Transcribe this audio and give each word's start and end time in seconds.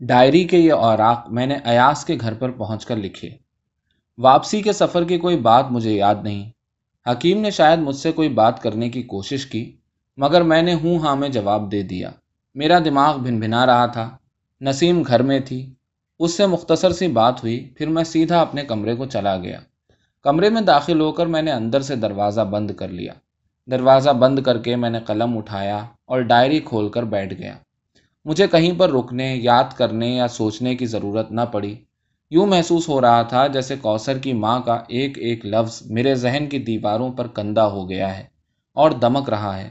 Diary 0.00 0.44
کے 0.44 0.58
یہ 0.58 0.72
اوراق 0.72 1.28
میں 1.30 1.46
نے 1.46 1.56
ایاس 1.64 2.04
کے 2.04 2.16
گھر 2.20 2.34
پر 2.34 2.50
پہنچ 2.50 2.86
کر 2.86 2.96
لکھے۔ 2.96 3.30
واپسی 4.18 4.62
کے 4.62 4.72
سفر 4.72 5.04
کی 5.04 5.18
کوئی 5.18 5.36
بات 5.36 5.70
مجھے 5.70 5.92
یاد 5.92 6.14
نہیں۔ 6.22 6.50
حکیم 7.10 7.40
نے 7.40 7.50
شاید 7.50 7.78
مجھ 7.78 7.96
سے 7.96 8.12
کوئی 8.12 8.28
بات 8.28 8.62
کرنے 8.62 8.88
کی 8.88 9.02
کوشش 9.02 9.46
کی، 9.46 9.76
مگر 10.16 10.42
میں 10.42 10.62
نے 10.62 10.74
ہوں 10.74 10.98
ہاں 10.98 11.16
میں 11.16 11.28
جواب 11.28 11.72
دے 11.72 11.82
دیا۔ 11.82 12.10
میرا 12.54 12.78
دماغ 12.78 13.18
بھن 13.18 13.40
بھنا 13.40 13.66
رہا 13.66 13.86
تھا۔ 13.86 14.16
نسیم 14.60 15.02
گھر 15.02 15.22
میں 15.22 15.40
تھی۔ 15.40 15.74
اس 16.18 16.36
سے 16.36 16.46
مختصر 16.46 16.92
سی 16.92 17.08
بات 17.08 17.42
ہوئی، 17.42 17.72
پھر 17.76 17.88
میں 17.88 18.04
سیدھا 18.04 18.40
اپنے 18.40 18.64
کمرے 18.64 18.96
کو 18.96 19.04
چلا 19.04 19.36
گیا۔ 19.36 19.60
کمرے 20.22 20.50
میں 20.50 20.62
داخل 20.62 21.00
ہو 21.00 21.12
کر 21.12 21.26
میں 21.26 21.42
نے 21.42 21.52
اندر 21.52 21.80
سے 21.80 21.96
دروازہ 21.96 22.40
بند 22.40 22.70
کر 22.70 22.88
لیا۔ 22.88 23.12
دروازہ 23.66 24.10
بند 24.10 24.38
کر 24.38 24.58
کے 24.58 24.76
میں 24.76 24.90
نے 24.90 25.00
قلم 25.00 25.38
اٹھایا 25.38 25.76
اور 26.04 26.20
ڈائری 26.20 26.60
کھول 26.60 26.88
کر 26.88 27.02
بیٹھ 27.02 27.34
گیا۔ 27.34 27.58
مجھے 28.24 28.46
کہیں 28.46 28.78
پر 28.78 28.92
رکنے، 28.92 29.36
یاد 29.36 29.64
کرنے 29.76 30.08
یا 30.08 30.28
سوچنے 30.28 30.74
کی 30.76 30.86
ضرورت 30.86 31.32
نہ 31.32 31.40
پڑی۔ 31.52 31.74
یوں 32.30 32.46
محسوس 32.46 32.88
ہو 32.88 33.00
رہا 33.00 33.22
تھا 33.22 33.46
جیسے 33.46 33.76
کوثر 33.76 34.18
کی 34.18 34.32
ماں 34.32 34.60
کا 34.60 34.82
ایک 34.88 35.18
ایک 35.18 35.46
لفظ 35.46 35.82
میرے 35.90 36.14
ذہن 36.14 36.46
کی 36.50 36.58
دیواروں 36.58 37.12
پر 37.12 37.26
کندہ 37.26 37.60
ہو 37.60 37.88
گیا 37.90 38.18
ہے 38.18 38.24
اور 38.72 38.90
دمک 38.90 39.30
رہا 39.30 39.58
ہے۔ 39.58 39.70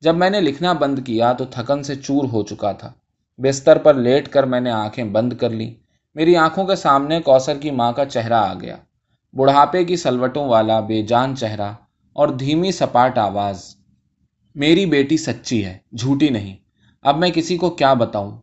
جب 0.00 0.16
میں 0.16 0.30
نے 0.30 0.40
لکھنا 0.40 0.72
بند 0.72 0.98
کیا 1.06 1.32
تو 1.32 1.44
تھکن 1.44 1.82
سے 1.82 1.94
چور 1.94 2.24
ہو 2.32 2.42
چکا 2.42 2.72
تھا۔ 2.72 2.92
بستر 3.38 3.78
پر 3.78 3.94
لیٹ 3.94 4.28
کر 4.28 4.42
میں 4.42 4.60
نے 4.60 4.70
آنکھیں 4.70 5.04
بند 5.04 5.32
کر 5.32 5.50
لی 5.50 5.74
میری 6.14 6.36
آنکھوں 6.36 6.66
کے 6.66 6.76
سامنے 6.76 7.20
کوثر 7.20 7.58
کی 7.58 7.70
ماں 7.70 7.92
کا 7.92 8.04
چہرہ 8.04 8.34
آ 8.34 8.54
گیا۔ 8.54 8.76
بڑھاپے 9.34 9.84
کی 9.84 9.96
سلوٹوں 9.96 10.48
والا 10.48 10.80
بے 10.80 11.02
جان 11.02 11.36
چہرہ 11.36 11.72
اور 12.12 12.28
دھیمی 12.28 12.72
سپاٹ 12.72 13.18
آواز۔ 13.18 13.76
میری 14.54 14.86
بیٹی 14.86 15.16
سچی 15.16 15.64
ہے، 15.64 15.78
جھوٹی 15.92 16.28
نہیں۔ 16.28 16.56
اب 17.02 17.18
میں 17.18 17.30
کسی 17.30 17.56
کو 17.56 17.70
کیا 17.70 17.94
بتاؤں؟ 17.94 18.38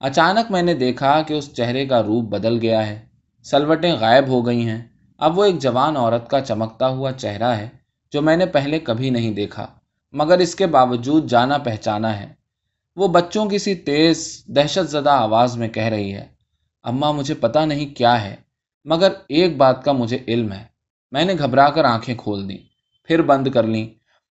اچانک 0.00 0.50
میں 0.50 0.62
نے 0.62 0.74
دیکھا 0.74 1.22
کہ 1.22 1.34
اس 1.34 1.54
چہرے 1.54 1.86
کا 1.86 2.02
روپ 2.02 2.24
بدل 2.24 2.58
گیا 2.62 2.86
ہے۔ 2.86 3.06
سلوٹیں 3.44 3.92
غائب 3.92 4.28
ہو 4.28 4.46
گئی 4.46 4.68
ہیں۔ 4.68 4.82
اب 5.18 5.38
وہ 5.38 5.44
ایک 5.44 5.58
جوان 5.58 5.96
عورت 5.96 6.30
کا 6.30 6.40
چمکتا 6.40 6.88
ہوا 6.88 7.12
چہرہ 7.12 7.50
ہے 7.52 7.68
جو 8.12 8.22
میں 8.22 8.36
نے 8.36 8.46
پہلے 8.46 8.78
کبھی 8.78 9.10
نہیں 9.10 9.30
دیکھا، 9.30 9.66
مگر 10.12 10.38
اس 10.38 10.54
کے 10.54 10.66
باوجود 10.66 11.26
جانا 11.26 11.58
پہچانا 11.58 12.20
ہے۔ 12.20 12.32
وہ 12.96 13.08
بچوں 13.08 13.46
کی 13.46 13.58
سی 13.58 13.74
تیز، 13.74 14.44
دہشت 14.46 14.90
زدہ 14.90 15.10
آواز 15.10 15.56
میں 15.56 15.68
کہہ 15.68 15.82
رہی 15.82 16.14
ہے، 16.14 16.26
اماں، 16.82 17.12
مجھے 17.12 17.34
پتا 17.34 17.64
نہیں 17.64 17.94
کیا 17.94 18.24
ہے، 18.24 18.36
مگر 18.84 19.12
ایک 19.28 19.56
بات 19.56 19.84
کا 19.84 19.92
مجھے 19.92 20.18
علم 20.28 20.52
ہے۔ 20.52 20.64
میں 21.12 21.24
نے 21.24 21.34
گھبرا 21.38 21.68
کر 21.70 21.84
آنکھیں 21.84 22.14
کھول 22.14 22.48
دیں، 22.48 22.58
پھر 23.04 23.22
بند 23.22 23.48
کر 23.48 23.62
لیں۔ 23.62 23.88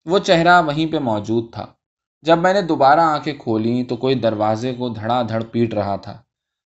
وہ 0.07 0.19
چہرہ 0.19 0.63
وہیں 0.63 0.93
پہ 0.93 0.99
موجود 0.99 1.53
تھا۔ 1.53 1.67
جب 2.23 2.39
میں 2.39 2.53
نے 2.53 2.63
دوبارہ 2.63 3.01
آنکھیں 3.01 3.35
کھولیں 3.35 3.85
تو 3.85 3.97
کوئی 3.97 4.15
دروازے 4.15 4.75
کو 4.75 4.89
دھڑا 4.89 5.23
دھڑ 5.23 5.45
پیٹ 5.45 5.75
رہا 5.75 5.97
تھا۔ 5.97 6.23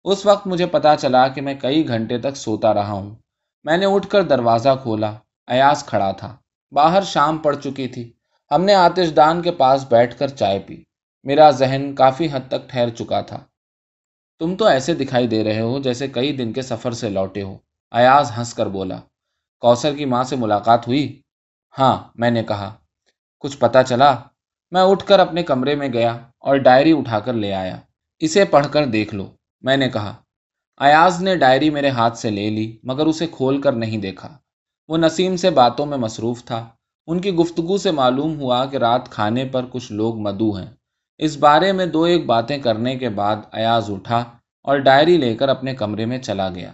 اس 0.04 0.26
وقت 0.26 0.46
مجھے 0.46 0.66
پتا 0.66 0.96
چلا 0.96 1.28
کہ 1.28 1.40
میں 1.40 1.54
کئی 1.54 1.88
گھنٹے 1.88 2.18
تک 2.18 2.36
سوتا 2.36 2.74
رہا 2.74 2.92
ہوں۔ 2.92 3.14
میں 3.64 3.76
نے 3.76 3.86
اٹھ 3.86 4.08
کر 4.08 4.22
دروازہ 4.22 4.68
کھولا۔ 4.82 5.12
ایاس 5.46 5.84
کھڑا 5.86 6.12
تھا۔ 6.12 6.36
باہر 6.72 7.02
شام 7.02 7.38
پڑ 7.38 7.54
چکی 7.54 7.88
تھی۔ 7.88 8.12
ہم 8.50 8.64
نے 8.64 8.74
آتش 8.74 9.16
دان 9.16 9.42
کے 9.42 9.50
پاس 9.52 9.86
بیٹھ 9.88 10.18
کر 10.18 10.28
چائے 10.28 10.58
پی۔ 10.58 10.82
میرا 11.24 11.50
ذہن 11.50 11.94
کافی 11.94 12.28
حد 12.32 12.48
تک 12.48 12.68
ٹھہر 12.70 12.88
چکا 12.88 13.20
تھا۔ 13.20 13.38
تم 14.38 14.56
تو 14.56 14.64
ایسے 14.64 14.94
دکھائی 14.94 15.26
دے 15.26 15.44
رہے 15.44 15.60
ہو 15.60 15.78
جیسے 15.78 16.08
کئی 16.08 16.36
دن 16.36 16.52
کے 16.52 16.62
سفر 16.62 16.92
سے 16.92 17.08
لوٹے 17.08 17.42
ہو۔ 17.42 17.58
ایاز 17.90 18.30
ہنس 18.38 18.54
کر 18.54 18.66
بولا۔ 18.66 18.98
کوثر 19.60 19.94
کی 19.94 20.04
ماں 20.04 20.24
سے 20.24 20.36
ملاقات 20.36 20.88
ہوئی؟ 20.88 21.20
ہاں 21.78 21.96
میں 22.14 22.30
نے 22.30 22.42
کہا۔ 22.44 22.74
کچھ 23.38 23.58
پتا 23.58 23.82
چلا؟ 23.82 24.14
میں 24.70 24.82
اٹھ 24.82 25.04
کر 25.04 25.18
اپنے 25.18 25.42
کمرے 25.42 25.74
میں 25.74 25.88
گیا 25.92 26.18
اور 26.38 26.56
ڈائری 26.56 26.92
اٹھا 26.92 27.20
کر 27.20 27.32
لے 27.32 27.54
آیا۔ 27.54 27.76
اسے 28.18 28.44
پڑھ 28.44 28.66
کر 28.70 28.84
دیکھ 28.84 29.14
لو، 29.14 29.30
میں 29.60 29.76
نے 29.76 29.88
کہا۔ 29.88 30.14
ایاز 30.78 31.22
نے 31.22 31.36
ڈائری 31.36 31.70
میرے 31.70 31.88
ہاتھ 31.88 32.18
سے 32.18 32.30
لے 32.30 32.50
لی، 32.50 32.76
مگر 32.82 33.06
اسے 33.06 33.26
کھول 33.26 33.60
کر 33.60 33.72
نہیں 33.72 33.98
دیکھا۔ 33.98 34.38
وہ 34.88 34.98
نسیم 34.98 35.36
سے 35.36 35.50
باتوں 35.50 35.86
میں 35.86 35.98
مصروف 35.98 36.44
تھا۔ 36.44 36.68
ان 37.06 37.20
کی 37.20 37.34
گفتگو 37.34 37.78
سے 37.78 37.90
معلوم 37.90 38.40
ہوا 38.40 38.64
کہ 38.64 38.76
رات 38.76 39.08
کھانے 39.08 39.44
پر 39.44 39.64
کچھ 39.70 39.92
لوگ 39.92 40.18
مدو 40.18 40.56
ہیں۔ 40.56 40.66
اس 41.18 41.36
بارے 41.36 41.72
میں 41.72 41.86
دو 41.86 42.02
ایک 42.02 42.26
باتیں 42.26 42.58
کرنے 42.58 42.96
کے 42.96 43.08
بعد 43.08 43.36
ایاز 43.52 43.90
اٹھا 43.90 44.24
اور 44.62 44.76
ڈائری 44.76 45.16
لے 45.16 45.34
کر 45.34 45.48
اپنے 45.48 45.74
کمرے 45.74 46.04
میں 46.04 46.18
چلا 46.18 46.48
گیا۔ 46.48 46.72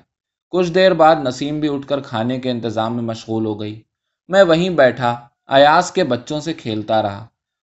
کچھ 0.50 0.72
دیر 0.72 0.94
بعد 0.94 1.16
نسیم 1.16 1.61
بھی 1.61 1.75
اٹھ 1.75 1.87
کر 1.87 2.00
کھانے 2.00 2.38
کے 2.38 2.50
انتظام 2.50 2.94
میں 2.94 3.03
مشغول 3.03 3.47
ہو 3.47 3.61
گئی۔ 3.61 3.82
میں 4.28 4.43
وہیں 4.43 4.71
بیٹھا، 4.71 5.28
ایاز 5.47 5.93
کے 5.93 6.05
بچوں 6.05 6.41
سے 6.41 6.53
کھیلتا 6.53 7.03
رہا۔ 7.03 7.26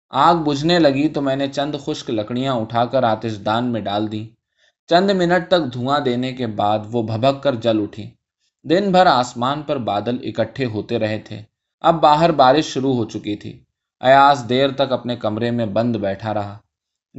آگ 0.09 0.35
بجھنے 0.35 0.79
لگی 0.79 1.09
تو 1.09 1.21
میں 1.21 1.35
نے 1.35 1.47
چند 1.47 1.75
خشک 1.85 2.09
لکڑیاں 2.09 2.53
اٹھا 2.53 2.85
کر 2.85 3.03
آتش 3.03 3.45
دان 3.45 3.71
میں 3.71 3.81
ڈال 3.81 4.11
دیں۔ 4.11 4.25
چند 4.87 5.11
منٹ 5.11 5.47
تک 5.47 5.73
دھواں 5.73 5.99
دینے 5.99 6.33
کے 6.33 6.47
بعد 6.47 6.79
وہ 6.91 7.03
بھبک 7.03 7.43
کر 7.43 7.55
جل 7.55 7.81
اٹھی۔ 7.81 8.09
دن 8.63 8.91
بھر 8.91 9.05
آسمان 9.05 9.61
پر 9.61 9.77
بادل 9.77 10.17
اکٹھے 10.23 10.65
ہوتے 10.65 10.99
رہے 10.99 11.19
تھے۔ 11.19 11.41
اب 11.79 12.01
باہر 12.01 12.31
بارش 12.31 12.65
شروع 12.65 12.93
ہو 12.95 13.05
چکی 13.05 13.35
تھی۔ 13.35 13.63
ایاز 13.99 14.45
دیر 14.49 14.71
تک 14.71 14.91
اپنے 14.91 15.15
کمرے 15.15 15.51
میں 15.51 15.65
بند 15.65 15.95
بیٹھا 15.95 16.33
رہا۔ 16.33 16.57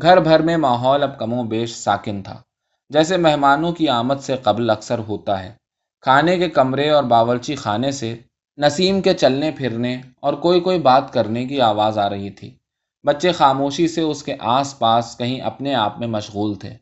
گھر 0.03 0.21
بھر 0.21 0.43
میں 0.43 0.57
ماحول 0.57 1.03
اب 1.03 1.19
کم 1.19 1.33
و 1.33 1.43
بیش 1.43 1.75
ساکن 1.75 2.23
تھا۔ 2.23 2.43
جیسے 2.89 3.17
مہمانوں 3.17 3.73
کی 3.73 3.89
آمد 3.89 4.21
سے 4.21 4.37
قبل 4.37 4.71
اکثر 4.71 4.99
ہوتا 4.99 5.45
ہے۔ 5.45 5.53
کھانے 6.01 6.37
کے 6.37 6.49
کمرے 6.49 6.91
اور 6.91 7.05
باورچی 7.05 7.55
خانے 7.55 7.91
سے 7.91 8.17
نسیم 8.59 9.01
کے 9.01 9.15
چلنے 9.15 9.51
پھرنے 9.51 10.01
اور 10.21 10.35
کوئی 10.35 10.61
کوئی 10.61 10.79
بات 10.79 11.13
کرنے 11.13 11.45
کی 11.45 11.61
آواز 11.61 11.99
آ 11.99 12.11
رہی 12.11 12.31
تھی۔ 12.31 12.57
بچے 13.07 13.33
خاموشی 13.33 13.89
سے 13.89 14.01
اس 14.01 14.23
کے 14.23 14.37
آس 14.41 14.79
پاس 14.79 15.19
کہیں 15.19 15.41
اپنے 15.41 15.75
آپ 15.75 15.99
میں 15.99 16.09
مشغول 16.09 16.55
تھے۔ 16.55 16.77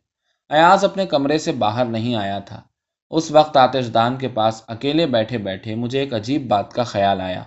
ایاز 0.49 0.85
اپنے 0.85 1.05
کمرے 1.05 1.37
سے 1.37 1.51
باہر 1.51 1.85
نہیں 1.85 2.15
آیا 2.15 2.39
تھا۔ 2.39 2.61
اس 3.09 3.31
وقت 3.31 3.57
آتش 3.57 3.93
دان 3.93 4.15
کے 4.15 4.27
پاس 4.27 4.63
اکیلے 4.67 5.05
بیٹھے 5.05 5.37
بیٹھے 5.37 5.75
مجھے 5.75 5.99
ایک 5.99 6.13
عجیب 6.13 6.47
بات 6.47 6.73
کا 6.73 6.83
خیال 6.83 7.21
آیا۔ 7.21 7.43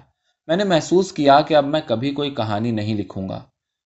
میں 0.47 0.57
نے 0.57 0.65
محسوس 0.65 1.13
کیا 1.13 1.41
کہ 1.41 1.55
اب 1.55 1.65
میں 1.65 1.81
کبھی 1.87 2.11
کوئی 2.11 2.31
کہانی 2.31 2.71
نہیں 2.71 2.95
لکھوں 2.95 3.29
گا۔ 3.29 3.41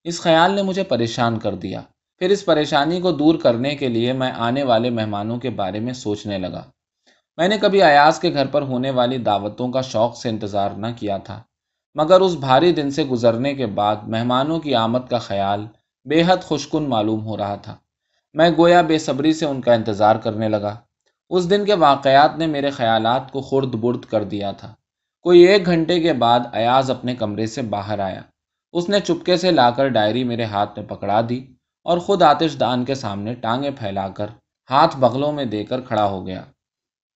اس 0.05 0.21
خیال 0.21 0.55
نے 0.55 0.63
مجھے 0.63 0.83
پریشان 0.83 1.39
کر 1.39 1.55
دیا۔ 1.55 1.83
پھر 2.19 2.31
اس 2.31 2.45
پریشانی 2.45 3.01
کو 3.01 3.13
دور 3.13 3.35
کرنے 3.35 3.75
کے 3.75 3.89
لیے 3.89 4.13
میں 4.13 4.33
آنے 4.33 4.63
والے 4.63 4.91
مہمانوں 4.91 5.37
کے 5.37 5.51
بارے 5.51 5.81
میں 5.81 5.93
سوچنے 5.93 6.39
لگا۔ 6.39 6.63
میں 7.37 7.49
نے 7.49 7.59
کبھی 7.59 7.83
ایاز 7.83 8.19
کے 8.19 8.33
گھر 8.33 8.47
پر 8.47 8.63
ہونے 8.63 8.91
والی 8.91 9.19
دعوتوں 9.19 9.73
کا 9.73 9.81
شوق 9.81 10.17
سے 10.17 10.29
انتظار 10.29 10.71
نہ 10.71 10.87
کیا 10.97 11.17
تھا۔ 11.17 11.43
مگر 11.95 12.21
اس 12.21 12.35
بھاری 12.35 12.73
دن 12.73 12.91
سے 12.91 13.05
گزرنے 13.05 13.55
کے 13.55 13.67
بعد 13.67 13.97
مہمانوں 14.03 14.61
کی 14.61 14.75
آمد 14.75 15.09
کا 15.11 15.19
خیال 15.19 15.67
بے 16.05 16.23
حد 16.27 16.37
خوشکن 16.43 16.83
معلوم 16.83 17.27
ہو 17.27 17.37
رہا 17.37 17.57
تھا۔ 17.57 17.77
میں 18.35 18.51
گویا 18.59 18.83
بے 18.83 18.99
صبری 18.99 19.33
سے 19.33 19.47
ان 19.47 19.61
کا 19.61 19.75
انتظار 19.75 20.17
کرنے 20.17 20.49
لگا۔ 20.49 20.77
اس 21.29 21.51
دن 21.51 21.65
کے 21.65 21.75
واقعات 21.75 22.39
نے 22.39 22.47
میرے 22.47 22.71
خیالات 22.71 23.33
کو 23.33 23.41
خرد 23.41 23.75
برد 23.75 24.05
کر 24.05 24.25
دیا 24.25 24.53
تھا۔ 24.53 24.75
کوئی 25.21 25.41
ایک 25.41 25.67
گھنٹے 25.67 26.01
کے 26.01 26.13
بعد 26.13 26.41
ایاز 26.53 26.91
اپنے 26.91 27.15
کمرے 27.15 27.47
سے 27.47 27.63
باہر 27.63 27.99
آیا۔ 27.99 28.23
اس 28.73 28.89
نے 28.89 29.01
چپکے 29.01 29.37
سے 29.37 29.51
لا 29.51 29.71
کر 29.71 29.89
ڈائری 29.89 30.25
میرے 30.25 30.45
ہاتھ 30.45 30.79
میں 30.79 30.89
پکڑا 30.89 31.21
دی 31.29 31.47
اور 31.85 31.99
خود 31.99 32.23
آتش 32.23 32.61
دان 32.61 32.85
کے 32.85 32.95
سامنے 32.95 33.35
ٹانگیں 33.35 33.71
پھیلا 33.79 34.09
کر 34.09 34.27
ہاتھ 34.71 34.97
بغلوں 34.97 35.33
میں 35.33 35.45
دے 35.45 35.65
کر 35.65 35.81
کھڑا 35.81 36.05
ہو 36.05 36.27
گیا۔ 36.27 36.43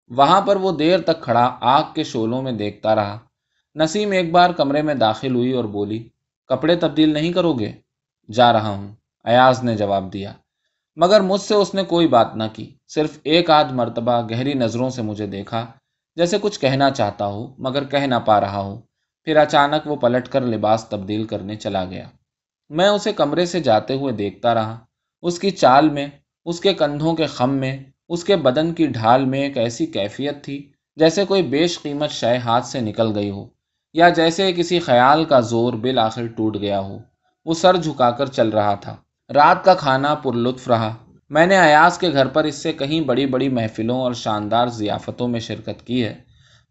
وہاں 0.09 0.41
پر 0.41 0.57
وہ 0.57 0.73
دیر 0.73 1.01
تک 1.01 1.23
کھڑا 1.23 1.57
آگ 1.61 1.83
کے 1.95 2.05
شولوں 2.05 2.43
میں 2.43 2.53
دیکھتا 2.53 2.95
رہا۔ 2.95 3.19
نسیم 3.77 4.11
ایک 4.11 4.31
بار 4.31 4.51
کمرے 4.51 4.83
میں 4.83 4.95
داخل 4.95 5.35
ہوئی 5.35 5.53
اور 5.53 5.65
بولی، 5.65 6.09
کپڑے 6.49 6.77
تبدیل 6.77 7.13
نہیں 7.13 7.33
کرو 7.33 7.53
گے؟ 7.53 7.73
جا 8.33 8.53
رہا 8.53 8.69
ہوں، 8.69 8.95
ایاز 9.25 9.65
نے 9.65 9.77
جواب 9.77 10.13
دیا۔ 10.13 10.33
مگر 10.97 11.21
مجھ 11.21 11.41
سے 11.41 11.55
اس 11.55 11.75
نے 11.75 11.85
کوئی 11.85 12.09
بات 12.09 12.37
نہ 12.37 12.43
کی۔ 12.53 12.75
صرف 12.89 13.19
ایک 13.23 13.51
آدھ 13.51 13.73
مرتبہ 13.73 14.27
گہری 14.31 14.55
نظروں 14.55 14.91
سے 14.91 15.03
مجھے 15.03 15.27
دیکھا، 15.27 15.67
جیسے 16.17 16.37
کچھ 16.43 16.61
کہنا 16.61 16.91
چاہتا 16.91 17.27
ہو، 17.27 17.55
مگر 17.59 17.85
کہہ 17.85 17.99
نہ 17.99 18.15
پا 18.25 18.41
رہا 18.41 18.61
ہو۔ 18.61 18.81
پھر 19.25 19.37
اچانک 19.37 19.87
وہ 19.87 19.97
پلٹ 19.97 20.29
کر 20.29 20.41
لباس 20.41 20.85
تبدیل 20.85 21.25
کرنے 21.25 21.57
چلا 21.57 21.85
گیا۔ 21.85 22.09
میں 22.69 22.89
اسے 22.89 23.13
کمرے 23.13 23.47
سے 23.47 23.61
جاتے 23.61 23.95
ہوئے 23.95 24.13
دیکھتا 24.13 24.55
رہا۔ 24.55 24.79
اس 25.23 25.39
کی 25.39 25.51
چال 25.51 25.89
میں، 25.89 26.07
اس 26.45 26.61
کے 26.61 26.75
کندھوں 26.75 27.17
کے 27.17 27.27
خم 27.27 27.51
میں، 27.51 27.79
اس 28.09 28.25
کے 28.25 28.37
بدن 28.37 28.75
کی 28.75 28.87
ڈھال 28.87 29.25
میں 29.25 29.43
ایک 29.43 29.59
ایسی 29.59 29.87
کیفیت 29.87 30.45
تھی 30.45 30.73
جیسے 30.97 31.25
کوئی 31.25 31.43
بیش 31.43 31.83
قیمت 31.83 32.11
شے 32.11 32.37
ہاتھ 32.37 32.67
سے 32.67 32.81
نکل 32.81 33.13
گئی 33.15 33.31
ہو۔ 33.31 33.56
یا 33.97 34.09
جیسے 34.09 34.53
کسی 34.53 34.79
خیال 34.79 35.25
کا 35.25 35.41
زور 35.41 35.73
بالآخر 35.73 36.27
ٹوٹ 36.27 36.57
گیا 36.61 36.81
ہو، 36.81 36.99
وہ 37.45 37.55
سر 37.55 37.77
جھکا 37.77 38.11
کر 38.11 38.27
چل 38.27 38.49
رہا 38.49 38.75
تھا۔ 38.75 38.97
رات 39.35 39.65
کا 39.65 39.75
کھانا 39.75 40.15
پر 40.15 40.33
لطف 40.33 40.69
رہا۔ 40.69 40.95
میں 41.31 41.47
نے 41.47 41.57
ایاز 41.57 41.99
کے 41.99 42.13
گھر 42.13 42.27
پر 42.27 42.45
اس 42.45 42.55
سے 42.55 42.73
کہیں 42.73 43.01
بڑی 43.01 43.27
بڑی 43.27 43.49
محفلوں 43.49 44.01
اور 44.01 44.13
شاندار 44.13 44.67
ضیافتوں 44.67 45.29
میں 45.29 45.41
شرکت 45.41 45.87
کی 45.87 46.05
ہے، 46.05 46.15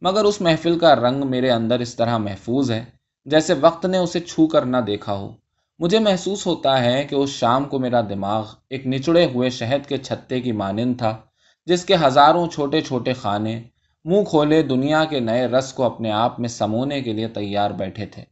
مگر 0.02 0.24
اس 0.24 0.42
محفل 0.42 0.80
کا 0.80 0.96
رنگ 0.96 1.28
میرے 1.28 1.52
اندر 1.52 1.80
اس 1.80 1.96
طرح 1.96 2.18
محفوظ 2.18 2.72
ہے 2.72 2.86
جیسے 3.26 3.54
وقت 3.62 3.86
نے 3.86 3.98
اسے 3.98 4.20
چھو 4.20 4.48
کر 4.48 4.66
نہ 4.66 4.78
دیکھا 4.78 5.14
ہو۔ 5.14 5.32
مجھے 5.80 6.00
محسوس 6.00 6.48
ہوتا 6.48 6.84
ہے 6.84 7.04
کہ 7.04 7.16
اس 7.16 7.30
شام 7.30 7.66
کو 7.66 7.80
میرا 7.80 8.02
دماغ 8.02 8.46
ایک 8.70 8.88
نچڑے 8.88 9.26
ہوئے 9.26 9.50
شہد 9.50 9.90
کے 9.90 9.98
چھتے 9.98 10.42
کی 10.42 10.52
مانند 10.52 10.98
تھا، 10.98 11.18
جس 11.66 11.86
کے 11.86 11.96
ہزاروں 12.06 12.48
چھوٹے 12.48 12.82
چھوٹے 12.82 13.14
خانے 13.14 13.64
منہ 14.06 14.24
کھولے 14.24 14.62
دنیا 14.62 15.06
کے 15.06 15.20
نئے 15.20 15.48
رس 15.48 15.74
کو 15.74 15.84
اپنے 15.84 16.12
آپ 16.12 16.40
میں 16.40 16.50
سمونے 16.50 17.02
کے 17.02 17.14
لیے 17.14 17.28
تیار 17.28 17.72
بیٹھے 17.72 18.06
تھے۔ 18.06 18.24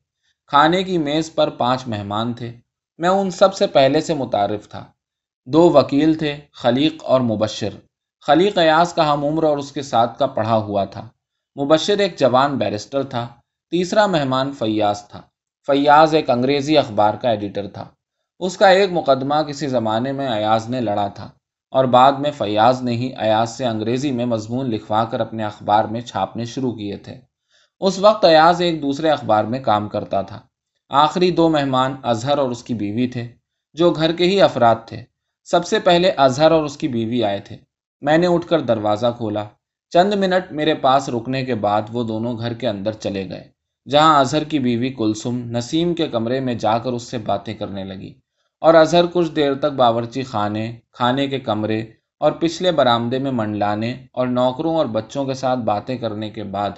کھانے 0.48 0.84
کی 0.84 0.98
میز 0.98 1.36
پر 1.36 1.50
پانچ 1.50 1.88
مہمان 1.88 2.34
تھے۔ 2.34 2.52
میں 2.98 3.10
ان 3.10 3.32
سب 3.32 3.54
سے 3.54 3.68
پہلے 3.68 4.02
سے 4.02 4.14
متعارف 4.14 4.70
تھا۔ 4.70 4.86
دو 5.46 5.70
وکیل 5.70 6.14
تھے، 6.14 6.38
خلیق 6.54 7.04
اور 7.04 7.22
مبشر۔ 7.22 7.70
خلیق 8.22 8.58
ایاز 8.58 8.94
کا 8.94 9.14
ہم 9.14 9.26
عمر 9.26 9.44
اور 9.44 9.58
اس 9.58 9.72
کے 9.72 9.82
ساتھ 9.82 10.20
کا 10.20 10.26
پڑھا 10.26 10.58
ہوا 10.58 10.86
تھا۔ 10.86 11.10
مبشر 11.62 12.00
ایک 12.00 12.20
جوان 12.20 12.58
بیرسٹر 12.58 13.04
تھا۔ 13.04 13.28
تیسرا 13.70 14.06
مہمان 14.06 14.52
فیاض 14.52 15.08
تھا۔ 15.08 15.22
فیاض 15.68 16.16
ایک 16.16 16.30
انگریزی 16.30 16.78
اخبار 16.78 17.14
کا 17.14 17.30
ایڈیٹر 17.30 17.68
تھا۔ 17.68 17.86
اس 18.40 18.58
کا 18.58 18.70
ایک 18.70 18.90
مقدمہ 18.92 19.36
کسی 19.48 19.68
زمانے 19.68 20.12
میں 20.12 20.28
ایاز 20.28 20.70
نے 20.70 20.82
لڑا 20.82 21.08
تھا۔ 21.08 21.30
اور 21.74 21.86
بعد 21.86 22.12
میں 22.12 22.32
فیاض 22.32 22.82
نے 22.82 22.92
ہی 22.92 23.12
ایاز 23.18 23.58
سے 23.58 23.66
انگریزی 23.66 24.12
میں 24.12 24.26
مضمون 24.26 24.70
لکھوا 24.70 25.06
کر 25.06 25.20
اپنے 25.20 25.44
اخبار 25.44 25.86
میں 25.86 26.02
چھاپنے 26.02 26.46
شروع 26.46 26.72
کیے 26.72 26.98
تھے۔ 26.98 27.16
اس 27.80 28.00
وقت 28.00 28.26
ایاز 28.26 28.62
ایک 28.62 28.82
دوسرے 28.82 29.10
اخبار 29.10 29.44
میں 29.44 29.60
کام 29.60 29.90
کرتا 29.90 30.22
تھا۔ 30.22 30.40
آخری 30.90 31.32
دو 31.32 31.50
مہمان 31.50 31.96
اظہر 32.04 32.38
اور 32.38 32.52
اس 32.52 32.64
کی 32.64 32.74
بیوی 32.74 33.08
تھے، 33.08 33.28
جو 33.74 33.92
گھر 33.92 34.12
کے 34.12 34.24
ہی 34.24 34.42
افراد 34.42 34.76
تھے۔ 34.86 35.04
سب 35.44 35.66
سے 35.66 35.80
پہلے 35.80 36.10
اظہر 36.10 36.52
اور 36.52 36.64
اس 36.64 36.78
کی 36.78 36.88
بیوی 36.88 37.24
آئے 37.24 37.40
تھے۔ 37.40 37.58
میں 38.02 38.18
نے 38.18 38.28
اٹھ 38.28 38.48
کر 38.48 38.60
دروازہ 38.60 39.14
کھولا۔ 39.18 39.44
چند 39.90 40.14
منٹ 40.14 40.52
میرے 40.52 40.74
پاس 40.74 41.10
رکنے 41.10 41.46
کے 41.46 41.56
بعد 41.56 41.82
وہ 41.92 42.04
دونوں 42.04 42.38
گھر 42.38 42.54
کے 42.54 42.68
اندر 42.68 42.92
چلے 42.92 43.30
گئے، 43.30 43.44
جہاں 43.90 44.20
اظہر 44.20 44.44
کی 44.44 44.60
بیوی 44.60 44.90
کلسم 44.90 45.58
نسیم 45.58 45.96
کے 45.96 46.08
کمرے 46.08 46.40
میں 46.40 46.54
جا 46.54 46.78
کر 46.78 46.92
اس 46.94 47.04
سے 47.04 47.18
باتیں 47.18 47.54
کرنے 47.54 47.84
لگی۔ 47.84 48.14
اور 48.64 48.74
اظہر 48.74 49.06
کچھ 49.14 49.32
دیر 49.32 49.54
تک 49.54 49.66
باورچی 49.66 50.24
خانے 50.24 50.80
کھانے 50.92 51.28
کے 51.28 51.40
کمرے 51.40 51.86
اور 52.20 52.32
پچھلے 52.32 52.72
برآمدے 52.72 53.20
میں 53.20 53.32
منڈلانے 53.32 54.06
اور 54.12 54.28
نوکروں 54.28 54.76
اور 54.76 54.86
بچوں 54.86 55.26
کے 55.26 55.34
ساتھ 55.34 55.60
باتیں 55.60 55.98
کرنے 55.98 56.30
کے 56.30 56.44
بعد 56.44 56.70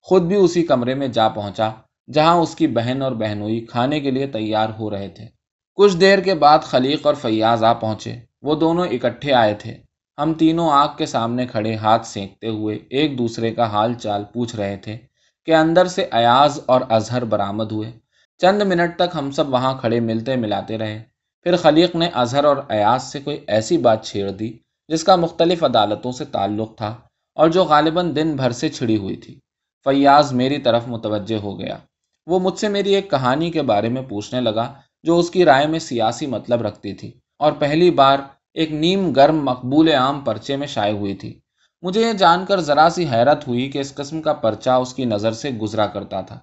خود 0.00 0.22
بھی 0.22 0.36
اسی 0.36 0.62
کمرے 0.62 0.94
میں 0.94 1.08
جا 1.08 1.28
پہنچا، 1.28 1.70
جہاں 2.12 2.34
اس 2.34 2.54
کی 2.54 2.66
بہن 2.66 3.02
اور 3.02 3.12
بہنوئی 3.12 3.60
کھانے 3.60 4.00
کے 4.00 4.10
لیے 4.10 4.26
تیار 4.26 4.68
ہو 4.78 4.90
رہے 4.90 5.08
تھے۔ 5.08 5.26
کچھ 5.74 5.96
دیر 5.96 6.18
کے 6.18 6.34
بعد 6.34 6.58
خلیق 6.62 7.06
اور 7.06 7.14
فیاض 7.14 7.64
آ 7.64 7.72
پہنچے۔ 7.72 8.16
وہ 8.42 8.54
دونوں 8.54 8.86
اکٹھے 8.86 9.32
آئے 9.32 9.54
تھے۔ 9.54 9.74
ہم 10.18 10.34
تینوں 10.34 10.70
آگ 10.70 10.88
کے 10.96 11.06
سامنے 11.06 11.46
کھڑے 11.46 11.74
ہاتھ 11.74 12.06
سینکتے 12.06 12.48
ہوئے 12.48 12.78
ایک 12.90 13.18
دوسرے 13.18 13.54
کا 13.54 13.66
حال 13.72 13.94
چال 13.94 14.24
پوچھ 14.32 14.56
رہے 14.56 14.76
تھے 14.76 14.96
کہ 15.44 15.54
اندر 15.54 15.86
سے 15.86 16.06
ایاز 16.12 16.60
اور 16.66 16.80
اظہر 16.88 17.24
برآمد 17.24 17.72
ہوئے۔ 17.72 17.90
چند 18.38 18.62
منٹ 18.62 18.96
تک 18.96 19.16
ہم 19.18 19.30
سب 19.30 19.52
وہاں 19.52 19.78
کھڑے 19.78 20.00
ملتے 20.00 20.36
ملاتے 20.36 20.78
رہے۔ 20.78 21.02
پھر 21.42 21.56
خلیق 21.56 21.96
نے 21.96 22.08
اظہر 22.14 22.44
اور 22.44 22.56
ایاز 22.68 23.02
سے 23.02 23.20
کوئی 23.20 23.44
ایسی 23.46 23.78
بات 23.78 24.06
چھیڑ 24.06 24.30
دی 24.30 24.52
جس 24.88 25.04
کا 25.04 25.16
مختلف 25.16 25.64
عدالتوں 25.64 26.12
سے 26.12 26.24
تعلق 26.24 26.76
تھا 26.76 26.96
اور 27.34 27.48
جو 27.48 27.64
غالباً 27.64 28.16
دن 28.16 28.36
بھر 28.36 28.50
سے 28.50 28.68
چھڑی 28.68 28.96
ہوئی 28.96 29.16
تھی۔ 29.16 29.38
فیاض 29.84 30.32
میری 30.32 30.58
طرف 30.58 30.88
متوجہ 30.88 31.36
ہو 31.36 31.60
گیا۔ 31.60 31.78
وہ 32.26 32.38
مجھ 32.38 32.58
سے 32.58 32.68
میری 32.68 32.94
ایک 32.94 33.10
کہانی 33.10 33.50
کے 33.50 33.62
بارے 33.62 33.88
میں 33.88 34.02
پوچھنے 34.02 34.40
لگا 34.40 34.72
جو 35.02 35.18
اس 35.18 35.30
کی 35.30 35.44
رائے 35.44 35.66
میں 35.66 35.78
سیاسی 35.78 36.26
مطلب 36.26 36.62
رکھتی 36.62 36.94
تھی 36.94 37.12
اور 37.38 37.52
پہلی 37.52 37.90
بار 37.90 38.18
ایک 38.54 38.72
نیم 38.72 39.12
گرم 39.12 39.44
مقبول 39.44 39.88
عام 39.88 40.20
پرچے 40.20 40.56
میں 40.56 40.66
شائع 40.66 40.94
ہوئی 40.94 41.14
تھی۔ 41.14 41.40
مجھے 41.82 42.02
یہ 42.02 42.12
جان 42.12 42.44
کر 42.46 42.60
ذرا 42.60 42.88
سی 42.90 43.06
حیرت 43.08 43.48
ہوئی 43.48 43.70
کہ 43.70 43.78
اس 43.78 43.94
قسم 43.94 44.22
کا 44.22 44.32
پرچہ 44.32 44.70
اس 44.70 44.94
کی 44.94 45.04
نظر 45.04 45.32
سے 45.32 45.50
گزرا 45.50 45.86
کرتا 45.86 46.20
تھا۔ 46.20 46.38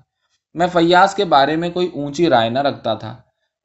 میں 0.53 0.67
فیاض 0.67 1.15
کے 1.15 1.25
بارے 1.25 1.55
میں 1.55 1.69
کوئی 1.69 1.89
اونچی 1.93 2.29
رائے 2.29 2.49
نہ 2.49 2.59
رکھتا 2.59 2.93
تھا۔ 2.93 3.15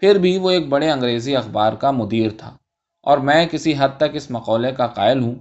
پھر 0.00 0.18
بھی 0.18 0.38
وہ 0.38 0.50
ایک 0.50 0.68
بڑے 0.68 0.90
انگریزی 0.90 1.36
اخبار 1.36 1.72
کا 1.72 1.90
مدیر 1.90 2.30
تھا 2.38 2.56
اور 3.02 3.18
میں 3.18 3.46
کسی 3.46 3.74
حد 3.78 3.88
تک 3.96 4.14
اس 4.14 4.30
مقولے 4.30 4.72
کا 4.72 4.86
قائل 4.86 5.22
ہوں 5.22 5.34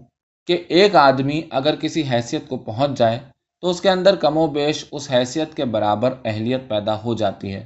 کہ 0.48 0.64
ایک 0.68 0.96
آدمی 0.96 1.42
اگر 1.50 1.76
کسی 1.76 2.04
حیثیت 2.12 2.48
کو 2.50 2.58
پہنچ 2.58 2.98
جائے 2.98 3.20
تو 3.62 3.70
اس 3.70 3.82
کے 3.82 3.90
اندر 3.90 4.16
کم 4.16 4.38
و 4.38 4.48
بیش 4.48 4.86
اس 4.92 5.12
حیثیت 5.12 5.56
کے 5.56 5.66
برابر 5.66 6.14
اہلیت 6.26 6.62
پیدا 6.68 7.04
ہو 7.04 7.16
جاتی 7.16 7.54
ہے۔ 7.54 7.66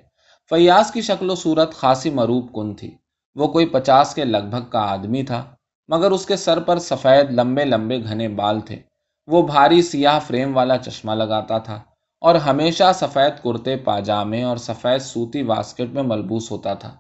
فیاض 0.50 0.92
کی 0.92 1.02
شکل 1.02 1.30
و 1.30 1.36
صورت 1.36 1.74
خاصی 1.74 2.10
مروب 2.10 2.54
کن 2.54 2.74
تھی۔ 2.76 2.92
وہ 3.36 3.48
کوئی 3.48 3.66
پچاس 3.66 4.16
کے 4.16 4.26
لگ 4.26 4.50
بھگ 4.50 4.70
کا 4.70 4.80
آدمی 4.80 5.24
تھا، 5.24 5.44
مگر 5.88 6.12
اس 6.12 6.26
کے 6.26 6.36
سر 6.36 6.60
پر 6.60 6.80
سفید 6.80 7.32
لمبے 7.32 7.66
لمبے 7.66 8.04
گھنے 8.04 8.30
بال 8.30 8.60
تھے۔ 8.60 8.80
وہ 9.28 9.42
بھاری 9.48 9.82
سیاہ 9.82 10.20
فریم 10.20 10.58
والا 10.58 10.78
چشمہ 10.78 11.12
لگاتا 11.12 11.58
تھا۔ 11.58 11.80
اور 12.24 12.36
ہمیشہ 12.36 12.84
سفید 12.96 13.44
کرتے 13.44 13.76
پاجامے 13.76 14.44
اور 14.44 14.58
سفید 14.58 15.02
سوتی 15.02 15.42
واسکٹ 15.42 15.94
میں 15.94 16.04
ملبوس 16.04 16.52
ہوتا 16.52 16.74
تھا۔ 16.74 16.96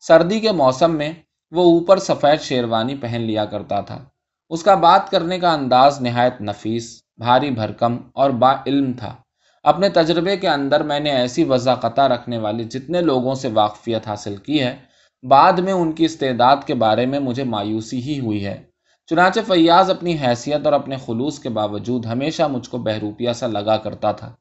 سردی 0.00 0.40
کے 0.40 0.52
موسم 0.52 0.96
میں 0.96 1.12
وہ 1.50 1.62
اوپر 1.62 1.98
سفید 1.98 2.40
شیروانی 2.40 2.94
پہن 2.94 3.20
لیا 3.20 3.44
کرتا 3.44 3.80
تھا۔ 3.80 4.04
اس 4.48 4.62
کا 4.62 4.74
بات 4.74 5.10
کرنے 5.10 5.38
کا 5.38 5.52
انداز 5.52 6.00
نہایت 6.00 6.40
نفیس، 6.40 7.02
بھاری 7.16 7.50
بھرکم 7.50 7.96
اور 8.14 8.30
با 8.30 8.52
علم 8.66 8.92
تھا۔ 8.92 9.14
اپنے 9.62 9.88
تجربے 9.88 10.36
کے 10.36 10.48
اندر 10.48 10.82
میں 10.82 11.00
نے 11.00 11.10
ایسی 11.10 11.44
وضاقتہ 11.44 12.00
رکھنے 12.00 12.38
والے 12.38 12.64
جتنے 12.64 13.00
لوگوں 13.00 13.34
سے 13.34 13.48
واقفیت 13.54 14.08
حاصل 14.08 14.36
کی 14.36 14.62
ہے، 14.62 14.76
بعد 15.22 15.52
میں 15.52 15.72
ان 15.72 15.92
کی 15.92 16.04
استعداد 16.04 16.56
کے 16.66 16.74
بارے 16.74 17.06
میں 17.06 17.18
مجھے 17.18 17.44
مایوسی 17.44 18.02
ہی 18.02 18.20
ہوئی 18.20 18.46
ہے۔ 18.46 18.62
چنانچہ 19.06 19.40
فیاض 19.46 19.90
اپنی 19.90 20.16
حیثیت 20.26 20.64
اور 20.64 20.72
اپنے 20.72 20.96
خلوص 21.06 21.38
کے 21.38 21.48
باوجود 21.48 22.06
ہمیشہ 22.06 22.42
مجھ 22.42 22.70
کو 22.70 22.78
بہروپیہ 22.78 23.32
سا 23.32 23.46
لگا 23.46 23.76
کرتا 23.76 24.12
تھا۔ 24.12 24.32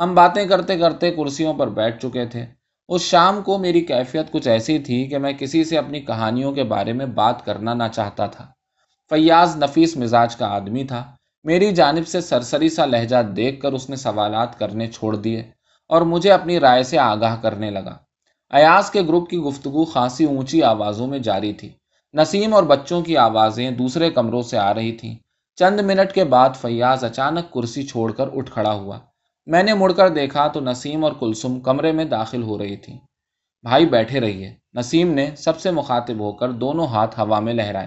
ہم 0.00 0.14
باتیں 0.14 0.46
کرتے 0.46 0.78
کرتے 0.78 1.10
کرسیوں 1.10 1.54
پر 1.54 1.68
بیٹھ 1.68 2.02
چکے 2.02 2.26
تھے۔ 2.26 2.46
اس 2.88 3.02
شام 3.02 3.42
کو 3.42 3.58
میری 3.58 3.80
کیفیت 3.80 4.30
کچھ 4.30 4.48
ایسی 4.48 4.78
تھی 4.78 5.08
کہ 5.08 5.18
میں 5.18 5.32
کسی 5.32 5.64
سے 5.64 5.78
اپنی 5.78 6.00
کہانیوں 6.00 6.52
کے 6.52 6.64
بارے 6.64 6.92
میں 6.92 7.06
بات 7.06 7.44
کرنا 7.44 7.74
نہ 7.74 7.82
چاہتا 7.92 8.26
تھا۔ 8.26 8.46
فیاض 9.10 9.56
نفیس 9.56 9.96
مزاج 9.96 10.36
کا 10.36 10.46
آدمی 10.46 10.84
تھا۔ 10.84 11.12
میری 11.44 11.72
جانب 11.72 12.08
سے 12.08 12.20
سرسری 12.20 12.68
سا 12.68 12.86
لہجہ 12.86 13.22
دیکھ 13.22 13.60
کر 13.60 13.72
اس 13.72 13.90
نے 13.90 13.96
سوالات 13.96 14.58
کرنے 14.58 14.86
چھوڑ 14.86 15.16
دیے 15.16 15.42
اور 15.88 16.02
مجھے 16.02 16.32
اپنی 16.32 16.60
رائے 16.60 16.82
سے 16.82 16.98
آگاہ 16.98 17.36
کرنے 17.42 17.70
لگا۔ 17.70 17.96
ایاز 18.50 18.90
کے 18.90 19.02
گروپ 19.02 19.30
کی 19.30 19.38
گفتگو 19.38 19.84
خاصی 19.84 20.24
اونچی 20.24 20.62
آوازوں 20.62 21.06
میں 21.06 21.18
جاری 21.18 21.52
تھی۔ 21.52 21.70
نسیم 22.14 22.54
اور 22.54 22.62
بچوں 22.62 23.02
کی 23.02 23.16
آوازیں 23.16 23.70
دوسرے 23.70 24.10
کمروں 24.10 24.42
سے 24.42 24.58
آ 24.58 24.74
رہی 24.74 24.92
تھیں۔ 24.92 25.14
چند 25.56 25.80
منٹ 25.80 26.12
کے 26.12 26.24
بعد 26.24 26.50
فیاض 26.60 27.04
اچانک 27.04 27.52
کرسی 27.54 27.82
چھوڑ 27.82 28.12
کر 28.12 28.28
اٹھ 28.34 28.50
کھڑا 28.52 28.72
ہوا۔ 28.72 28.98
میں 29.46 29.62
نے 29.62 29.74
مڑ 29.74 29.92
کر 29.92 30.08
دیکھا 30.08 30.46
تو 30.48 30.60
نسیم 30.60 31.04
اور 31.04 31.12
کلسم 31.20 31.60
کمرے 31.60 31.92
میں 31.92 32.04
داخل 32.04 32.42
ہو 32.42 32.58
رہی 32.58 32.76
تھی 32.76 32.98
بھائی 33.62 33.86
بیٹھے 33.86 34.20
رہیے۔ 34.20 34.54
نسیم 34.74 35.12
نے 35.14 35.36
سب 35.36 35.60
سے 35.60 35.70
مخاطب 35.70 36.20
ہو 36.20 36.32
کر 36.32 36.50
دونوں 36.52 36.86
ہاتھ 36.86 37.20
ہوا 37.20 37.40
میں 37.40 37.54
لہرائے۔ 37.54 37.86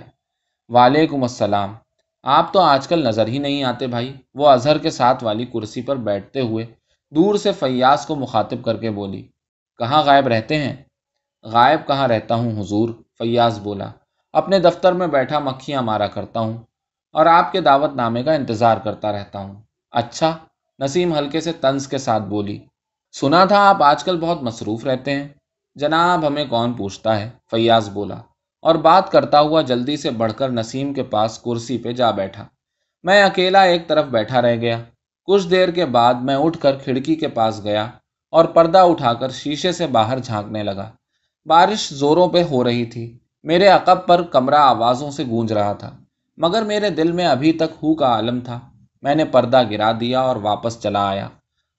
وعلیکم 0.69 1.21
السلام۔ 1.21 1.75
آپ 2.23 2.53
تو 2.53 2.59
آج 2.59 2.87
کل 2.87 3.03
نظر 3.03 3.27
ہی 3.27 3.37
نہیں 3.37 3.63
آتے 3.63 3.87
بھائی۔ 3.87 4.13
وہ 4.33 4.47
اظہر 4.49 4.77
کے 4.77 4.89
ساتھ 4.89 5.23
والی 5.23 5.45
کرسی 5.45 5.81
پر 5.81 5.95
بیٹھتے 5.95 6.41
ہوئے 6.41 6.65
دور 7.11 7.35
سے 7.35 7.51
فیاض 7.51 8.05
کو 8.05 8.15
مخاطب 8.15 8.63
کر 8.65 8.77
کے 8.77 8.89
بولی، 8.91 9.21
کہاں 9.77 10.03
غائب 10.03 10.27
رہتے 10.27 10.57
ہیں؟ 10.57 10.75
غائب 11.43 11.87
کہاں 11.87 12.07
رہتا 12.07 12.35
ہوں 12.35 12.61
حضور؟ 12.61 12.89
فیاض 13.17 13.59
بولا۔ 13.59 13.89
اپنے 14.33 14.59
دفتر 14.59 14.93
میں 14.93 15.07
بیٹھا 15.07 15.39
مکھیاں 15.39 15.81
مارا 15.81 16.07
کرتا 16.07 16.39
ہوں 16.39 16.57
اور 17.11 17.25
آپ 17.25 17.51
کے 17.51 17.61
دعوت 17.61 17.93
نامے 17.95 18.23
کا 18.23 18.33
انتظار 18.33 18.77
کرتا 18.77 19.11
رہتا 19.11 19.39
ہوں۔ 19.39 19.55
اچھا 19.91 20.37
نسیم 20.79 21.13
ہلکے 21.13 21.41
سے 21.41 21.51
طنز 21.51 21.87
کے 21.87 21.97
ساتھ 21.97 22.23
بولی، 22.23 22.59
سنا 23.13 23.45
تھا 23.45 23.59
آپ 23.69 23.83
آج 23.83 24.03
کل 24.03 24.19
بہت 24.19 24.43
مصروف 24.43 24.85
رہتے 24.85 25.11
ہیں۔ 25.11 25.27
جناب، 25.75 26.27
ہمیں 26.27 26.45
کون 26.45 26.73
پوچھتا 26.73 27.19
ہے؟ 27.19 27.29
فیاض 27.51 27.89
بولا، 27.89 28.15
اور 28.63 28.75
بات 28.75 29.11
کرتا 29.11 29.39
ہوا 29.39 29.61
جلدی 29.61 29.97
سے 29.97 30.09
بڑھ 30.11 30.33
کر 30.33 30.49
نسیم 30.49 30.93
کے 30.93 31.03
پاس 31.03 31.39
کرسی 31.39 31.77
پہ 31.77 31.91
جا 31.91 32.11
بیٹھا۔ 32.11 32.45
میں 33.03 33.23
اکیلا 33.23 33.61
ایک 33.61 33.87
طرف 33.87 34.05
بیٹھا 34.05 34.41
رہ 34.41 34.55
گیا۔ 34.55 34.81
کچھ 35.27 35.47
دیر 35.47 35.71
کے 35.71 35.85
بعد 35.85 36.13
میں 36.13 36.35
اٹھ 36.35 36.57
کر 36.59 36.77
کھڑکی 36.77 37.15
کے 37.15 37.27
پاس 37.27 37.63
گیا 37.63 37.87
اور 38.33 38.45
پردہ 38.45 38.77
اٹھا 38.77 39.13
کر 39.13 39.29
شیشے 39.29 39.71
سے 39.71 39.87
باہر 39.87 40.19
جھانکنے 40.19 40.63
لگا۔ 40.63 40.89
بارش 41.45 41.89
زوروں 41.89 42.27
پہ 42.27 42.43
ہو 42.43 42.63
رہی 42.63 42.85
تھی۔ 42.85 43.17
میرے 43.43 43.67
عقب 43.67 44.05
پر 44.07 44.21
کمرہ 44.21 44.59
آوازوں 44.59 45.11
سے 45.11 45.23
گونج 45.29 45.53
رہا 45.53 45.73
تھا، 45.73 45.91
مگر 46.37 46.61
میرے 46.61 46.89
دل 46.89 47.11
میں 47.11 47.25
ابھی 47.25 47.51
تک 47.53 47.83
ہو 47.83 47.93
کا 47.95 48.05
عالم 48.05 48.39
تھا۔ 48.39 48.59
میں 49.03 49.15
نے 49.15 49.25
پردہ 49.25 49.69
گرا 49.69 49.91
دیا 49.99 50.19
اور 50.19 50.35
واپس 50.35 50.79
چلا 50.79 51.09
آیا۔ 51.09 51.29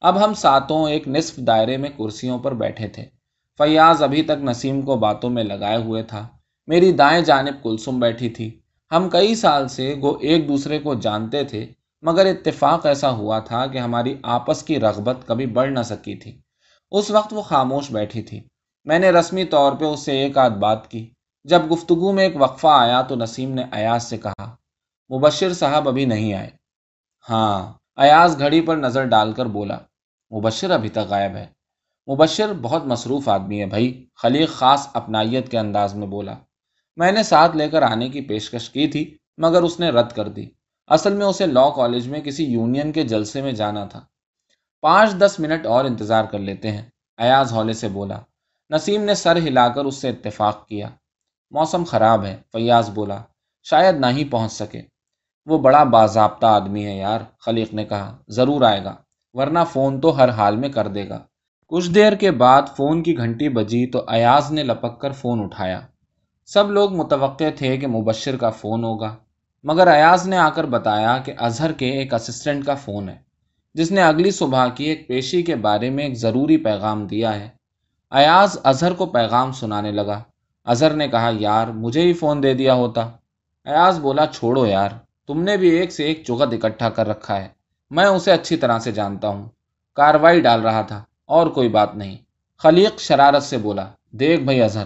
اب 0.01 0.25
ہم 0.25 0.35
ساتوں 0.35 0.89
ایک 0.91 1.09
نصف 1.09 1.37
دائرے 1.37 1.77
میں 1.77 1.91
کرسیوں 1.99 2.39
پر 2.39 2.55
بیٹھے 2.55 2.89
تھے۔ 2.89 3.05
فیاض 3.59 4.03
ابھی 4.03 4.23
تک 4.23 4.43
نسیم 4.43 4.83
کو 4.83 4.97
باتوں 4.97 5.31
میں 5.31 5.45
لگائے 5.45 5.77
ہوئے 5.77 6.03
تھا۔ 6.03 6.29
میری 6.67 6.93
دائیں 6.93 7.23
جانب 7.23 7.63
کلسم 7.63 8.01
بیٹھی 8.01 8.29
تھی۔ 8.29 8.61
ہم 8.93 9.09
کئی 9.09 9.35
سال 9.35 9.69
سے 9.69 9.95
گو 10.03 10.19
ایک 10.21 10.49
دوسرے 10.49 10.79
کو 10.79 10.95
جانتے 10.95 11.45
تھے، 11.45 11.67
مگر 12.03 12.27
اتفاق 12.27 12.87
ایسا 12.87 13.11
ہوا 13.11 13.39
تھا 13.39 13.67
کہ 13.67 13.79
ہماری 13.79 14.15
آپس 14.23 14.63
کی 14.63 14.81
رغبت 14.81 15.17
کبھی 15.27 15.47
بڑھ 15.47 15.71
نہ 15.71 15.83
سکی 15.85 16.15
تھی۔ 16.15 16.39
اس 16.91 17.11
وقت 17.11 17.33
وہ 17.33 17.43
خاموش 17.43 17.91
بیٹھی 17.91 18.23
تھی۔ 18.23 18.41
میں 18.85 18.99
نے 18.99 19.11
رسمی 19.11 19.45
طور 19.45 19.73
پہ 19.73 19.85
اس 19.85 20.01
سے 20.01 20.13
ایک 20.13 20.39
آدھ 20.39 20.53
بات 20.53 20.91
کی۔ 20.91 21.11
جب 21.45 21.63
گفتگو 21.73 22.13
میں 22.13 22.25
ایک 22.25 22.37
وقفہ 22.43 22.67
آیا 22.67 23.03
تو 23.03 23.15
نسیم 23.17 23.55
نے 23.55 23.65
ایاز 23.73 24.03
سے 24.03 24.19
کہا، 24.19 24.55
مبشر 25.15 25.53
صاحب 25.53 25.89
ابھی 25.89 26.05
نہیں 26.05 26.35
آئے۔ 26.35 26.64
ہاں 27.31 27.73
ایاز 27.97 28.39
گھڑی 28.39 28.61
پر 28.61 28.77
نظر 28.77 29.05
ڈال 29.05 29.33
کر 29.33 29.47
بولا، 29.47 29.79
مبشر 30.31 30.71
ابھی 30.71 30.89
تک 30.89 30.99
غائب 30.99 31.37
ہے۔ 31.37 31.47
مبشر 32.13 32.53
بہت 32.63 32.85
مصروف 32.85 33.29
آدمی 33.29 33.61
ہے 33.61 33.67
بھائی، 33.67 34.07
خلیق 34.15 34.51
خاص 34.51 34.89
اپنائیت 34.93 35.51
کے 35.51 35.59
انداز 35.59 35.95
میں 35.95 36.07
بولا۔ 36.07 36.35
میں 36.97 37.13
نے 37.13 37.23
ساتھ 37.23 37.57
لے 37.57 37.69
کر 37.69 37.83
آنے 37.83 38.09
کی 38.09 38.21
پیشکش 38.21 38.71
کی 38.71 38.89
تھی، 38.89 39.17
مگر 39.39 39.63
اس 39.63 39.81
نے 39.81 39.91
رد 39.91 40.13
کر 40.13 40.29
دی۔ 40.29 40.49
اصل 40.87 41.15
میں 41.15 41.27
اسے 41.27 41.47
لا 41.47 41.69
کالج 41.77 42.09
میں 42.09 42.21
کسی 42.21 42.45
یونین 42.45 42.93
کے 42.93 43.05
جلسے 43.05 43.43
میں 43.43 43.53
جانا 43.53 43.85
تھا۔ 43.85 44.01
پانچ 44.81 45.11
دس 45.13 45.41
منٹ 45.41 45.67
اور 45.67 45.85
انتظار 45.85 46.25
کر 46.25 46.39
لیتے 46.39 46.71
ہیں، 46.71 46.83
ایاز 47.17 47.53
ہولے 47.53 47.73
سے 47.73 47.89
بولا۔ 47.89 48.21
نسیم 48.71 49.05
نے 49.05 49.15
سر 49.15 49.37
ہلا 49.37 49.69
کر 49.69 49.85
اس 49.85 49.97
سے 49.97 50.09
اتفاق 50.09 50.69
کیا۔ 50.69 50.89
موسم 51.51 51.85
خراب 51.85 52.25
ہے، 52.25 52.37
فیاض 52.53 52.91
بولا۔ 52.91 53.23
شاید 53.63 53.95
نہ 53.97 54.07
ہی 54.07 54.25
پہنچ 54.25 54.53
سکے۔ 54.53 54.83
وہ 55.47 55.59
بڑا 55.59 55.83
باضابطہ 55.85 56.47
آدمی 56.47 56.87
ہے 56.87 56.97
یار، 56.99 57.21
خلیق 57.39 57.75
نے 57.75 57.85
کہا، 57.85 58.17
ضرور 58.29 58.63
آئے 58.63 58.85
گا، 58.85 58.95
ورنہ 59.33 59.59
فون 59.73 60.01
تو 60.01 60.17
ہر 60.17 60.29
حال 60.29 60.57
میں 60.57 60.69
کر 60.69 60.89
دے 60.89 61.09
گا۔ 61.09 61.19
کچھ 61.67 61.91
دیر 61.91 62.13
کے 62.13 62.31
بعد 62.31 62.63
فون 62.77 63.03
کی 63.03 63.17
گھنٹی 63.17 63.49
بجی 63.49 63.87
تو 63.87 64.03
ایاز 64.09 64.53
نے 64.53 64.63
لپک 64.63 65.01
کر 65.01 65.13
فون 65.13 65.41
اٹھایا۔ 65.41 65.81
سب 66.47 66.71
لوگ 66.71 66.95
متوقع 66.95 67.51
تھے 67.57 67.77
کہ 67.77 67.87
مبشر 67.87 68.37
کا 68.37 68.51
فون 68.51 68.85
ہوگا، 68.85 69.15
مگر 69.65 69.87
ایاز 69.87 70.29
نے 70.29 70.37
آ 70.37 70.49
کر 70.49 70.67
بتایا 70.67 71.19
کہ 71.19 71.33
اظہر 71.39 71.73
کے 71.73 71.91
ایک 71.91 72.15
اسسٹنٹ 72.15 72.65
کا 72.65 72.75
فون 72.75 73.09
ہے، 73.09 73.17
جس 73.75 73.93
نے 73.93 74.03
اگلی 74.03 74.31
صبح 74.31 74.67
کی 74.69 74.85
ایک 74.85 75.09
پیشی 75.09 75.43
کے 75.43 75.57
بارے 75.57 75.91
میں 75.91 76.05
ایک 76.05 76.17
ضروری 76.19 76.57
پیغام 76.57 77.07
دیا 77.07 77.35
ہے۔ 77.35 77.49
ایاز 78.11 78.59
اظہر 78.65 78.93
کو 78.93 79.07
پیغام 79.07 79.53
سنانے 79.53 79.93
لگا۔ 79.93 80.23
اظہر 80.65 80.91
نے 80.91 81.09
کہا، 81.09 81.31
یار، 81.33 81.67
مجھے 81.67 82.03
ہی 82.03 82.13
فون 82.13 82.43
دے 82.43 82.55
دیا 82.55 82.75
ہوتا۔ 82.75 83.01
ایاز 83.65 83.99
بولا، 83.99 84.27
چھوڑو 84.27 84.67
یار۔ 84.67 84.91
تم 85.27 85.43
نے 85.43 85.57
بھی 85.57 85.69
ایک 85.69 85.93
سے 85.93 86.05
ایک 86.05 86.23
چگت 86.27 86.65
اکٹھا 86.65 86.91
کر 86.91 87.09
رکھا 87.09 87.43
ہے۔ 87.43 87.49
میں 87.91 88.05
اسے 88.05 88.33
اچھی 88.33 88.57
طرح 88.57 88.79
سے 88.79 88.93
جانتا 88.93 89.29
ہوں۔ 89.29 89.49
کاروائی 89.95 90.41
ڈال 90.41 90.61
رہا 90.61 90.83
تھا۔ 90.83 91.05
اور 91.25 91.47
کوئی 91.47 91.69
بات 91.69 91.97
نہیں۔ 91.97 92.17
خلیق 92.59 92.99
شرارت 92.99 93.43
سے 93.43 93.59
بولا، 93.59 93.89
دیکھ 94.11 94.41
بھائی 94.41 94.63
اظہر، 94.63 94.85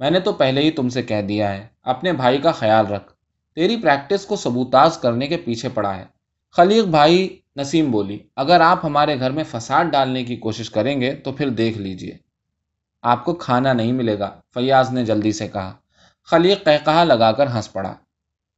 میں 0.00 0.10
نے 0.10 0.20
تو 0.20 0.32
پہلے 0.32 0.62
ہی 0.62 0.70
تم 0.70 0.88
سے 0.88 1.02
کہہ 1.02 1.22
دیا 1.22 1.52
ہے، 1.52 1.66
اپنے 1.82 2.12
بھائی 2.12 2.38
کا 2.38 2.52
خیال 2.52 2.86
رکھ۔ 2.86 3.12
تیری 3.54 3.76
پریکٹس 3.76 4.26
کو 4.26 4.36
ثبوتاز 4.36 4.98
کرنے 4.98 5.26
کے 5.26 5.36
پیچھے 5.36 5.68
پڑا 5.68 5.96
ہے۔ 5.96 6.04
خلیق 6.50 6.84
بھائی 6.84 7.38
نسیم 7.56 7.90
بولی، 7.90 8.18
اگر 8.36 8.60
آپ 8.60 8.84
ہمارے 8.84 9.20
گھر 9.20 9.30
میں 9.30 9.44
فساد 9.44 9.84
ڈالنے 9.84 10.24
کی 10.24 10.36
کوشش 10.36 10.70
کریں 10.70 11.00
گے 11.00 11.14
تو 11.14 11.32
پھر 11.32 11.48
دیکھ 11.48 11.78
لیجیے۔ 11.78 12.18
آپ 13.02 13.24
کو 13.24 13.34
کھانا 13.34 13.72
نہیں 13.72 13.92
ملے 13.92 14.18
گا، 14.18 14.40
فیاض 14.54 14.90
نے 14.90 15.04
جلدی 15.04 15.32
سے 15.32 15.48
کہا۔ 15.48 15.74
خلیق 16.24 16.64
کہا 16.64 17.04
لگا 17.04 17.32
کر 17.32 17.46
ہنس 17.46 17.72
پڑا۔ 17.72 17.94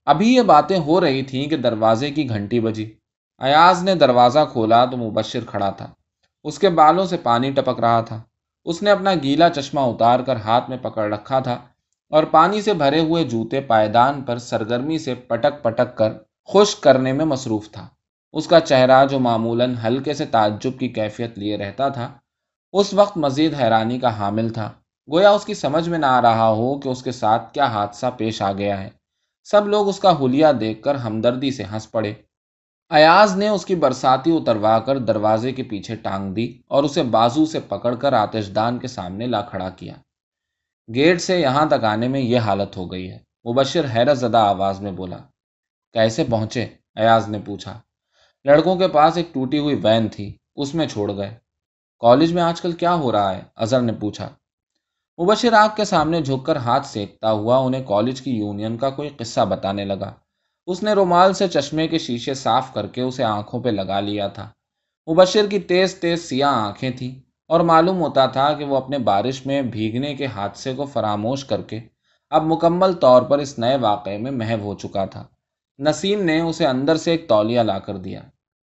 ابھی 0.09 0.35
یہ 0.35 0.43
باتیں 0.43 0.79
ہو 0.79 1.01
رہی 1.01 1.23
تھیں 1.23 1.47
کہ 1.47 1.57
دروازے 1.57 2.11
کی 2.11 2.29
گھنٹی 2.29 2.61
بجی۔ 2.61 2.93
ایاز 3.39 3.83
نے 3.83 3.95
دروازہ 3.95 4.39
کھولا 4.53 4.85
تو 4.85 4.97
مبشر 4.97 5.45
کھڑا 5.47 5.71
تھا۔ 5.71 5.87
اس 6.45 6.59
کے 6.59 6.69
بالوں 6.69 7.07
سے 7.07 7.17
پانی 7.17 7.51
ٹپک 7.51 7.81
رہا 7.81 8.01
تھا۔ 8.01 8.23
اس 8.65 8.83
نے 8.83 8.91
اپنا 8.91 9.11
گیلا 9.23 9.49
چشمہ 9.49 9.81
اتار 9.81 10.21
کر 10.21 10.37
ہاتھ 10.37 10.71
میں 10.71 10.79
پکڑ 10.83 11.13
رکھا 11.13 11.39
تھا 11.39 11.59
اور 12.11 12.25
پانی 12.25 12.63
سے 12.63 12.73
بھرے 12.73 13.01
ہوئے 13.01 13.25
جوتے 13.25 13.61
پائیدان 13.61 14.23
پر 14.23 14.39
سرگرمی 14.39 14.99
سے 14.99 15.15
پٹک 15.15 15.63
پٹک 15.63 15.97
کر 15.97 16.13
خشک 16.53 16.83
کرنے 16.83 17.13
میں 17.13 17.25
مصروف 17.25 17.71
تھا۔ 17.71 17.89
اس 18.33 18.47
کا 18.47 18.61
چہرہ 18.61 19.07
جو 19.07 19.19
معمولاً 19.19 19.75
ہلکے 19.85 20.15
سے 20.15 20.25
تعجب 20.25 20.79
کی 20.79 20.89
کیفیت 20.89 21.39
لیے 21.39 21.57
رہتا 21.57 21.89
تھا، 21.89 22.13
اس 22.73 22.95
وقت 22.95 23.17
مزید 23.17 23.55
حیرانی 23.55 23.99
کا 23.99 24.19
حامل 24.19 24.49
تھا۔ 24.49 24.73
گویا 25.13 25.31
اس 25.31 25.45
کی 25.45 25.55
سمجھ 25.55 25.89
میں 25.89 25.99
نہ 25.99 26.07
آ 26.07 26.23
رہا 26.23 26.49
ہو 26.49 26.79
کہ 26.81 26.89
اس 26.89 27.03
کے 27.03 27.13
ساتھ 27.13 27.55
کیا 27.55 27.67
حادثہ 27.67 28.07
پیش 28.17 28.43
آ 28.43 28.53
گیا 28.53 28.81
ہے۔ 28.81 28.98
سب 29.51 29.69
لوگ 29.69 29.89
اس 29.89 30.01
کا 30.01 30.19
حلیہ 30.21 30.47
دیکھ 30.61 30.83
کر 30.83 30.95
ہمدردی 30.95 31.51
سے 31.51 31.65
ہنس 31.73 31.91
پڑے۔ 31.91 32.15
ایاز 32.91 33.37
نے 33.37 33.49
اس 33.49 33.67
کی 33.67 33.75
برساتی 33.75 34.37
اتروا 34.37 34.79
کر 34.79 34.99
دروازے 34.99 35.53
کے 35.53 35.63
پیچھے 35.63 35.97
ٹانگ 35.97 36.35
دی 36.35 36.59
اور 36.69 36.85
اسے 36.85 37.03
بازو 37.03 37.47
سے 37.47 37.61
پکڑ 37.61 37.95
کر 37.95 38.13
آتش 38.13 38.55
دان 38.55 38.79
کے 38.79 38.89
سامنے 38.89 39.27
لا 39.27 39.43
کھڑا 39.43 39.71
کیا۔ 39.71 39.95
گیٹ 40.95 41.21
سے 41.21 41.41
یہاں 41.41 41.67
تک 41.67 41.85
آنے 41.85 42.09
میں 42.09 42.21
یہ 42.21 42.39
حالت 42.39 42.77
ہو 42.77 42.93
گئی 42.93 43.11
ہے۔ 43.11 43.19
مبشر 43.51 43.87
حیرت 43.95 44.19
زدہ 44.19 44.39
آواز 44.39 44.81
میں 44.81 44.93
بولا، 44.93 45.19
کیسے 45.93 46.25
پہنچے؟ 46.31 46.67
ایاز 46.97 47.29
نے 47.29 47.39
پوچھا۔ 47.47 47.81
لڑکوں 48.45 48.77
کے 48.77 48.89
پاس 48.89 49.17
ایک 49.17 49.35
ٹوٹی 49.35 49.59
ہوئی 49.59 49.81
وین 49.83 50.09
تھی، 50.09 50.37
اس 50.57 50.75
میں 50.75 50.87
چھوڑ 50.87 51.17
گئے۔ 51.17 51.35
کالج 51.99 52.33
میں 52.33 52.43
آج 52.43 52.61
کل 52.61 52.73
کیا 52.73 52.95
ہو 52.95 53.13
رہا 53.13 53.37
ہے؟ 53.37 53.43
اظہر 53.57 53.81
نے 53.81 53.93
پوچھا۔ 53.93 54.29
مبشر 55.19 55.53
آگ 55.53 55.69
کے 55.77 55.85
سامنے 55.85 56.21
جھک 56.21 56.47
کر 56.47 56.57
ہاتھ 56.57 56.87
سینکتا 56.87 57.33
ہوا 57.33 57.57
انہیں 57.57 57.83
کالج 57.87 58.23
کی 58.23 58.31
یونین 58.31 58.77
کا 58.77 58.91
کوئی 58.91 59.09
قصہ 59.09 59.41
بتانے 59.41 59.85
لگا۔ 59.85 60.13
اس 60.67 60.83
نے 60.83 60.93
رومال 60.93 61.33
سے 61.33 61.49
چشمے 61.49 61.89
کے 61.89 61.99
شیشے 61.99 62.35
صاف 62.35 62.75
کر 62.75 62.87
کے 62.87 63.01
اسے 63.01 63.25
آنکھوں 63.25 63.63
پہ 63.63 63.69
لگا 63.69 64.01
لیا 64.01 64.29
تھا۔ 64.29 64.49
مبشر 65.07 65.47
کی 65.51 65.59
تیز 65.59 65.95
تیز 65.95 66.29
سیاہ 66.29 66.53
آنکھیں 66.53 66.91
تھیں 66.91 67.21
اور 67.47 67.61
معلوم 67.61 68.01
ہوتا 68.01 68.27
تھا 68.27 68.53
کہ 68.53 68.65
وہ 68.65 68.77
اپنے 68.77 68.99
بارش 68.99 69.47
میں 69.47 69.63
بھیگنے 69.63 70.15
کے 70.15 70.27
حادثے 70.27 70.75
کو 70.75 70.85
فراموش 70.85 71.45
کر 71.45 71.63
کے 71.63 71.81
اب 72.31 72.47
مکمل 72.47 72.93
طور 72.93 73.23
پر 73.23 73.39
اس 73.39 73.59
نئے 73.59 73.77
واقعے 73.77 74.19
میں 74.19 74.31
محو 74.31 74.61
ہو 74.63 74.75
چکا 74.75 75.05
تھا۔ 75.05 75.25
نسیم 75.79 76.25
نے 76.25 76.41
اسے 76.41 76.67
اندر 76.67 76.97
سے 76.97 77.11
ایک 77.11 77.29
تولیہ 77.29 77.61
لا 77.61 77.79
کر 77.79 77.97
دیا۔ 77.97 78.21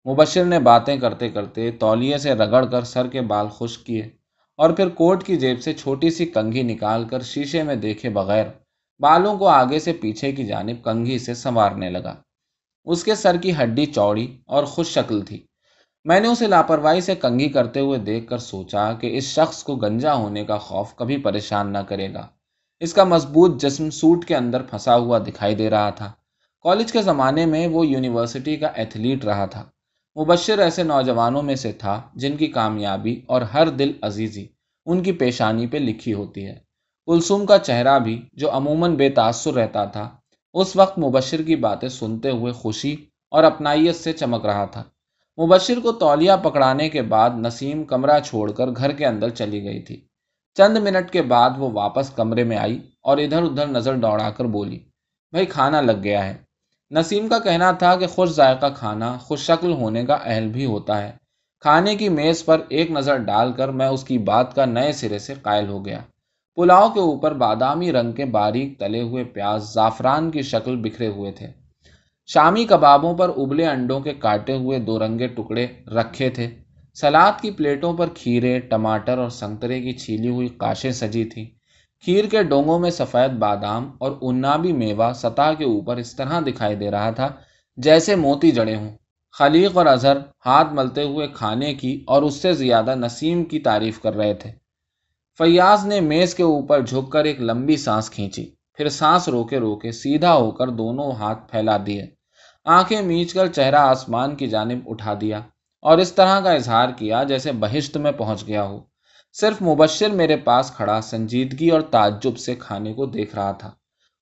مبشر 0.06 0.46
نے 0.46 0.60
باتیں 0.60 0.98
کرتے 0.98 1.30
کرتے 1.30 1.72
تولیے 1.72 2.18
سے 2.18 2.34
رگڑ 2.34 2.66
کر 2.66 2.84
سر 2.84 3.08
کے 3.08 3.22
بال 3.22 3.48
خشک 3.48 3.86
کیے۔ 3.86 4.17
اور 4.58 4.70
پھر 4.70 4.90
کوٹ 4.90 5.24
کی 5.24 5.36
جیب 5.36 5.62
سے 5.62 5.74
چھوٹی 5.74 6.10
سی 6.10 6.26
کنگھی 6.26 6.64
نکال 6.64 7.08
کر 7.08 7.22
شیشے 7.22 7.64
میں 7.64 7.76
دیکھے 7.76 8.10
بغیر 8.10 8.46
بالوں 9.00 9.38
کو 9.38 9.48
آگے 9.48 9.80
سے 9.80 9.94
پیچھے 9.94 10.32
کی 10.32 10.46
جانب 10.46 10.84
کنگھی 10.84 11.20
سے 11.20 11.34
سنوارنے 11.34 11.90
لگا۔ 11.90 12.16
اس 12.84 13.04
کے 13.04 13.16
سر 13.16 13.38
کی 13.38 13.52
ہڈی 13.64 13.86
چوڑی 13.86 14.38
اور 14.46 14.64
خوش 14.64 14.88
شکل 14.88 15.22
تھی۔ 15.22 15.46
میں 16.04 16.20
نے 16.20 16.28
اسے 16.28 16.48
لاپرواہی 16.48 17.02
سے 17.02 17.16
کنگھی 17.16 17.50
کرتے 17.50 17.80
ہوئے 17.80 18.00
دیکھ 18.00 18.28
کر 18.28 18.38
سوچا 18.38 18.94
کہ 18.94 19.18
اس 19.18 19.24
شخص 19.24 19.64
کو 19.64 19.76
گنجا 19.76 20.14
ہونے 20.14 20.46
کا 20.46 20.58
خوف 20.58 20.96
کبھی 20.96 21.18
پریشان 21.18 21.74
نہ 21.74 21.78
کرے 21.78 22.14
گا۔ 22.14 22.28
اس 22.80 22.94
کا 22.94 23.04
مضبوط 23.04 23.62
جسم 23.62 23.90
سوٹ 23.90 24.26
کے 24.26 24.36
اندر 24.36 24.62
پھنسا 24.62 24.96
ہوا 24.96 25.20
دکھائی 25.20 25.56
دے 25.56 25.70
رہا 25.70 25.90
تھا۔ 25.90 26.12
کالج 26.62 26.92
کے 26.92 27.02
زمانے 27.02 27.46
میں 27.46 27.68
وہ 27.68 27.88
یونیورسٹی 27.88 28.56
کا 28.56 28.68
ایتھلیٹ 28.68 29.26
رہا 29.26 29.46
تھا۔ 29.46 29.66
مبشر 30.18 30.60
ایسے 30.60 30.84
نوجوانوں 30.84 31.42
میں 31.42 31.56
سے 31.56 31.72
تھا 31.72 32.02
جن 32.16 32.38
کی 32.38 32.48
کامیابی 32.48 33.22
اور 33.26 33.42
ہر 33.42 33.70
دل 33.70 33.92
عزیزی 34.02 34.48
ان 34.86 35.04
کی 35.04 35.12
پیشانی 35.12 35.68
پہ 35.68 35.78
لکھی 35.78 36.14
ہوتی 36.14 36.46
ہے۔ 36.46 36.60
کلثوم 37.06 37.46
کا 37.46 37.58
چہرہ 37.58 38.00
بھی 38.00 38.26
جو 38.34 38.52
عموماً 38.52 38.96
بے 38.96 39.10
تاثر 39.10 39.54
رہتا 39.54 39.86
تھا، 39.86 40.10
اس 40.54 40.76
وقت 40.76 41.00
مبشر 41.00 41.42
کی 41.42 41.56
باتیں 41.56 41.90
سنتے 41.90 42.30
ہوئے 42.30 42.52
خوشی 42.52 42.96
اور 43.32 43.44
اپنائیت 43.44 43.96
سے 43.96 44.14
چمک 44.14 44.46
رہا 44.46 44.66
تھا۔ 44.66 44.84
مبشر 45.38 45.80
کو 45.84 45.92
تولیہ 45.92 46.32
پکڑانے 46.44 46.90
کے 46.90 47.02
بعد 47.02 47.30
نسیم 47.36 47.84
کمرہ 47.84 48.20
چھوڑ 48.20 48.52
کر 48.52 48.68
گھر 48.68 48.92
کے 48.92 49.06
اندر 49.06 49.30
چلی 49.30 49.64
گئی 49.64 49.82
تھی۔ 49.82 50.02
چند 50.54 50.78
منٹ 50.78 51.10
کے 51.10 51.22
بعد 51.22 51.50
وہ 51.58 51.70
واپس 51.72 52.10
کمرے 52.10 52.44
میں 52.44 52.58
آئی 52.58 52.80
اور 53.02 53.18
ادھر 53.18 53.44
ادھر 53.44 53.68
نظر 53.68 53.96
دوڑا 53.96 54.30
کر 54.30 54.46
بولی، 54.46 54.80
بھائی، 55.32 55.46
کھانا 55.46 55.82
لگ 55.82 56.04
گیا 56.04 56.26
ہے۔ 56.26 56.47
نسیم 56.92 57.28
کا 57.28 57.40
کہنا 57.40 57.72
تھا 57.72 57.96
کہ 57.96 58.08
خوش 58.08 58.30
ذائقہ 58.30 58.66
کھانا، 58.76 59.18
خوش 59.18 59.40
شکل 59.40 59.72
ہونے 59.72 60.06
کا 60.06 60.14
اہل 60.14 60.48
بھی 60.48 60.66
ہوتا 60.66 61.04
ہے۔ 61.04 61.12
کھانے 61.60 61.96
کی 61.96 62.10
میز 62.10 62.46
پر 62.46 62.62
ایک 62.70 62.92
نظر 62.92 63.18
ڈال 63.18 63.54
کر 63.54 63.70
میں 63.70 63.88
اس 63.88 64.04
کی 64.04 64.18
بات 64.18 64.56
کا 64.56 64.66
نئے 64.66 64.92
سرے 64.92 65.20
سے 65.20 65.34
قائل 65.42 65.68
ہو 65.68 65.86
گیا۔ 65.86 66.00
پلاؤ 66.56 66.90
کے 66.90 67.00
اوپر 67.00 67.34
بادامی 67.34 67.92
رنگ 67.92 68.12
کے 68.12 68.26
باریک 68.26 68.80
تلے 68.80 69.02
ہوئے 69.02 69.24
پیاز 69.24 69.74
زعفران 69.74 70.32
کی 70.32 70.42
شکل 70.42 70.76
بکھرے 70.76 71.08
ہوئے 71.08 71.32
تھے۔ 71.32 71.48
شامی 72.26 72.66
کبابوں 72.66 73.14
پر 73.16 73.30
ابلے 73.30 73.66
انڈوں 73.66 74.00
کے 74.00 74.14
کاٹے 74.14 74.58
ہوئے 74.58 74.80
دو 74.80 75.00
رنگے 75.00 75.28
ٹکڑے 75.28 75.68
رکھے 75.88 76.30
تھے۔ 76.30 76.50
سلاد 76.94 77.42
کی 77.42 77.52
پلیٹوں 77.52 77.94
پر 77.94 78.08
کھیرے، 78.16 78.60
ٹماٹر 78.60 79.18
اور 79.18 79.30
سنترے 79.30 79.82
کی 79.82 79.92
چھیلی 79.92 80.30
ہوئی 80.30 80.48
کاشیں 80.48 80.92
سجی 80.92 81.26
تھیں۔ 81.26 81.46
کھیر 82.04 82.26
کے 82.26 82.44
ڈونگوں 82.44 82.80
میں 82.80 82.90
سفید 82.90 83.32
بادام 83.32 83.92
اور 83.98 84.12
انابی 84.22 84.72
میوہ 84.72 85.14
سطح 85.14 85.54
کے 85.58 85.64
اوپر 85.64 85.98
اس 85.98 86.16
طرح 86.16 86.40
دکھائی 86.48 86.76
دے 86.76 86.92
رہا 86.92 87.10
تھا 87.12 87.28
جیسے 87.78 88.16
موتی 88.16 88.52
جڑے 88.52 88.76
ہوں۔ 88.76 88.98
خلیق 89.32 89.78
اور 89.78 89.86
اظہر 89.86 90.18
ہاتھ 90.46 90.74
ملتے 90.74 91.04
ہوئے 91.04 91.28
کھانے 91.28 91.74
کی 91.74 92.04
اور 92.08 92.22
اس 92.22 92.36
سے 92.36 92.54
زیادہ 92.54 92.96
نسیم 92.96 93.44
کی 93.44 93.60
تعریف 93.60 94.02
کر 94.02 94.16
رہے 94.16 94.34
تھے۔ 94.34 94.52
فیاض 95.38 95.86
نے 95.86 96.00
میز 96.02 96.36
کے 96.36 96.44
اوپر 96.44 96.82
جھک 96.82 97.12
کر 97.12 97.26
ایک 97.26 97.42
لمبی 97.42 97.78
سانس 97.78 98.10
کھینچی، 98.10 98.46
پھر 98.74 98.90
سانس 98.90 99.28
روکے 99.28 99.60
روکے 99.60 99.92
سیدھا 99.92 100.34
ہو 100.34 100.52
کر 100.52 100.68
دونوں 100.68 101.12
ہاتھ 101.12 101.52
پھیلا 101.52 101.78
دیے۔ 101.86 102.06
آنکھیں 102.66 103.02
میچ 103.02 103.34
کر 103.34 103.48
چہرہ 103.48 103.76
آسمان 103.76 104.36
کی 104.36 104.48
جانب 104.48 104.80
اٹھا 104.86 105.14
دیا 105.22 105.40
اور 105.82 105.98
اس 105.98 106.14
طرح 106.14 106.40
کا 106.40 106.52
اظہار 106.52 106.90
کیا 106.98 107.24
جیسے 107.24 107.52
بہشت 107.52 107.98
میں 107.98 108.12
پہنچ 108.12 108.48
گیا 108.48 108.64
ہو۔ 108.64 108.80
صرف 109.40 109.62
مبشر 109.62 110.10
میرے 110.10 110.38
پاس 110.38 110.72
کھڑا، 110.72 111.02
سنجیدگی 111.02 111.70
اور 111.70 111.82
تعجب 111.82 112.38
سے 112.38 112.56
کھانے 112.56 112.94
کو 112.94 113.06
دیکھ 113.06 113.36
رہا 113.36 113.52
تھا۔ 113.52 113.72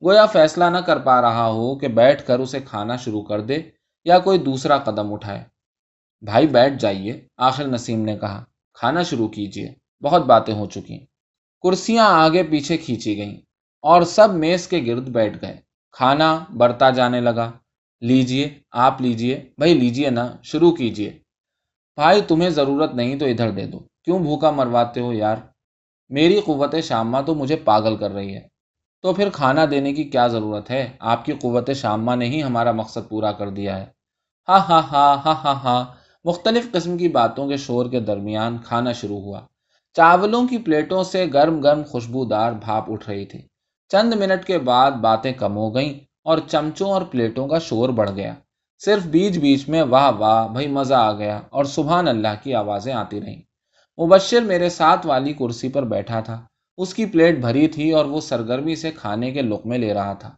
گویا 0.06 0.26
فیصلہ 0.26 0.66
نہ 0.66 0.78
کر 0.78 1.00
پا 1.00 1.22
رہا 1.22 1.48
ہو 1.48 1.78
کہ 1.80 1.88
بیٹھ 1.88 2.28
کر 2.28 2.40
اسے 2.40 2.60
کھانا 2.60 2.96
شروع 2.96 3.22
کر 3.22 3.42
دے 3.42 3.58
یا 4.04 4.20
کوئی 4.20 4.40
دوسرا 4.40 4.78
قدم 4.78 5.14
اٹھائے۔ 5.14 5.44
بھائی 6.22 6.48
بیٹھ 6.48 6.74
جائیے، 6.80 7.28
آخر 7.38 7.68
نسیم 7.68 8.02
نے 8.02 8.18
کہا۔ 8.18 8.44
کھانا 8.74 9.04
شروع 9.04 9.28
کیجیے، 9.28 9.74
بہت 10.04 10.26
باتیں 10.26 10.54
ہو 10.54 10.66
چکی 10.66 11.06
کرسیاں 11.62 12.06
آگے 12.06 12.44
پیچھے 12.44 12.78
کھینچی 12.78 13.18
گئیں 13.18 13.38
اور 13.82 14.02
سب 14.02 14.34
میز 14.34 14.68
کے 14.68 14.84
گرد 14.88 15.10
بیٹھ 15.10 15.38
گئے۔ 15.42 15.58
کھانا 15.92 16.44
برتا 16.58 16.90
جانے 16.90 17.22
لگا۔ 17.22 17.52
لیجیے، 18.02 18.60
آپ 18.72 19.02
لیجیے، 19.02 19.50
بھائی 19.58 19.74
لیجیے 19.74 20.10
نا، 20.10 20.36
شروع 20.44 20.72
کیجیے۔ 20.72 21.10
بھائی 21.96 22.22
تمہیں 22.22 22.50
ضرورت 22.50 22.96
نہیں 22.96 23.20
تو 23.20 23.26
ادھر 23.26 23.52
دے 23.52 23.66
دو۔ 23.66 23.95
کیوں 24.06 24.20
بھوکا 24.20 24.52
مرواتے 24.52 25.00
ہو 25.00 25.14
یار؟ 25.14 25.36
میری 26.10 26.42
قوت 26.46 26.76
شامہ 26.84 27.18
تو 27.26 27.36
مجھے 27.36 27.56
پاگل 27.56 27.96
کر 27.96 28.12
رہی 28.12 28.36
ہے۔ 28.36 28.48
تو 29.02 29.14
پھر 29.14 29.30
کھانا 29.30 29.66
دینے 29.72 29.94
کی 29.94 30.04
کیا 30.04 30.28
ضرورت 30.28 30.72
ہے؟ 30.72 30.92
آپ 31.00 31.26
کی 31.26 31.34
قوت 31.34 31.70
شامہ 31.76 32.16
نے 32.16 32.26
ہی 32.26 32.44
ہمارا 32.44 32.72
مقصد 32.72 33.10
پورا 33.10 33.32
کر 33.32 33.50
دیا 33.50 33.80
ہے۔ 33.80 33.86
ہاں 34.50 34.60
ہاں 34.60 34.82
ہاں 34.82 35.18
ہاں 35.26 35.36
ہاں 35.44 35.56
ہاں۔ 35.56 35.86
مختلف 36.26 36.72
قسم 36.72 36.98
کی 36.98 37.08
باتوں 37.08 37.48
کے 37.48 37.58
شور 37.58 37.86
کے 37.86 38.00
درمیان 38.00 38.58
کھانا 38.58 38.92
شروع 38.92 39.20
ہوا۔ 39.20 39.42
چاولوں 39.94 40.48
کی 40.48 40.58
پلیٹوں 40.58 41.04
سے 41.04 41.26
گرم 41.34 41.62
گرم 41.62 41.84
خوشبودار 41.84 42.52
بھاپ 42.52 42.92
اٹھ 42.92 43.10
رہی 43.10 43.26
تھی۔ 43.26 43.42
چند 43.90 44.14
منٹ 44.14 44.46
کے 44.46 44.58
بعد 44.58 44.92
باتیں 44.92 45.34
کم 45.34 45.58
ہو 45.58 45.76
گئیں 45.76 45.94
اور 46.24 46.38
چمچوں 46.48 46.92
اور 46.92 47.02
پلیٹوں 47.02 47.48
کا 47.48 47.60
شور 47.60 47.90
بڑھ 47.90 48.12
گیا۔ 48.12 48.34
صرف 48.86 49.04
بیچ 49.04 49.38
بیچ 49.38 49.70
میں 49.70 49.84
واہ 49.84 50.12
واہ، 50.12 50.48
بھائی 50.48 50.68
مزہ 50.68 50.94
آ 50.94 51.12
گیا 51.12 51.42
اور 51.50 51.66
سبحان 51.66 52.08
اللہ 52.08 52.44
کی 52.44 52.54
آوازیں 52.54 52.94
آتی 52.94 53.22
رہیں۔ 53.22 53.42
مبشر 53.98 54.42
میرے 54.42 54.70
ساتھ 54.70 55.08
والی 55.08 55.34
کرسی 55.34 55.70
پر 55.70 55.84
بیٹھا 55.84 56.20
تھا۔ 56.20 56.46
اس 56.78 56.94
کی 56.94 57.06
پلیٹ 57.06 57.40
بھری 57.40 57.68
تھی 57.68 57.92
اور 57.92 58.06
وہ 58.06 58.22
سرگرمی 58.22 58.76
سے 58.76 58.92
کھانے 58.92 59.32
کے 59.32 59.42
لقمے 59.42 59.78
لے 59.78 59.94
رہا 59.94 60.14
تھا۔ 60.14 60.32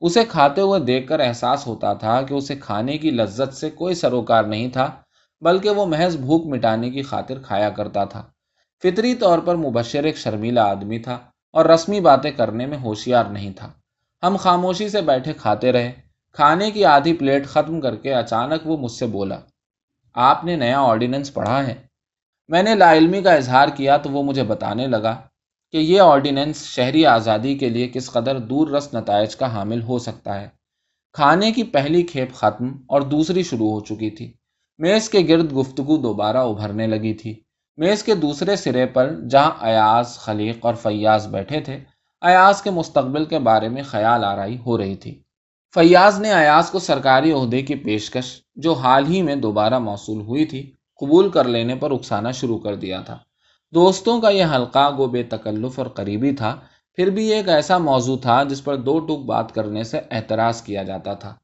اسے 0.00 0.24
کھاتے 0.24 0.60
ہوئے 0.60 0.80
دیکھ 0.80 1.08
کر 1.08 1.20
احساس 1.20 1.66
ہوتا 1.66 1.92
تھا 1.94 2.22
کہ 2.22 2.34
اسے 2.34 2.56
کھانے 2.56 2.98
کی 2.98 3.10
لذت 3.10 3.54
سے 3.54 3.70
کوئی 3.70 3.94
سروکار 3.94 4.44
نہیں 4.44 4.68
تھا، 4.68 4.90
بلکہ 5.40 5.70
وہ 5.70 5.86
محض 5.86 6.16
بھوک 6.16 6.46
مٹانے 6.46 6.90
کی 6.90 7.02
خاطر 7.02 7.38
کھایا 7.38 7.70
کرتا 7.70 8.04
تھا۔ 8.04 8.22
فطری 8.82 9.14
طور 9.14 9.38
پر 9.38 9.56
مبشر 9.56 10.04
ایک 10.04 10.16
شرمیلا 10.16 10.64
آدمی 10.64 10.98
تھا 10.98 11.18
اور 11.52 11.64
رسمی 11.64 12.00
باتیں 12.00 12.30
کرنے 12.30 12.66
میں 12.66 12.78
ہوشیار 12.78 13.24
نہیں 13.24 13.52
تھا۔ 13.52 13.70
ہم 14.22 14.36
خاموشی 14.36 14.88
سے 14.88 15.00
بیٹھے 15.00 15.32
کھاتے 15.32 15.72
رہے۔ 15.72 15.92
کھانے 16.32 16.70
کی 16.70 16.84
آدھی 16.84 17.12
پلیٹ 17.16 17.46
ختم 17.46 17.80
کر 17.80 17.96
کے 17.96 18.14
اچانک 18.14 18.66
وہ 18.66 18.76
مجھ 18.76 18.92
سے 18.92 19.06
بولا، 19.06 19.40
آپ 20.14 20.44
نے 20.44 20.56
نیا 20.56 20.80
آرڈیننس 20.80 21.34
پڑھا 21.34 21.66
ہے؟ 21.66 21.85
میں 22.48 22.62
نے 22.62 22.74
لا 22.74 22.92
علمی 22.92 23.22
کا 23.22 23.32
اظہار 23.32 23.68
کیا 23.68 23.96
تو 23.96 24.10
وہ 24.10 24.22
مجھے 24.22 24.42
بتانے 24.42 24.86
لگا 24.86 25.20
کہ 25.72 25.76
یہ 25.76 26.00
آرڈیننس 26.00 26.64
شہری 26.64 27.06
آزادی 27.06 27.58
کے 27.58 27.68
لیے 27.68 27.88
کس 27.88 28.10
قدر 28.10 28.38
دور 28.38 28.68
رس 28.68 28.94
نتائج 28.94 29.36
کا 29.36 29.54
حامل 29.54 29.82
ہو 29.82 29.98
سکتا 29.98 30.40
ہے۔ 30.40 30.48
کھانے 31.12 31.52
کی 31.52 31.62
پہلی 31.62 32.02
کھیپ 32.02 32.34
ختم 32.34 32.72
اور 32.88 33.00
دوسری 33.00 33.42
شروع 33.42 33.70
ہو 33.70 33.80
چکی 33.80 34.10
تھی۔ 34.10 34.32
میز 34.78 35.08
کے 35.08 35.18
گرد 35.28 35.52
گفتگو 35.52 35.96
دوبارہ 35.96 36.36
ابھرنے 36.36 36.86
لگی 36.86 37.14
تھی۔ 37.14 37.40
میز 37.76 38.02
کے 38.02 38.14
دوسرے 38.14 38.56
سرے 38.56 38.86
پر 38.86 39.20
جہاں 39.30 39.50
ایاز، 39.60 40.18
خلیق 40.18 40.66
اور 40.66 40.74
فیاض 40.74 41.26
بیٹھے 41.26 41.60
تھے، 41.60 41.78
ایاز 42.20 42.62
کے 42.62 42.70
مستقبل 42.70 43.24
کے 43.24 43.38
بارے 43.38 43.68
میں 43.68 43.82
خیال 43.82 44.24
آرائی 44.24 44.58
ہو 44.66 44.78
رہی 44.78 44.96
تھی۔ 44.96 45.22
فیاض 45.74 46.20
نے 46.20 46.32
ایاز 46.32 46.70
کو 46.70 46.78
سرکاری 46.78 47.32
عہدے 47.32 47.62
کی 47.62 47.74
پیشکش، 47.74 48.42
جو 48.56 48.72
حال 48.72 49.06
ہی 49.06 49.22
میں 49.22 49.36
دوبارہ 49.36 49.78
موصول 49.78 50.20
ہوئی 50.20 50.44
تھی 50.44 50.72
قبول 51.00 51.30
کر 51.30 51.44
لینے 51.44 51.74
پر 51.74 51.90
اکسانا 51.90 52.30
شروع 52.30 52.58
کر 52.58 52.74
دیا 52.74 53.00
تھا۔ 53.00 53.18
دوستوں 53.74 54.20
کا 54.20 54.28
یہ 54.28 54.44
حلقہ 54.54 54.96
گو 54.98 55.06
بے 55.06 55.22
تکلف 55.22 55.78
اور 55.78 55.86
قریبی 55.86 56.32
تھا، 56.32 56.56
پھر 56.94 57.10
بھی 57.10 57.32
ایک 57.32 57.48
ایسا 57.48 57.78
موضوع 57.78 58.16
تھا 58.16 58.42
جس 58.42 58.64
پر 58.64 58.76
دو 58.76 58.98
ٹوک 58.98 59.20
بات 59.20 59.54
کرنے 59.54 59.84
سے 59.84 60.00
اعتراض 60.10 60.62
کیا 60.62 60.82
جاتا 60.82 61.14
تھا۔ 61.14 61.34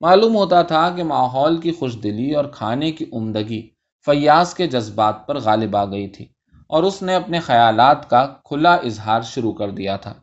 معلوم 0.00 0.36
ہوتا 0.36 0.62
تھا 0.62 0.90
کہ 0.96 1.04
ماحول 1.04 1.60
کی 1.60 1.72
خوش 1.72 1.96
دلی 2.02 2.34
اور 2.34 2.44
کھانے 2.44 2.92
کی 2.92 3.04
عمدگی 3.12 3.68
فیاض 4.06 4.54
کے 4.54 4.66
جذبات 4.66 5.26
پر 5.26 5.38
غالب 5.38 5.76
آ 5.76 5.84
گئی 5.84 6.08
تھی 6.08 6.26
اور 6.68 6.82
اس 6.82 7.02
نے 7.02 7.14
اپنے 7.14 7.40
خیالات 7.40 8.10
کا 8.10 8.26
کھلا 8.44 8.74
اظہار 8.74 9.22
شروع 9.22 9.52
کر 9.52 9.70
دیا 9.70 9.96
تھا۔ 9.96 10.14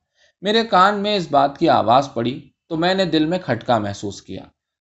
میرے 0.41 0.63
کان 0.63 0.99
میں 0.99 1.15
اس 1.15 1.27
بات 1.31 1.57
کی 1.57 1.69
آواز 1.69 2.09
پڑی 2.13 2.49
تو 2.69 2.75
میں 2.75 2.93
نے 2.93 3.05
دل 3.05 3.25
میں 3.25 3.39
کھٹکا 3.45 3.77
محسوس 3.77 4.21
کیا۔ 4.21 4.41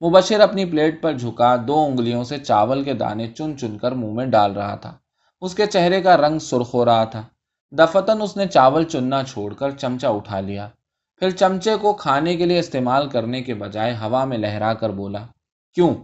مبشر 0.02 0.40
اپنی 0.40 0.66
پلیٹ 0.66 1.02
پر 1.02 1.14
جھکا، 1.14 1.56
دو 1.68 1.80
انگلیوں 1.80 2.24
سے 2.24 2.38
چاول 2.38 2.84
کے 2.84 2.94
دانے 2.94 3.28
چن 3.28 3.58
چن 3.58 3.78
کر 3.78 3.92
منہ 3.92 4.14
میں 4.14 4.26
ڈال 4.26 4.52
رہا 4.52 4.76
تھا۔ 4.76 4.98
اس 5.42 5.56
کے 5.56 5.66
چہرے 5.66 6.02
کا 6.02 6.18
رنگ 6.18 6.40
سرخ 6.40 6.74
ہو 6.74 6.86
رہا 6.86 7.04
تھا۔ 7.04 7.24
دفتن 7.72 8.22
اس 8.22 8.38
نے 8.38 8.48
چاول 8.48 8.84
چننا 8.84 9.24
چھوڑ 9.24 9.54
کر 9.54 9.72
چمچا 9.72 10.10
اٹھا 10.10 10.40
لیا۔ 10.40 10.70
پھر 11.16 11.30
چمچے 11.30 11.76
کو 11.82 11.94
کھانے 11.94 12.36
کے 12.36 12.46
لیے 12.46 12.60
استعمال 12.60 13.10
کرنے 13.10 13.42
کے 13.42 13.54
بجائے 13.54 13.94
ہوا 13.94 14.26
میں 14.26 14.38
لہرا 14.38 14.74
کر 14.74 14.90
بولا، 14.90 15.26
کیوں؟ 15.74 15.96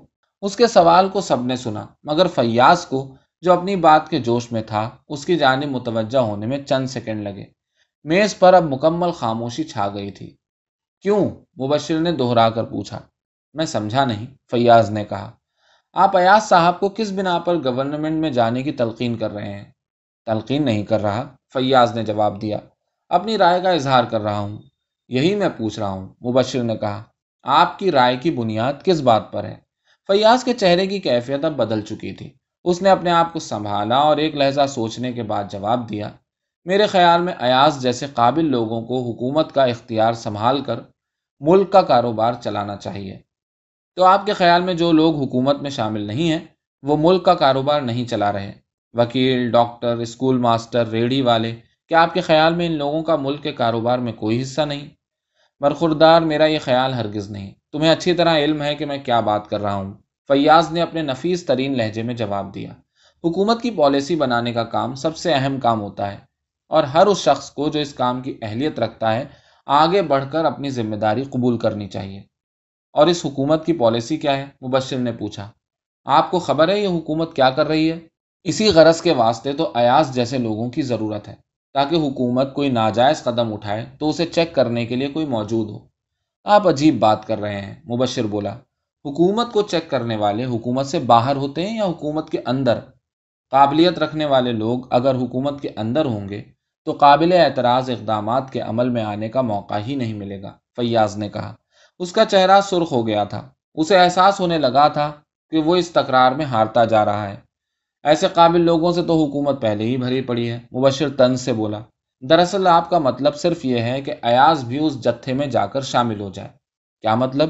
اس 0.42 0.56
کے 0.56 0.68
سوال 0.68 1.10
کو 1.10 1.22
سب 1.22 1.46
نے 1.46 1.56
سنا، 1.56 1.86
مگر 2.04 2.28
فیاض 2.28 2.86
کو 2.86 3.16
جو 3.42 3.54
اپنی 3.54 3.76
بات 3.76 4.10
کے 4.10 4.20
جوش 4.20 4.52
میں 4.52 4.62
تھا، 4.62 4.90
اس 5.10 5.26
کی 5.26 5.38
جانب 5.38 5.66
متوجہ 5.66 6.18
ہونے 6.18 6.46
میں 6.46 6.58
چند 6.58 6.88
سیکنڈ 6.88 7.24
لگے۔ 7.24 7.46
میز 8.04 8.40
پر 8.40 8.54
اب 8.54 8.64
مکمل 8.64 9.12
خاموشی 9.12 9.64
چھا 9.64 9.88
گئی 9.94 10.12
تھی۔ 10.12 10.36
کیوں؟ 11.02 11.30
مبشر 11.62 12.00
نے 12.00 12.12
دوہرا 12.12 12.50
کر 12.50 12.64
پوچھا۔ 12.64 13.00
میں 13.56 13.66
سمجھا 13.66 14.06
نہیں، 14.06 14.26
فیاض 14.52 14.90
نے 14.90 15.06
کہا۔ 15.06 15.32
آپ 15.94 16.18
ایاز 16.18 16.44
صاحب 16.44 16.80
کو 16.80 16.90
کس 16.90 17.12
بنا 17.12 17.40
پر 17.40 17.56
گورنمنٹ 17.56 18.20
میں 18.20 18.30
جانے 18.30 18.64
کی 18.64 18.72
تلقین 18.72 19.18
کر 19.18 19.32
رہے 19.32 19.54
ہیں؟ 19.54 19.66
تلقین 20.26 20.66
نہیں 20.66 20.84
کر 20.84 21.02
رہا، 21.02 21.36
فیاض 21.54 21.96
نے 21.96 22.04
جواب 22.04 22.42
دیا۔ 22.42 22.58
اپنی 23.10 23.38
رائے 23.38 23.62
کا 23.62 23.70
اظہار 23.70 24.04
کر 24.04 24.22
رہا 24.22 24.40
ہوں۔ 24.40 24.58
یہی 25.08 25.36
میں 25.36 25.50
پوچھ 25.58 25.80
رہا 25.80 25.90
ہوں، 25.90 26.06
مبشر 26.06 26.64
نے 26.64 26.78
کہا۔ 26.78 27.04
آپ 27.44 27.80
کی 27.80 27.92
رائے 27.92 28.18
کی 28.18 28.32
بنیاد 28.32 28.74
کس 28.84 29.02
بات 29.02 29.32
پر 29.32 29.44
ہے؟ 29.44 29.56
فیاض 30.08 30.44
کے 30.44 30.54
چہرے 30.54 30.88
کی 30.88 31.00
کیفیت 31.00 31.46
اب 31.46 31.54
بدل 31.54 31.82
چکی 31.82 32.14
تھی۔ 32.14 32.34
اس 32.64 32.82
نے 32.82 32.90
اپنے 32.90 33.12
آپ 33.12 33.34
کو 33.34 33.40
سنبھالا 33.40 33.96
اور 33.96 34.18
ایک 34.18 34.36
لہجہ 34.36 34.68
سوچنے 34.68 35.12
کے 35.12 35.24
بعد 35.24 35.44
جواب 35.52 35.90
دیا۔ 35.90 36.10
میرے 36.66 36.88
خیال 36.88 37.22
میں 37.22 37.34
ایاز 37.40 37.82
جیسے 37.82 38.06
قابل 38.14 38.46
لوگوں 38.46 38.82
کو 38.82 39.12
حکومت 39.12 39.52
کا 39.52 39.64
اختیار 39.64 40.14
سنبھال 40.14 40.64
کر 40.64 40.80
ملک 41.40 41.72
کا 41.72 41.82
کاروبار 41.82 42.34
چلانا 42.42 42.76
چاہیے۔ 42.76 43.20
تو 43.98 44.04
آپ 44.04 44.26
کے 44.26 44.34
خیال 44.34 44.62
میں 44.62 44.74
جو 44.74 44.92
لوگ 44.92 45.16
حکومت 45.16 45.62
میں 45.62 45.70
شامل 45.70 46.02
نہیں 46.02 46.32
ہیں، 46.32 46.40
وہ 46.84 46.98
ملک 47.00 47.24
کا 47.26 47.34
کاروبار 47.34 47.82
نہیں 47.82 48.06
چلا 48.06 48.32
رہے۔ 48.34 48.52
وکیل، 48.94 49.52
ڈاکٹر 49.52 49.98
اسکول 49.98 50.38
ماسٹر، 50.38 50.88
ریڈی 50.88 51.22
والے، 51.22 51.56
کیا 51.88 52.02
آپ 52.02 52.14
کے 52.14 52.22
خیال 52.22 52.56
میں 52.56 52.66
ان 52.66 52.72
لوگوں 52.72 53.02
کا 53.04 53.16
ملک 53.16 53.44
کے 53.44 53.52
کاروبار 53.52 54.00
میں 54.00 54.14
کوئی 54.14 54.42
حصہ 54.42 54.62
نہیں؟ 54.62 54.88
برخوردار 55.62 56.22
میرا 56.22 56.46
یہ 56.46 56.60
خیال 56.62 56.94
ہرگز 56.94 57.30
نہیں۔ 57.32 57.52
تمہیں 57.72 57.92
اچھی 57.92 58.14
طرح 58.14 58.38
علم 58.38 58.62
ہے 58.62 58.76
کہ 58.76 58.86
میں 58.86 58.98
کیا 58.98 59.20
بات 59.20 59.50
کر 59.50 59.62
رہا 59.62 59.74
ہوں۔ 59.74 59.94
فیاض 60.30 60.72
نے 60.72 60.82
اپنے 60.82 61.02
نفیس 61.02 61.46
ترین 61.46 61.78
لہجے 61.78 62.04
میں 62.04 62.14
جواب 62.14 62.54
دیا۔ 62.56 62.72
حکومت 63.24 63.62
کی 63.62 63.72
پالیسی 63.72 64.16
بنانے 64.16 64.54
کا 64.54 64.64
کام 64.64 64.96
سب 64.96 65.18
سے 65.18 65.34
اہم 65.34 65.60
کام 65.60 65.82
ہوتا 65.82 66.12
ہے، 66.12 66.18
اور 66.72 66.84
ہر 66.84 67.08
اس 67.08 67.18
شخص 67.18 67.52
کو 67.52 67.70
جو 67.70 67.80
اس 67.80 67.94
کام 67.94 68.22
کی 68.22 68.38
اہلیت 68.42 68.80
رکھتا 68.80 69.16
ہے، 69.16 69.26
آگے 69.68 70.02
بڑھ 70.02 70.26
کر 70.32 70.46
اپنی 70.46 70.70
ذمہ 70.70 70.96
داری 70.96 71.24
قبول 71.24 71.58
کرنی 71.58 71.88
چاہیے۔ 71.88 72.22
اور 72.96 73.08
اس 73.08 73.26
حکومت 73.26 73.66
کی 73.66 73.74
پالیسی 73.74 74.18
کیا 74.18 74.38
ہے؟ 74.38 74.46
مبشر 74.68 74.98
نے 74.98 75.12
پوچھا۔ 75.12 75.52
آپ 76.06 76.32
کو 76.32 76.40
خبر 76.40 76.70
ہے 76.70 76.80
یہ 76.80 76.88
حکومت 76.88 77.36
کیا 77.36 77.50
کر 77.50 77.68
رہی 77.68 77.92
ہے؟ 77.92 78.00
اسی 78.44 78.68
غرض 78.70 79.02
کے 79.02 79.14
واسطے 79.14 79.54
تو 79.54 79.72
ایاز 79.76 80.14
جیسے 80.14 80.38
لوگوں 80.38 80.70
کی 80.70 80.82
ضرورت 80.82 81.28
ہے۔ 81.28 81.36
تاکہ 81.74 81.96
حکومت 81.96 82.54
کوئی 82.54 82.70
ناجائز 82.70 83.24
قدم 83.24 83.54
اٹھائے 83.54 83.86
تو 84.00 84.10
اسے 84.10 84.26
چیک 84.26 84.56
کرنے 84.56 84.86
کے 84.86 84.96
لیے 84.96 85.08
کوئی 85.08 85.26
موجود 85.26 85.70
ہو۔ 85.70 85.80
آپ 86.44 86.68
عجیب 86.68 87.00
بات 87.00 87.28
کر 87.28 87.40
رہے 87.40 87.62
ہیں، 87.62 87.76
مبشر 87.86 88.24
بولا۔ 88.24 88.54
حکومت 89.06 89.54
کو 89.54 89.62
چیک 89.62 89.90
کرنے 89.90 90.16
والے 90.16 90.46
حکومت 90.46 90.86
سے 90.86 91.00
باہر 91.00 91.36
ہوتے 91.36 91.70
ہیں 91.70 91.78
یا 91.78 91.86
حکومت 91.86 92.30
کے 92.30 92.40
اندر؟ 92.46 92.80
قابلیت 93.52 94.00
رکھنے 94.00 94.26
والے 94.26 94.52
لوگ 94.52 94.80
اگر 94.90 95.16
حکومت 95.16 95.62
کے 95.62 95.70
اندر 95.78 96.06
ہوں 96.06 96.30
گے 96.30 96.42
تو 96.86 96.92
قابل 96.92 97.34
اعتراض 97.34 97.90
اقدامات 97.90 98.54
کے 98.54 98.60
عمل 98.60 98.90
میں 98.90 99.04
آنے 99.04 99.30
کا 99.30 99.42
موقع 99.42 99.76
ہی 99.88 99.96
نہیں 99.96 100.14
ملے 100.14 100.42
گا، 100.42 100.58
فیاض 100.76 101.18
نے 101.18 101.30
کہا۔ 101.30 101.56
اس 102.00 102.12
کا 102.12 102.26
چہرہ 102.26 102.62
سرخ 102.62 102.92
ہو 102.92 103.08
گیا 103.08 103.24
تھا۔ 103.24 103.50
اسے 103.76 103.98
احساس 103.98 104.40
ہونے 104.40 104.58
لگا 104.58 104.88
تھا 104.88 105.12
کہ 105.50 105.58
وہ 105.58 105.76
اس 105.76 105.92
تکرار 105.92 106.32
میں 106.32 106.46
ہارتا 106.46 106.86
جا 106.86 107.06
رہا 107.06 107.30
ہے۔ 107.30 107.36
ایسے 108.04 108.28
قابل 108.34 108.62
لوگوں 108.62 108.92
سے 108.92 109.04
تو 109.04 109.26
حکومت 109.26 109.62
پہلے 109.62 109.84
ہی 109.84 109.98
بھری 109.98 110.22
پڑی 110.22 110.52
ہے۔ 110.52 110.60
مبشر 110.74 111.10
تن 111.10 111.36
سے 111.36 111.54
بولا۔ 111.54 111.80
دراصل 112.22 112.68
آپ 112.68 112.90
کا 112.90 113.00
مطلب 113.00 113.36
صرف 113.36 113.66
یہ 113.66 113.80
ہے 113.80 114.02
کہ 114.02 114.14
ایاز 114.22 114.64
بھی 114.64 114.78
اس 114.78 115.04
جتھے 115.04 115.34
میں 115.34 115.48
جا 115.48 115.66
کر 115.66 115.82
شامل 115.82 116.22
ہو 116.22 116.30
جائے۔ 116.30 116.50
کیا 117.02 117.16
مطلب؟ 117.16 117.50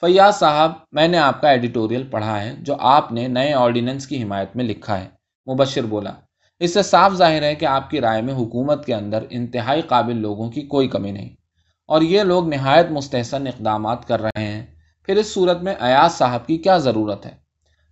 فیاض 0.00 0.36
صاحب، 0.36 0.72
میں 0.92 1.08
نے 1.08 1.18
آپ 1.18 1.40
کا 1.40 1.48
ایڈیٹوریل 1.48 2.06
پڑھا 2.06 2.42
ہے 2.42 2.54
جو 2.58 2.74
آپ 2.78 3.12
نے 3.12 3.28
نئے 3.28 3.52
آرڈیننس 3.52 4.06
کی 4.06 4.22
حمایت 4.22 4.56
میں 4.56 4.64
لکھا 4.64 5.00
ہے۔ 5.00 5.08
مبشر 5.52 5.82
بولا۔ 5.82 6.10
اس 6.58 6.74
سے 6.74 6.82
صاف 6.82 7.12
ظاہر 7.12 7.42
ہے 7.42 7.54
کہ 7.54 7.66
آپ 7.66 7.90
کی 7.90 8.00
رائے 8.00 8.22
میں 8.22 8.34
حکومت 8.34 8.86
کے 8.86 8.94
اندر 8.94 9.24
انتہائی 9.30 9.82
قابل 9.82 10.16
لوگوں 10.16 10.50
کی 10.50 10.60
کوئی 10.60 10.88
کمی 10.88 11.10
نہیں۔ 11.10 11.45
اور 11.86 12.02
یہ 12.02 12.22
لوگ 12.22 12.48
نہایت 12.48 12.90
مستحسن 12.90 13.46
اقدامات 13.46 14.08
کر 14.08 14.22
رہے 14.22 14.46
ہیں۔ 14.46 14.66
پھر 15.02 15.16
اس 15.16 15.34
صورت 15.34 15.62
میں 15.62 15.74
ایاز 15.80 16.12
صاحب 16.12 16.46
کی 16.46 16.56
کیا 16.56 16.76
ضرورت 16.76 17.26
ہے؟ 17.26 17.36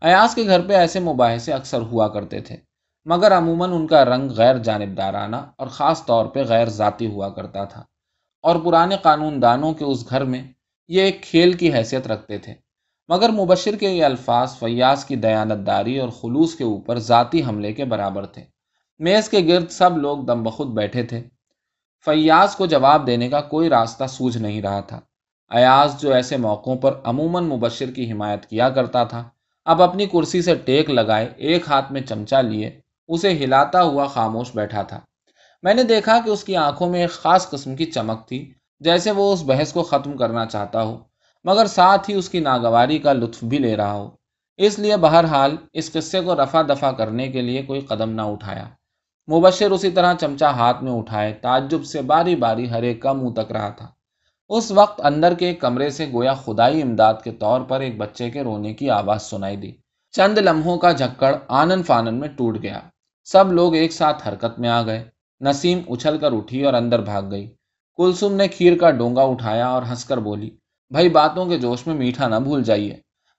ایاز 0.01 0.35
کے 0.35 0.45
گھر 0.45 0.61
پہ 0.69 0.73
ایسے 0.73 1.01
مباحثے 1.01 1.53
اکثر 1.53 1.81
ہوا 1.81 2.09
کرتے 2.09 2.41
تھے، 2.41 2.57
مگر 3.05 3.39
عموماً 3.39 3.73
ان 3.73 3.87
کا 3.87 4.05
رنگ 4.05 4.31
غیر 4.31 4.59
جانبدارانہ 4.59 5.37
اور 5.37 5.67
خاص 5.67 6.07
طور 6.07 6.27
پہ 6.27 6.43
غیر 6.43 6.69
ذاتی 6.69 7.07
ہوا 7.07 7.29
کرتا 7.29 7.65
تھا۔ 7.65 7.85
اور 8.43 8.57
پرانے 8.57 8.97
قانون 9.03 9.43
دانوں 9.43 9.75
کے 9.75 9.85
اس 9.85 10.11
گھر 10.11 10.25
میں 10.25 10.43
یہ 10.89 11.03
ایک 11.03 11.23
کھیل 11.23 11.53
کی 11.53 11.75
حیثیت 11.75 12.07
رکھتے 12.07 12.39
تھے۔ 12.39 12.55
مگر 13.09 13.29
مبشر 13.29 13.77
کے 13.77 13.89
یہ 13.89 14.05
الفاظ 14.05 14.57
فیاض 14.59 15.05
کی 15.05 15.17
دیانت 15.17 15.67
داری 15.67 15.99
اور 15.99 16.09
خلوص 16.09 16.55
کے 16.55 16.65
اوپر 16.65 16.99
ذاتی 16.99 17.43
حملے 17.45 17.73
کے 17.73 17.85
برابر 17.85 18.27
تھے۔ 18.27 18.45
میز 18.99 19.29
کے 19.29 19.41
گرد 19.49 19.69
سب 19.69 19.99
لوگ 19.99 20.19
دم 20.19 20.43
بخود 20.43 20.69
بیٹھے 20.69 21.03
تھے۔ 21.03 21.23
فیاض 22.05 22.57
کو 22.57 22.67
جواب 22.67 23.07
دینے 23.07 23.29
کا 23.29 23.41
کوئی 23.41 23.69
راستہ 23.69 24.05
سوجھ 24.09 24.39
نہیں 24.39 24.63
رہا 24.63 24.81
تھا۔ 24.81 25.01
ایاز 25.51 26.01
جو 26.01 26.13
ایسے 26.13 26.37
موقعوں 26.37 26.77
پر 26.77 26.95
عموماً 27.05 27.45
مبشر 27.45 27.91
کی 27.91 28.13
حمایت 28.13 28.47
کیا 28.47 28.69
کرتا 28.69 29.05
تھا، 29.05 29.29
اب 29.65 29.83
اپنی 29.83 30.07
کرسی 30.07 30.43
سے 30.43 30.55
ٹیک 30.55 30.91
لگائے، 30.91 31.29
ایک 31.37 31.69
ہاتھ 31.69 31.93
میں 31.93 32.01
چمچا 32.01 32.41
لیے، 32.41 32.81
اسے 33.09 33.33
ہلاتا 33.33 33.83
ہوا 33.83 34.07
خاموش 34.07 34.55
بیٹھا 34.55 34.83
تھا۔ 34.83 35.01
میں 35.63 35.75
نے 35.75 35.83
دیکھا 35.83 36.19
کہ 36.25 36.31
اس 36.31 36.45
کی 36.45 36.57
آنکھوں 36.57 36.91
میں 36.91 37.01
ایک 37.01 37.11
خاص 37.11 37.51
قسم 37.51 37.77
کی 37.77 37.85
چمک 37.85 38.29
تھی، 38.29 38.53
جیسے 38.81 39.11
وہ 39.11 39.33
اس 39.33 39.43
بحث 39.43 39.73
کو 39.73 39.83
ختم 39.83 40.17
کرنا 40.17 40.47
چاہتا 40.47 40.83
ہو، 40.83 40.99
مگر 41.45 41.67
ساتھ 41.67 42.11
ہی 42.11 42.15
اس 42.15 42.29
کی 42.29 42.41
ناگواری 42.41 42.99
کا 42.99 43.13
لطف 43.13 43.45
بھی 43.45 43.59
لے 43.59 43.77
رہا 43.77 43.93
ہو۔ 43.93 44.11
اس 44.57 44.79
لیے 44.79 44.97
بہرحال 44.97 45.57
اس 45.73 45.93
قصے 45.93 46.21
کو 46.21 46.35
رفع 46.35 46.63
دفع 46.63 46.91
کرنے 46.91 47.29
کے 47.29 47.41
لیے 47.41 47.63
کوئی 47.63 47.81
قدم 47.81 48.11
نہ 48.11 48.23
اٹھایا۔ 48.23 48.69
مبشر 49.29 49.71
اسی 49.71 49.91
طرح 49.91 50.15
چمچا 50.15 50.51
ہاتھ 50.51 50.83
میں 50.85 50.93
اٹھائے، 50.93 51.33
تعجب 51.33 51.85
سے 51.85 52.03
باری 52.03 52.37
باری 52.37 52.71
ہر 52.71 52.83
ایک 52.83 53.03
کا 53.03 53.13
منہ 53.13 53.31
تک 53.31 53.53
رہا 53.53 53.69
تھا۔ 53.69 53.87
اس 54.49 54.71
وقت 54.71 55.01
اندر 55.05 55.35
کے 55.35 55.47
ایک 55.47 55.61
کمرے 55.61 55.91
سے 55.91 56.07
گویا 56.13 56.35
خدائی 56.35 56.83
امداد 56.83 57.15
کے 57.25 57.33
طور 57.33 57.61
پر 57.61 57.81
ایک 57.81 57.97
بچے 57.99 58.31
کے 58.31 58.43
رونے 58.43 58.75
کی 58.75 58.91
آواز 58.91 59.23
سنائی 59.23 59.57
دی۔ 59.57 59.73
چند 60.13 60.39
لمحوں 60.39 60.79
کا 60.79 60.93
جھکڑ 60.93 61.35
آنن 61.49 61.83
فانن 61.83 62.15
میں 62.15 62.29
ٹوٹ 62.29 62.63
گیا۔ 62.63 62.81
سب 63.25 63.53
لوگ 63.53 63.75
ایک 63.75 63.93
ساتھ 63.93 64.29
حرکت 64.29 64.59
میں 64.59 64.69
آ 64.69 64.83
گئے۔ 64.83 65.05
نسیم 65.41 65.81
اچھل 65.89 66.19
کر 66.19 66.33
اٹھی 66.33 66.65
اور 66.65 66.75
اندر 66.75 67.01
بھاگ 67.03 67.23
گئی۔ 67.31 67.55
کلسم 67.97 68.35
نے 68.35 68.49
کھیر 68.49 68.79
کا 68.79 68.91
ڈونگا 68.91 69.23
اٹھایا 69.23 69.67
اور 69.69 69.83
ہنس 69.83 70.05
کر 70.05 70.19
بولی، 70.19 70.51
بھائی 70.91 71.09
باتوں 71.09 71.47
کے 71.47 71.59
جوش 71.59 71.87
میں 71.87 71.95
میٹھا 71.95 72.29
نہ 72.29 72.37
بھول 72.37 72.63
جائیے۔ 72.63 72.97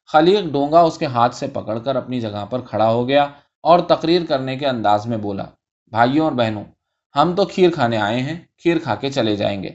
خلیق 0.10 0.43
ڈونگا 0.52 0.80
اس 0.80 0.98
کے 0.98 1.06
ہاتھ 1.06 1.36
سے 1.36 1.48
پکڑ 1.48 1.80
کر 1.80 1.95
اپنی 1.95 2.19
جگہ 2.21 2.45
پر 2.50 2.62
کھڑا 2.62 2.89
ہو 2.89 3.08
گیا 3.08 3.24
اور 3.63 3.80
تقریر 3.80 4.21
کرنے 4.26 4.58
کے 4.58 4.67
انداز 4.67 5.06
میں 5.06 5.17
بولا 5.17 5.43
بھائیوں 5.91 6.24
اور 6.24 6.32
بہنوں، 6.32 6.63
ہم 7.15 7.34
تو 7.36 7.45
کھیر 7.45 7.69
کھانے 7.69 7.98
آئے 7.98 8.21
ہیں، 8.21 8.39
کھیر 8.58 8.78
کھا 8.80 8.95
کے 8.95 9.10
چلے 9.10 9.36
جائیں 9.36 9.63
گے۔ 9.63 9.69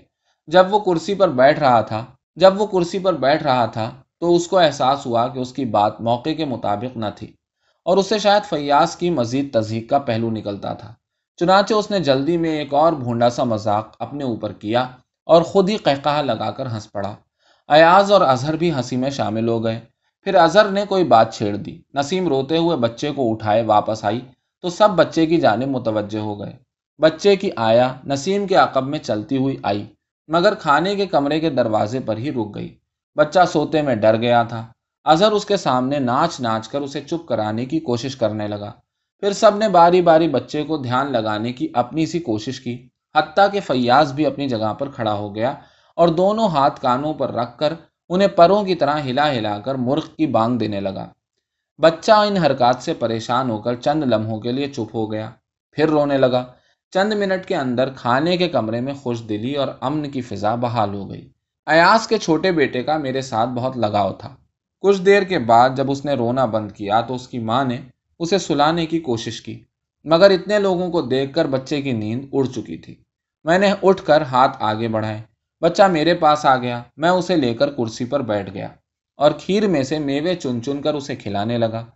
جب 0.47 0.75
وہ 0.75 0.79
کرسی 0.79 1.15
پر 1.15 1.29
بیٹھ 1.29 1.61
رہا 1.61 1.81
تھا، 1.81 2.05
جب 2.37 2.61
وہ 2.61 2.67
کرسی 2.67 2.99
پر 2.99 3.15
بیٹھ 3.15 3.43
رہا 3.43 3.67
تھا، 3.67 3.91
تو 4.21 4.37
اس 4.37 4.47
کو 4.47 4.59
احساس 4.59 5.07
ہوا 5.07 5.29
کہ 5.29 5.39
اس 5.39 5.53
کی 5.53 5.65
بات 5.65 6.01
موقع 6.01 6.31
کے 6.31 6.45
مطابق 6.45 6.97
نہ 6.97 7.07
تھی 7.17 7.33
اور 7.85 7.97
اسے 7.97 8.19
شاید 8.19 8.43
فیاض 8.43 8.97
کی 8.97 9.11
مزید 9.11 9.53
تزہیق 9.53 9.91
کا 9.91 9.99
پہلو 9.99 10.31
نکلتا 10.31 10.73
تھا۔ 10.73 10.95
چنانچہ 11.37 11.75
اس 11.75 11.91
نے 11.91 12.01
جلدی 12.01 12.37
میں 12.37 12.59
ایک 12.59 12.75
اور 12.75 12.93
بھونڈا 12.93 13.31
سا 13.31 13.45
مذاق 13.45 13.97
اپنے 13.99 14.25
اوپر 14.25 14.53
کیا 14.53 14.89
اور 15.25 15.43
خود 15.43 15.71
ہی 15.71 15.77
قہقہ 15.77 16.23
لگا 16.23 16.51
کر 16.51 16.67
ہنس 16.67 16.93
پڑا۔ 16.93 17.15
ایاز 17.69 18.13
اور 18.13 18.21
اظہر 18.21 18.57
بھی 18.57 18.73
ہنسی 18.73 18.97
میں 18.97 19.11
شامل 19.11 19.49
ہو 19.49 19.65
گئے۔ 19.65 19.81
پھر 20.23 20.35
اظہر 20.35 20.65
نے 20.65 20.85
کوئی 20.89 21.05
بات 21.05 21.35
چھیڑ 21.35 21.57
دی۔ 21.57 21.81
نسیم 21.95 22.29
روتے 22.29 22.57
ہوئے 22.57 22.77
بچے 22.77 23.11
کو 23.11 23.33
اٹھائے 23.33 23.63
واپس 23.63 24.05
آئی۔ 24.05 24.21
تو 24.63 24.71
سب 24.71 24.91
بچے 24.91 25.27
کی 25.27 25.37
جانب 25.37 25.69
متوجہ 25.69 26.19
ہو 26.19 26.41
گئے۔ 26.41 26.53
بچے 26.99 27.37
کی 27.37 27.51
آیا 27.57 27.93
نسیم 28.07 28.47
کے 28.47 28.55
عقب 28.55 28.87
میں 28.87 28.99
چلتی 28.99 29.37
ہوئی 29.37 29.57
آئی، 29.63 29.87
مگر 30.29 30.55
کھانے 30.55 30.95
کے 30.97 31.07
کمرے 31.07 31.41
کے 31.41 31.51
دروازے 31.51 32.01
پر 32.01 32.17
ہی 32.17 32.31
رک 32.31 32.55
گئی۔ 32.55 32.79
بچہ 33.17 33.39
سوتے 33.49 33.83
میں 33.83 33.95
ڈر 33.95 34.21
گیا 34.21 34.43
تھا۔ 34.43 34.67
اظہر 35.05 35.33
اس 35.33 35.45
کے 35.45 35.57
سامنے 35.57 35.99
ناچ 35.99 36.41
ناچ 36.41 36.69
کر 36.69 36.81
اسے 36.81 37.01
چپ 37.01 37.27
کرانے 37.29 37.65
کی 37.65 37.81
کوشش 37.81 38.17
کرنے 38.17 38.49
لگا۔ 38.49 38.73
پھر 39.23 39.33
سب 39.33 39.57
نے 39.57 39.69
باری 39.69 40.03
باری 40.03 40.29
بچے 40.29 40.63
کو 40.63 40.77
دھیان 40.77 41.13
لگانے 41.13 41.53
کی 41.53 41.69
اپنی 41.75 42.07
سی 42.07 42.19
کوشش 42.19 42.61
کی، 42.61 42.89
حتیٰ 43.15 43.47
کہ 43.53 43.61
فیاض 43.61 44.13
بھی 44.13 44.27
اپنی 44.27 44.49
جگہ 44.49 44.75
پر 44.75 44.91
کھڑا 44.91 45.13
ہو 45.13 45.35
گیا 45.35 45.55
اور 45.97 46.09
دونوں 46.09 46.49
ہاتھ 46.49 46.81
کانوں 46.81 47.15
پر 47.15 47.33
رکھ 47.33 47.59
کر 47.59 47.75
انہیں 48.09 48.29
پروں 48.29 48.63
کی 48.65 48.75
طرح 48.75 48.99
ہلا 48.99 49.33
ہلا 49.33 49.59
کر 49.61 49.75
مرغ 49.75 50.07
کی 50.17 50.27
بانگ 50.27 50.59
دینے 50.59 50.81
لگا۔ 50.81 51.07
بچہ 51.81 52.13
ان 52.13 52.37
حرکات 52.37 52.77
سے 52.81 52.95
پریشان 52.95 53.51
ہو 53.51 53.59
کر 53.59 53.75
چند 53.75 54.05
لمحوں 54.05 54.41
کے 54.41 54.53
لیے 54.53 54.67
چپ 54.67 54.95
ہو 54.95 55.13
گیا۔ 55.13 55.31
پھر 55.73 55.89
رونے 55.89 56.19
لگا۔ 56.19 56.45
چند 56.91 57.13
منٹ 57.13 57.47
کے 57.47 57.57
اندر 57.57 57.91
کھانے 57.97 58.37
کے 58.37 58.49
کمرے 58.49 58.81
میں 58.81 58.95
خوش 58.95 59.23
دلی 59.29 59.55
اور 59.55 59.69
امن 59.81 60.11
کی 60.11 60.21
فضا 60.21 60.55
بحال 60.55 60.95
ہو 60.95 61.11
گئی۔ 61.11 61.31
ایاس 61.67 62.07
کے 62.09 62.19
چھوٹے 62.19 62.53
بیٹے 62.53 62.83
کا 62.83 62.97
میرے 62.97 63.21
ساتھ 63.21 63.51
بہت 63.51 63.77
لگاؤ 63.77 64.13
تھا۔ 64.13 64.37
کچھ 64.81 65.03
دیر 65.03 65.23
کے 65.23 65.39
بعد 65.39 65.71
جب 65.77 65.91
اس 65.91 66.05
نے 66.05 66.13
رونا 66.13 66.45
بند 66.45 66.73
کیا 66.73 67.01
تو 67.01 67.15
اس 67.15 67.29
کی 67.29 67.39
ماں 67.39 67.65
نے 67.65 67.81
اسے 68.19 68.39
سلانے 68.39 68.87
کی 68.87 69.01
کوشش 69.01 69.41
کی، 69.41 69.65
مگر 70.05 70.31
اتنے 70.31 70.59
لوگوں 70.59 70.91
کو 70.91 71.03
دیکھ 71.03 71.33
کر 71.33 71.47
بچے 71.47 71.83
کی 71.83 71.93
نیند 71.93 72.25
اڑ 72.33 72.45
چکی 72.45 72.77
تھی۔ 72.77 72.95
میں 73.45 73.59
نے 73.59 73.75
اٹھ 73.83 74.03
کر 74.03 74.23
ہاتھ 74.23 74.57
آگے 74.61 74.89
بڑھائے۔ 74.89 75.23
بچہ 75.61 75.83
میرے 75.83 76.15
پاس 76.15 76.47
آ 76.47 76.57
گیا۔ 76.57 76.83
میں 76.97 77.11
اسے 77.11 77.37
لے 77.37 77.55
کر 77.55 77.71
کرسی 77.71 78.05
پر 78.05 78.21
بیٹھ 78.21 78.51
گیا۔ 78.55 78.69
اور 79.21 79.31
کھیر 79.31 79.69
میں 79.69 79.83
سے 79.83 79.99
میوے 79.99 80.35
چن 80.35 80.63
چن 80.63 80.83
کر 80.83 80.95
اسے 80.95 81.17
کھلانے 81.17 81.59
لگا۔ 81.59 81.87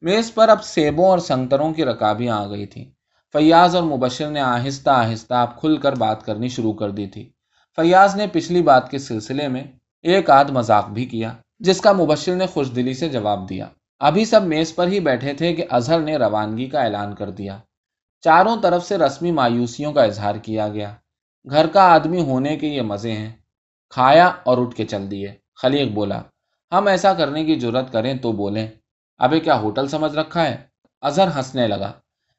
میز 0.00 0.34
پر 0.34 0.48
اب 0.48 0.64
سیبوں 0.64 1.06
اور 1.06 1.18
سنگتروں 1.18 1.74
کی 1.74 1.84
رکابیاں 1.84 2.38
آ 2.38 2.50
گئی 2.50 2.66
تھیں۔ 2.66 2.84
فیاض 3.32 3.76
اور 3.76 3.82
مبشر 3.82 4.30
نے 4.30 4.40
آہستہ 4.40 4.90
آہستہ 4.90 5.34
اب 5.34 5.60
کھل 5.60 5.76
کر 5.76 5.94
بات 5.94 6.24
کرنی 6.24 6.48
شروع 6.48 6.72
کر 6.72 6.90
دی 6.90 7.06
تھی۔ 7.06 7.32
فیاض 7.76 8.16
نے 8.16 8.26
پچھلی 8.32 8.62
بات 8.62 8.90
کے 8.90 8.98
سلسلے 8.98 9.48
میں 9.48 9.64
ایک 10.02 10.30
آدھ 10.30 10.52
مذاق 10.52 10.88
بھی 10.88 11.06
کیا، 11.06 11.32
جس 11.58 11.80
کا 11.80 11.92
مبشر 11.92 12.34
نے 12.34 12.46
خوش 12.46 12.70
دلی 12.76 12.94
سے 12.94 13.08
جواب 13.08 13.48
دیا۔ 13.48 13.68
ابھی 14.00 14.24
سب 14.24 14.42
میز 14.42 14.74
پر 14.74 14.86
ہی 14.86 15.00
بیٹھے 15.00 15.34
تھے 15.34 15.54
کہ 15.54 15.64
اظہر 15.70 16.00
نے 16.00 16.16
روانگی 16.16 16.66
کا 16.66 16.80
اعلان 16.80 17.14
کر 17.14 17.30
دیا۔ 17.30 17.58
چاروں 18.20 18.56
طرف 18.62 18.86
سے 18.86 18.98
رسمی 18.98 19.30
مایوسیوں 19.30 19.92
کا 19.92 20.02
اظہار 20.02 20.34
کیا 20.34 20.68
گیا۔ 20.68 20.94
گھر 21.50 21.66
کا 21.66 21.82
آدمی 21.82 22.20
ہونے 22.20 22.56
کے 22.56 22.66
یہ 22.66 22.82
مزے 22.82 23.12
ہیں۔ 23.12 23.32
کھایا 23.90 24.26
اور 24.26 24.58
اٹھ 24.58 24.76
کے 24.76 24.84
چل 24.84 25.10
دیے، 25.10 25.34
خلیق 25.56 25.92
بولا 25.92 26.22
ہم 26.72 26.86
ایسا 26.86 27.14
کرنے 27.14 27.44
کی 27.44 27.58
ضرورت 27.58 27.92
کریں 27.92 28.14
تو 28.14 28.32
بولیں، 28.32 28.66
ابھی 29.18 29.40
کیا 29.40 29.58
ہوٹل 29.58 29.88
سمجھ 29.88 30.14
رکھا 30.14 30.42
ہے؟ 30.44 30.56
اظہر 31.00 31.28
ہنسنے 31.36 31.68
لگا۔ 31.68 31.92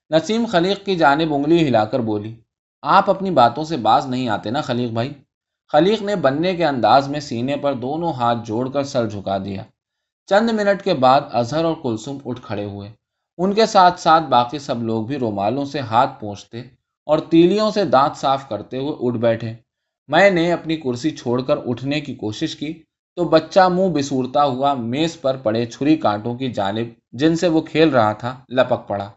نسیم 0.10 0.46
خلیق 0.52 0.86
کی 0.86 0.96
جانب 0.96 1.34
انگلی 1.34 1.68
ہلا 1.68 1.86
کر 1.86 2.00
بولی، 2.00 2.36
آپ 2.82 3.10
اپنی 3.10 3.32
باتوں 3.32 3.64
سے 3.64 3.78
باز 3.78 4.06
نہیں 4.06 4.30
آتے 4.30 4.50
نا 4.50 4.62
خلیق 4.62 4.92
بھائی؟ 4.92 5.14
خلیق 5.68 6.02
نے 6.02 6.16
بننے 6.16 6.56
کے 6.56 6.66
انداز 6.66 7.08
میں 7.08 7.20
سینے 7.20 7.56
پر 7.56 7.74
دونوں 7.74 8.14
ہاتھ 8.14 8.38
جوڑ 8.46 8.70
کر 8.70 8.84
سر 8.84 9.10
جھکا 9.10 9.38
دیا۔ 9.38 9.64
چند 10.26 10.50
منٹ 10.50 10.84
کے 10.84 10.94
بعد 10.94 11.22
اظہر 11.32 11.64
اور 11.66 11.76
کلسم 11.84 12.18
اٹھ 12.26 12.42
کھڑے 12.42 12.66
ہوئے۔ 12.66 12.90
ان 13.38 13.54
کے 13.54 13.66
ساتھ 13.66 14.00
ساتھ 14.00 14.24
باقی 14.24 14.60
سب 14.60 14.84
لوگ 14.84 15.06
بھی 15.06 15.18
رومالوں 15.18 15.66
سے 15.66 15.80
ہاتھ 15.80 16.20
پہنچتے 16.20 16.62
اور 17.08 17.20
تیلیوں 17.20 17.72
سے 17.72 17.86
دانت 17.86 18.18
صاف 18.18 18.50
کرتے 18.50 18.78
ہوئے 18.78 18.96
اٹھ 19.00 19.18
بیٹھے۔ 19.18 19.54
میں 20.08 20.30
نے 20.30 20.52
اپنی 20.54 20.78
کرسی 20.78 21.10
چھوڑ 21.10 21.42
کر 21.42 21.58
اٹھنے 21.66 22.02
کی 22.02 22.16
کوشش 22.16 22.56
کی۔ 22.56 22.84
تو 23.16 23.24
بچہ 23.24 23.68
منہ 23.68 23.90
بسورتا 23.90 24.44
ہوا 24.44 24.74
میز 24.74 25.22
پر 25.22 25.38
پڑے 25.38 25.66
چھری 25.66 25.96
کانٹوں 25.96 26.36
کی 26.36 26.52
جانب 26.52 26.88
جن 27.12 27.36
سے 27.36 27.48
وہ 27.48 27.62
کھیل 27.62 27.90
رہا 27.90 28.14
تھا، 28.14 28.36
لپک 28.50 28.88
پڑا۔ 28.88 29.10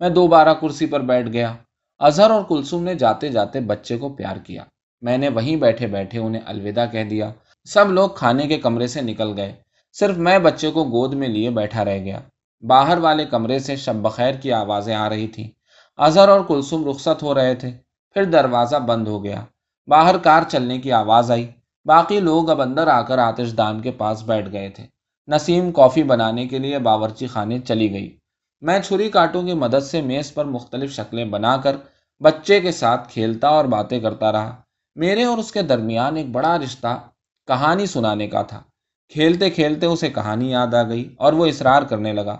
میں 0.00 0.08
دوبارہ 0.08 0.54
کرسی 0.54 0.86
پر 0.86 1.00
بیٹھ 1.00 1.28
گیا۔ 1.28 1.54
اظہر 1.98 2.30
اور 2.30 2.42
کلسوم 2.48 2.84
نے 2.84 2.94
جاتے 2.94 3.28
جاتے 3.28 3.60
بچے 3.60 3.96
کو 3.96 4.08
پیار 4.08 4.36
کیا۔ 4.36 4.64
میں 5.02 5.18
نے 5.18 5.28
وہیں 5.28 5.56
بیٹھے 5.56 5.86
بیٹھے 5.86 6.18
انہیں 6.18 6.42
الوداع 6.46 6.86
کہہ 6.86 7.04
دیا۔ 7.04 7.32
سب 7.64 7.90
لوگ 7.90 8.10
کھانے 8.10 8.48
کے 8.48 8.58
کمرے 8.58 8.86
سے 8.86 9.00
نکل 9.00 9.32
گئے۔ 9.36 9.52
صرف 9.92 10.16
میں 10.16 10.38
بچے 10.38 10.70
کو 10.70 10.84
گود 10.84 11.14
میں 11.14 11.28
لیے 11.28 11.50
بیٹھا 11.50 11.84
رہ 11.84 11.98
گیا۔ 11.98 12.20
باہر 12.62 12.98
والے 12.98 13.24
کمرے 13.24 13.58
سے 13.58 13.76
شب 13.76 13.94
بخیر 13.94 14.34
کی 14.34 14.52
آوازیں 14.52 14.94
آ 14.94 15.08
رہی 15.08 15.26
تھیں۔ 15.26 15.48
اظہر 15.96 16.28
اور 16.28 16.40
کلسوم 16.48 16.90
رخصت 16.90 17.22
ہو 17.22 17.34
رہے 17.34 17.54
تھے۔ 17.54 17.70
پھر 18.12 18.24
دروازہ 18.24 18.76
بند 18.76 19.08
ہو 19.08 19.24
گیا۔ 19.24 19.44
باہر 19.86 20.18
کار 20.18 20.42
چلنے 20.48 20.78
کی 20.78 20.92
آواز 20.92 21.30
آئی۔ 21.30 21.46
باقی 21.84 22.20
لوگ 22.20 22.50
اب 22.50 22.62
اندر 22.62 22.86
آ 22.88 23.02
کر 23.02 23.18
آتش 23.18 23.56
دان 23.56 23.80
کے 23.80 23.90
پاس 23.90 24.22
بیٹھ 24.22 24.52
گئے 24.52 24.68
تھے۔ 24.68 24.86
نسیم 25.28 25.72
کافی 25.72 26.02
بنانے 26.02 26.46
کے 26.46 26.58
لیے 26.58 26.78
باورچی 26.78 27.26
خانے 27.26 27.58
چلی 27.58 27.92
گئی۔ 27.92 28.16
میں 28.60 28.80
چھری 28.80 29.10
کاٹوں 29.10 29.42
کی 29.42 29.54
مدد 29.54 29.82
سے 29.82 30.02
میز 30.02 30.34
پر 30.34 30.44
مختلف 30.44 30.92
شکلیں 30.92 31.24
بنا 31.24 31.56
کر 31.56 31.76
بچے 32.20 32.60
کے 32.60 32.72
ساتھ 32.72 33.12
کھیلتا 33.12 33.48
اور 33.48 33.64
باتیں 33.64 34.00
کرتا 34.00 34.32
رہا۔ 34.32 34.56
میرے 34.94 35.24
اور 35.24 35.38
اس 35.38 35.52
کے 35.52 35.62
درمیان 35.62 36.16
ایک 36.16 36.30
بڑا 36.30 36.58
رشتہ 36.58 37.00
کہانی 37.46 37.86
سنانے 37.86 38.28
کا 38.28 38.42
تھا۔ 38.42 38.62
کھیلتے 39.08 39.50
کھیلتے 39.50 39.86
اسے 39.86 40.08
کہانی 40.08 40.50
یاد 40.50 40.74
آ 40.74 40.82
گئی 40.82 41.14
اور 41.18 41.32
وہ 41.32 41.46
اصرار 41.46 41.82
کرنے 41.82 42.12
لگا۔ 42.12 42.36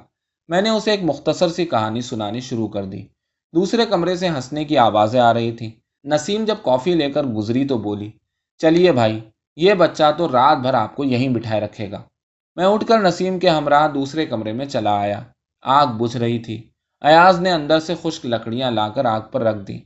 میں 0.48 0.62
نے 0.62 0.70
اسے 0.70 0.90
ایک 0.90 1.00
مختصر 1.02 1.48
سی 1.48 1.64
کہانی 1.64 2.00
سنانی 2.00 2.40
شروع 2.40 2.68
کر 2.68 2.84
دی۔ 2.84 3.02
دوسرے 3.54 3.86
کمرے 3.86 4.16
سے 4.16 4.28
ہنسنے 4.28 4.64
کی 4.64 4.78
آوازیں 4.78 5.20
آ 5.20 5.34
رہی 5.34 5.52
تھیں۔ 5.52 5.70
نسیم 6.04 6.44
جب 6.44 6.56
کافی 6.62 6.94
لے 6.94 7.10
کر 7.10 7.24
گزری 7.24 7.66
تو 7.66 7.78
بولی 7.78 8.10
چلیے 8.62 8.92
بھائی، 8.92 9.20
یہ 9.56 9.74
بچہ 9.74 10.02
تو 10.16 10.32
رات 10.32 10.58
بھر 10.58 10.74
آپ 10.74 10.96
کو 10.96 11.04
یہیں 11.04 11.28
بٹھائے 11.28 11.60
رکھے 11.60 11.90
گا۔ 11.90 12.02
میں 12.56 12.64
اٹھ 12.64 12.86
کر 12.86 12.98
نسیم 12.98 13.38
کے 13.38 13.48
ہمراہ 13.48 13.88
دوسرے 13.88 14.26
کمرے 14.26 14.52
میں 14.52 14.66
چلا 14.66 15.00
آیا۔ 15.00 15.20
آگ 15.62 15.86
بجھ 15.86 16.16
رہی 16.16 16.38
تھی۔ 16.38 16.70
ایاز 17.00 17.40
نے 17.40 17.50
اندر 17.50 17.80
سے 17.80 17.94
خشک 18.02 18.26
لکڑیاں 18.26 18.70
لا 18.70 18.88
کر 18.88 19.04
آگ 19.04 19.20
پر 19.20 19.40
رکھ 19.40 19.58
دی۔ 19.68 19.78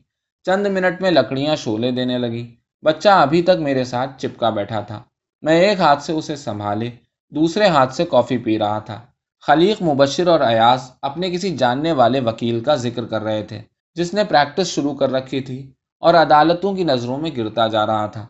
چند 0.45 0.67
منٹ 0.67 1.03
میں 1.03 1.11
لکڑیاں 1.11 1.57
شولے 1.57 1.91
دینے 1.91 2.19
لگی۔ 2.19 2.57
بچہ 2.83 3.09
ابھی 3.09 3.43
تک 3.43 3.61
میرے 3.61 3.85
ساتھ 3.85 4.11
چپکا 4.19 4.51
بیٹھا 4.51 4.81
تھا۔ 4.81 5.03
میں 5.43 5.61
ایک 5.61 5.81
ہاتھ 5.81 6.03
سے 6.03 6.13
اسے 6.13 6.37
سنبھالے، 6.37 6.91
دوسرے 7.31 7.67
ہاتھ 7.67 7.95
سے 7.95 8.05
کافی 8.05 8.39
پی 8.39 8.59
رہا 8.59 8.79
تھا۔ 8.79 9.01
خلیق، 9.47 9.83
مبشر 9.83 10.27
اور 10.27 10.41
ایاز 10.41 10.91
اپنے 11.03 11.31
کسی 11.31 11.57
جاننے 11.57 11.93
والے 11.93 12.21
وکیل 12.21 12.61
کا 12.61 12.75
ذکر 12.75 13.05
کر 13.05 13.23
رہے 13.23 13.43
تھے، 13.43 13.63
جس 13.95 14.15
نے 14.15 14.25
پریکٹس 14.25 14.67
شروع 14.67 14.95
کر 14.95 15.11
رکھی 15.11 15.41
تھی 15.41 15.73
اور 16.01 16.15
عدالتوں 16.15 16.75
کی 16.75 16.85
نظروں 16.85 17.19
میں 17.19 17.31
گرتا 17.37 17.67
جا 17.67 17.87
رہا 17.87 18.07
تھا۔ 18.07 18.27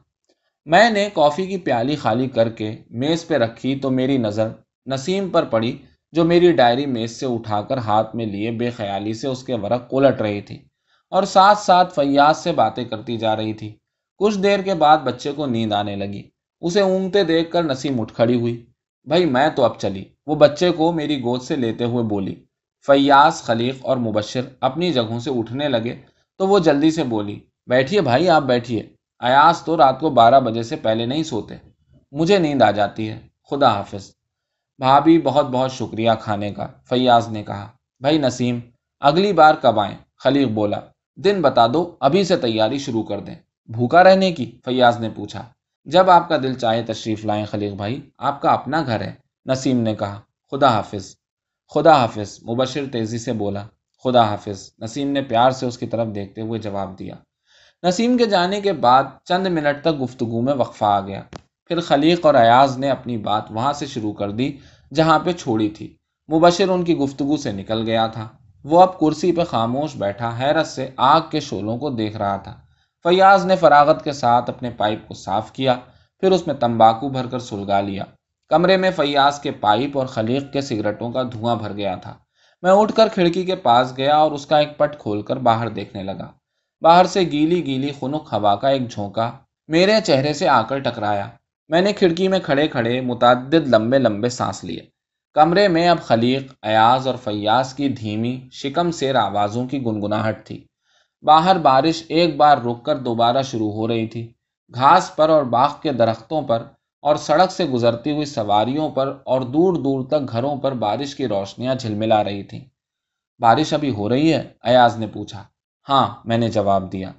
میں 0.66 0.90
نے 0.90 1.08
کافی 1.14 1.46
کی 1.46 1.56
پیالی 1.56 1.96
خالی 1.96 2.28
کر 2.28 2.48
کے 2.48 2.76
میز 2.90 3.26
پہ 3.26 3.34
رکھی 3.34 3.78
تو 3.78 3.90
میری 3.90 4.18
نظر 4.18 4.48
نسیم 4.86 5.28
پر 5.30 5.44
پڑی، 5.44 5.76
جو 6.12 6.24
میری 6.24 6.52
ڈائری 6.52 6.86
میز 6.86 7.10
سے 7.10 7.26
اٹھا 7.26 7.62
کر 7.62 7.78
ہاتھ 7.78 8.16
میں 8.16 8.26
لیے 8.26 8.50
بے 8.50 8.70
خیالی 8.70 9.14
سے 9.14 9.28
اس 9.28 9.44
کے 9.44 9.54
ورق 9.54 9.94
الٹ 9.94 10.20
رہی 10.20 10.40
تھی 10.40 10.58
اور 11.10 11.22
ساتھ 11.22 11.58
ساتھ 11.58 11.94
فیاض 11.94 12.38
سے 12.38 12.52
باتیں 12.52 12.84
کرتی 12.84 13.16
جا 13.16 13.36
رہی 13.36 13.52
تھی۔ 13.52 13.76
کچھ 14.18 14.38
دیر 14.38 14.60
کے 14.60 14.74
بعد 14.74 14.98
بچے 14.98 15.32
کو 15.32 15.46
نیند 15.46 15.72
آنے 15.72 15.96
لگی۔ 15.96 16.22
اسے 16.60 16.80
اونگتے 16.80 17.24
دیکھ 17.24 17.50
کر 17.50 17.62
نسیم 17.62 18.00
اٹھ 18.00 18.14
کھڑی 18.14 18.40
ہوئی۔ 18.40 18.66
بھائی، 19.04 19.24
میں 19.24 19.48
تو 19.56 19.64
اب 19.64 19.78
چلی۔ 19.78 20.04
وہ 20.26 20.34
بچے 20.34 20.70
کو 20.70 20.92
میری 20.92 21.20
گود 21.20 21.42
سے 21.42 21.56
لیتے 21.56 21.84
ہوئے 21.84 22.04
بولی۔ 22.04 22.34
فیاض، 22.86 23.42
خلیق 23.42 23.74
اور 23.82 23.96
مبشر 23.96 24.40
اپنی 24.60 24.92
جگہوں 24.92 25.20
سے 25.20 25.30
اٹھنے 25.30 25.68
لگے 25.68 25.96
تو 26.38 26.46
وہ 26.46 26.58
جلدی 26.58 26.90
سے 26.90 27.04
بولی۔ 27.04 27.40
بیٹھیے 27.66 28.00
بھائی، 28.00 28.28
آپ 28.28 28.42
بیٹھیے۔ 28.42 28.82
ایاز 29.18 29.62
تو 29.62 29.76
رات 29.76 30.00
کو 30.00 30.10
بارہ 30.10 30.40
بجے 30.40 30.62
سے 30.62 30.76
پہلے 30.76 31.06
نہیں 31.06 31.22
سوتے۔ 31.22 31.54
مجھے 32.12 32.38
نیند 32.38 32.62
آ 32.62 32.70
جاتی 32.70 33.08
ہے۔ 33.08 33.20
خدا 33.50 33.74
حافظ۔ 33.74 34.10
بھابھی 34.78 35.20
بہت 35.22 35.46
بہت 35.46 35.72
شکریہ 35.72 36.10
کھانے 36.20 36.54
کا۔ 36.54 36.66
فیاض 36.84 37.28
نے 37.28 37.42
کہا، 37.42 37.68
بھائی 38.00 38.18
نسیم، 38.18 38.60
اگلی 39.00 39.32
بار 39.32 39.54
کب 39.54 39.80
آئیں؟ 39.80 39.98
خلیق 40.16 40.48
بولا، 40.48 40.80
دن 41.16 41.42
بتا 41.42 41.66
دو، 41.66 41.96
ابھی 42.00 42.24
سے 42.24 42.36
تیاری 42.36 42.78
شروع 42.78 43.02
کر 43.02 43.20
دیں۔ 43.20 43.34
بھوکا 43.66 44.04
رہنے 44.04 44.32
کی؟ 44.32 44.58
فیاض 44.64 45.00
نے 45.00 45.10
پوچھا۔ 45.10 45.48
جب 45.84 46.10
آپ 46.10 46.28
کا 46.28 46.36
دل 46.36 46.54
چاہے 46.54 46.82
تشریف 46.82 47.24
لائیں 47.24 47.44
خلیق 47.44 47.72
بھائی، 47.72 48.10
آپ 48.18 48.42
کا 48.42 48.52
اپنا 48.52 48.82
گھر 48.86 49.00
ہے۔ 49.00 49.12
نسیم 49.46 49.80
نے 49.80 49.94
کہا، 49.94 50.20
خدا 50.50 50.68
حافظ۔ 50.68 51.16
خدا 51.74 51.96
حافظ، 51.96 52.38
مبشر 52.42 52.84
تیزی 52.92 53.18
سے 53.18 53.32
بولا۔ 53.32 53.66
خدا 54.04 54.28
حافظ۔ 54.28 54.70
نسیم 54.82 55.10
نے 55.10 55.22
پیار 55.22 55.50
سے 55.50 55.66
اس 55.66 55.78
کی 55.78 55.86
طرف 55.86 56.06
دیکھتے 56.14 56.40
ہوئے 56.40 56.60
جواب 56.60 56.98
دیا۔ 56.98 57.14
نسیم 57.84 58.16
کے 58.16 58.24
جانے 58.24 58.60
کے 58.60 58.72
بعد 58.72 59.04
چند 59.24 59.46
منٹ 59.46 59.84
تک 59.84 60.02
گفتگو 60.02 60.40
میں 60.40 60.54
وقفہ 60.54 60.84
آ 60.84 61.00
گیا۔ 61.00 61.22
پھر 61.66 61.80
خلیق 61.80 62.26
اور 62.26 62.34
ایاز 62.34 62.78
نے 62.78 62.90
اپنی 62.90 63.16
بات 63.16 63.42
وہاں 63.50 63.72
سے 63.72 63.86
شروع 63.86 64.12
کر 64.12 64.30
دی، 64.30 64.56
جہاں 64.94 65.18
پہ 65.18 65.32
چھوڑی 65.32 65.68
تھی۔ 65.68 65.96
مبشر 66.32 66.68
ان 66.68 66.84
کی 66.84 66.96
گفتگو 66.96 67.36
سے 67.36 67.52
نکل 67.52 67.82
گیا 67.86 68.06
تھا۔ 68.06 68.28
وہ 68.64 68.82
اب 68.82 69.00
کرسی 69.00 69.32
پہ 69.32 69.44
خاموش 69.44 69.96
بیٹھا، 69.96 70.38
حیرت 70.40 70.66
سے 70.66 70.90
آگ 70.96 71.20
کے 71.30 71.40
شولوں 71.40 71.78
کو 71.78 71.90
دیکھ 71.90 72.16
رہا 72.16 72.36
تھا۔ 72.36 72.54
فیاض 73.02 73.46
نے 73.46 73.56
فراغت 73.56 74.04
کے 74.04 74.12
ساتھ 74.12 74.50
اپنے 74.50 74.70
پائپ 74.70 75.08
کو 75.08 75.14
صاف 75.14 75.52
کیا، 75.52 75.74
پھر 76.20 76.30
اس 76.30 76.46
میں 76.46 76.54
تمباکو 76.54 77.08
بھر 77.08 77.26
کر 77.26 77.38
سلگا 77.38 77.80
لیا۔ 77.80 78.04
کمرے 78.48 78.76
میں 78.76 78.90
فیاض 78.90 79.40
کے 79.40 79.50
پائپ 79.50 79.98
اور 79.98 80.06
خلیق 80.06 80.52
کے 80.52 80.60
سگریٹوں 80.60 81.10
کا 81.10 81.22
دھواں 81.22 81.56
بھر 81.56 81.72
گیا 81.72 81.94
تھا۔ 81.94 82.14
میں 82.62 82.72
اٹھ 82.72 82.92
کر 82.92 83.08
کھڑکی 83.08 83.44
کے 83.44 83.56
پاس 83.56 83.92
گیا 83.96 84.16
اور 84.16 84.32
اس 84.32 84.46
کا 84.46 84.58
ایک 84.58 84.78
پٹ 84.78 84.98
کھول 84.98 85.22
کر 85.22 85.36
باہر 85.36 85.68
دیکھنے 85.68 86.02
لگا۔ 86.02 86.43
باہر 86.82 87.04
سے 87.04 87.20
گیلی 87.20 87.66
گیلی 87.66 87.90
خنک 88.00 88.28
ہوا 88.32 88.56
کا 88.56 88.68
ایک 88.68 88.90
جھونکا 88.90 89.30
میرے 89.68 89.92
چہرے 90.04 90.32
سے 90.32 90.48
آ 90.48 90.62
کر 90.62 90.78
ٹکرایا۔ 90.78 91.28
میں 91.68 91.80
نے 91.80 91.92
کھڑکی 91.92 92.28
میں 92.28 92.38
کھڑے 92.40 92.68
کھڑے 92.68 93.00
متعدد 93.00 93.68
لمبے 93.68 93.98
لمبے 93.98 94.28
سانس 94.28 94.64
لیے۔ 94.64 94.80
کمرے 95.34 95.68
میں 95.68 95.88
اب 95.88 96.02
خلیق، 96.02 96.52
ایاز 96.62 97.06
اور 97.06 97.14
فیاض 97.14 97.74
کی 97.74 97.88
دھیمی، 97.88 98.48
شکم 98.52 98.90
سیر 98.90 99.14
آوازوں 99.14 99.66
کی 99.66 99.84
گنگناہٹ 99.84 100.46
تھی۔ 100.46 100.66
باہر 101.22 101.58
بارش 101.58 102.02
ایک 102.08 102.36
بار 102.36 102.58
رک 102.58 102.84
کر 102.84 102.96
دوبارہ 102.96 103.42
شروع 103.42 103.72
ہو 103.72 103.88
رہی 103.88 104.06
تھی۔ 104.06 104.32
گھاس 104.74 105.16
پر 105.16 105.28
اور 105.28 105.42
باغ 105.42 105.72
کے 105.82 105.92
درختوں 105.92 106.42
پر 106.42 106.62
اور 107.02 107.16
سڑک 107.16 107.50
سے 107.50 107.64
گزرتی 107.64 108.10
ہوئی 108.10 108.24
سواریوں 108.24 108.88
پر 108.90 109.18
اور 109.24 109.40
دور 109.40 109.72
دور 109.74 110.06
تک 110.06 110.32
گھروں 110.32 110.56
پر 110.56 110.72
بارش 110.72 111.14
کی 111.14 111.28
روشنیاں 111.28 111.74
جھلملا 111.74 112.24
رہی 112.24 112.42
تھیں۔ 112.42 112.64
بارش 113.40 113.72
ابھی 113.72 113.90
ہو 113.90 114.08
رہی 114.08 114.32
ہے، 114.32 114.42
ایاز 114.62 114.98
نے 114.98 115.06
پوچھا۔ 115.06 115.44
ہاں 115.88 116.14
میں 116.24 116.38
نے 116.38 116.48
جواب 116.48 116.92
دیا۔ 116.92 117.12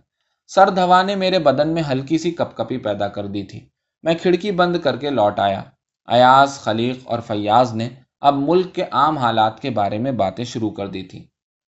سرد 0.47 0.77
ہوا 0.77 1.03
نے 1.03 1.15
میرے 1.15 1.39
بدن 1.39 1.69
میں 1.69 1.83
ہلکی 1.91 2.17
سی 2.17 2.31
کپ 2.31 2.57
کپی 2.57 2.77
پیدا 2.77 3.07
کر 3.07 3.25
دی 3.25 3.43
تھی۔ 3.43 3.59
میں 4.03 4.13
کھڑکی 4.13 4.51
بند 4.51 4.75
کر 4.83 4.97
کے 4.97 5.09
لوٹ 5.09 5.39
آیا۔ 5.39 5.63
ایاز، 6.07 6.59
خلیق 6.59 6.99
اور 7.03 7.19
فیاض 7.19 7.75
نے 7.75 7.89
اب 8.21 8.35
ملک 8.37 8.75
کے 8.75 8.83
عام 8.91 9.17
حالات 9.17 9.59
کے 9.59 9.69
بارے 9.69 9.97
میں 9.97 10.11
باتیں 10.11 10.45
شروع 10.45 10.71
کر 10.71 10.87
دی 10.87 11.03
تھی۔ 11.03 11.27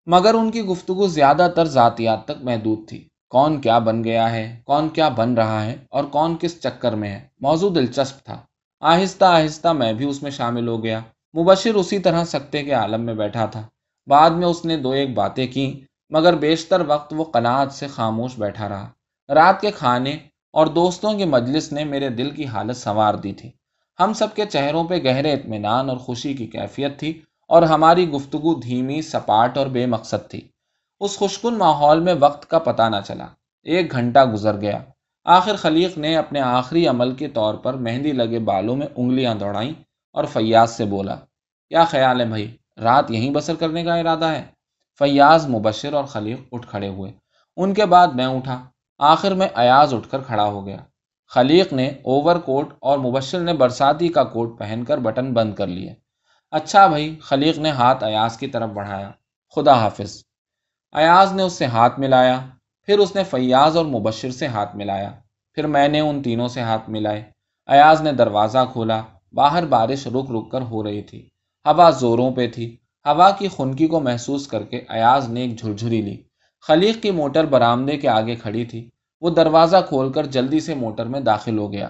مگر 0.05 0.33
ان 0.33 0.51
کی 0.51 0.61
گفتگو 0.61 1.07
زیادہ 1.07 1.51
تر 1.55 1.65
ذاتیات 1.65 2.25
تک 2.25 2.43
محدود 2.43 2.87
تھی۔ 2.87 3.07
کون 3.29 3.61
کیا 3.61 3.79
بن 3.79 4.03
گیا 4.03 4.31
ہے؟ 4.31 4.61
کون 4.65 4.89
کیا 4.89 5.09
بن 5.09 5.33
رہا 5.33 5.65
ہے؟ 5.65 5.75
اور 5.89 6.03
کون 6.03 6.37
کس 6.39 6.61
چکر 6.61 6.93
میں 6.93 7.09
ہے؟ 7.09 7.27
موضوع 7.39 7.69
دلچسپ 7.75 8.25
تھا۔ 8.25 8.37
آہستہ 8.79 9.25
آہستہ 9.25 9.67
میں 9.67 9.93
بھی 9.93 10.05
اس 10.09 10.23
میں 10.23 10.31
شامل 10.31 10.67
ہو 10.67 10.83
گیا۔ 10.83 10.99
مبشر 11.37 11.73
اسی 11.73 11.99
طرح 11.99 12.23
سکتے 12.23 12.63
کے 12.63 12.73
عالم 12.73 13.01
میں 13.01 13.13
بیٹھا 13.13 13.45
تھا۔ 13.45 13.67
بعد 14.07 14.29
میں 14.29 14.47
اس 14.47 14.65
نے 14.65 14.77
دو 14.77 14.91
ایک 14.91 15.13
باتیں 15.13 15.47
کی 15.47 15.81
مگر 16.13 16.35
بیشتر 16.35 16.81
وقت 16.87 17.13
وہ 17.17 17.23
قناعت 17.23 17.71
سے 17.71 17.87
خاموش 17.87 18.39
بیٹھا 18.39 18.69
رہا۔ 18.69 18.89
رات 19.29 19.61
کے 19.61 19.71
کھانے 19.71 20.17
اور 20.53 20.67
دوستوں 20.67 21.13
کی 21.13 21.25
مجلس 21.25 21.71
نے 21.71 21.83
میرے 21.83 22.09
دل 22.09 22.31
کی 22.31 22.45
حالت 22.45 22.77
سنوار 22.77 23.13
دی 23.13 23.33
تھی۔ 23.33 23.51
ہم 23.99 24.13
سب 24.13 24.27
کے 24.35 24.45
چہروں 24.45 24.83
پہ 24.83 25.03
گہرے 25.05 25.33
اطمینان 25.33 25.89
اور 25.89 25.97
خوشی 25.97 26.33
کی 26.33 26.47
کیفیت 26.47 26.99
تھی 26.99 27.21
اور 27.47 27.61
ہماری 27.61 28.09
گفتگو 28.09 28.59
دھیمی، 28.59 29.01
سپاٹ 29.01 29.57
اور 29.57 29.67
بے 29.67 29.85
مقصد 29.85 30.29
تھی۔ 30.29 30.41
اس 30.99 31.17
خوشکن 31.17 31.57
ماحول 31.57 31.99
میں 31.99 32.13
وقت 32.19 32.49
کا 32.49 32.59
پتہ 32.59 32.83
نہ 32.89 32.95
چلا۔ 33.07 33.27
ایک 33.63 33.91
گھنٹہ 33.91 34.19
گزر 34.33 34.61
گیا۔ 34.61 34.79
آخر 35.23 35.55
خلیق 35.55 35.97
نے 35.97 36.17
اپنے 36.17 36.41
آخری 36.41 36.87
عمل 36.87 37.15
کے 37.15 37.27
طور 37.27 37.53
پر 37.53 37.73
مہندی 37.73 38.11
لگے 38.11 38.39
بالوں 38.39 38.75
میں 38.75 38.87
انگلیاں 38.95 39.35
دوڑائیں 39.35 39.73
اور 40.11 40.23
فیاض 40.23 40.71
سے 40.71 40.85
بولا، 40.85 41.15
کیا 41.69 41.83
خیال 41.83 42.21
ہے 42.21 42.25
بھائی؟ 42.25 42.57
رات 42.83 43.11
یہیں 43.11 43.29
بسر 43.29 43.55
کرنے 43.55 43.83
کا 43.83 43.95
ارادہ 43.95 44.25
ہے؟ 44.25 44.43
فیاض، 45.03 45.47
مبشر 45.47 45.93
اور 45.93 46.03
خلیق 46.03 46.39
اٹھ 46.51 46.67
کھڑے 46.67 46.87
ہوئے۔ 46.87 47.11
ان 47.57 47.73
کے 47.73 47.85
بعد 47.85 48.07
میں 48.07 48.25
اٹھا۔ 48.25 48.65
آخر 48.99 49.33
میں 49.33 49.47
ایاز 49.55 49.93
اٹھ 49.93 50.09
کر 50.09 50.21
کھڑا 50.21 50.43
ہو 50.43 50.65
گیا۔ 50.65 50.77
خلیق 51.27 51.73
نے 51.73 51.87
اوور 51.87 52.35
کوٹ 52.35 52.73
اور 52.81 52.97
مبشر 52.97 53.39
نے 53.39 53.53
برساتی 53.53 54.07
کا 54.07 54.23
کوٹ 54.23 54.59
پہن 54.59 54.83
کر 54.87 54.97
بٹن 54.97 55.33
بند 55.33 55.53
کر 55.53 55.67
لیے۔ 55.67 55.93
اچھا 56.51 56.87
بھائی، 56.87 57.19
خلیق 57.21 57.57
نے 57.57 57.69
ہاتھ 57.69 58.03
ایاز 58.03 58.37
کی 58.37 58.47
طرف 58.47 58.69
بڑھایا۔ 58.69 59.11
خدا 59.55 59.73
حافظ۔ 59.73 60.23
ایاز 60.93 61.33
نے 61.33 61.43
اس 61.43 61.53
سے 61.53 61.65
ہاتھ 61.65 61.99
ملایا، 61.99 62.39
پھر 62.83 62.99
اس 62.99 63.15
نے 63.15 63.23
فیاض 63.23 63.77
اور 63.77 63.85
مبشر 63.85 64.31
سے 64.31 64.47
ہاتھ 64.47 64.75
ملایا۔ 64.75 65.11
پھر 65.53 65.67
میں 65.67 65.87
نے 65.87 65.99
ان 65.99 66.23
تینوں 66.23 66.47
سے 66.47 66.61
ہاتھ 66.61 66.89
ملائے۔ 66.89 67.23
ایاز 67.67 68.01
نے 68.01 68.11
دروازہ 68.11 68.57
کھولا۔ 68.71 69.01
باہر 69.33 69.65
بارش 69.65 70.07
رک 70.07 70.31
رک 70.31 70.51
کر 70.51 70.61
ہو 70.61 70.83
رہی 70.83 71.01
تھی۔ 71.01 71.29
ہوا 71.65 71.89
زوروں 71.89 72.31
پہ 72.31 72.47
تھی۔ 72.47 72.77
ہوا 73.05 73.31
کی 73.31 73.47
خنکی 73.47 73.87
کو 73.87 73.99
محسوس 73.99 74.47
کر 74.47 74.63
کے 74.63 74.81
ایاز 74.89 75.29
نے 75.29 75.41
ایک 75.41 75.59
جھرجھری 75.59 76.01
لی۔ 76.01 76.23
خلیق 76.61 77.01
کی 77.01 77.11
موٹر 77.11 77.45
برآمدے 77.45 77.97
کے 77.97 78.07
آگے 78.07 78.35
کھڑی 78.35 78.65
تھی۔ 78.65 78.89
وہ 79.21 79.29
دروازہ 79.29 79.77
کھول 79.87 80.11
کر 80.11 80.25
جلدی 80.25 80.59
سے 80.59 80.75
موٹر 80.75 81.05
میں 81.05 81.19
داخل 81.19 81.57
ہو 81.57 81.71
گیا۔ 81.73 81.89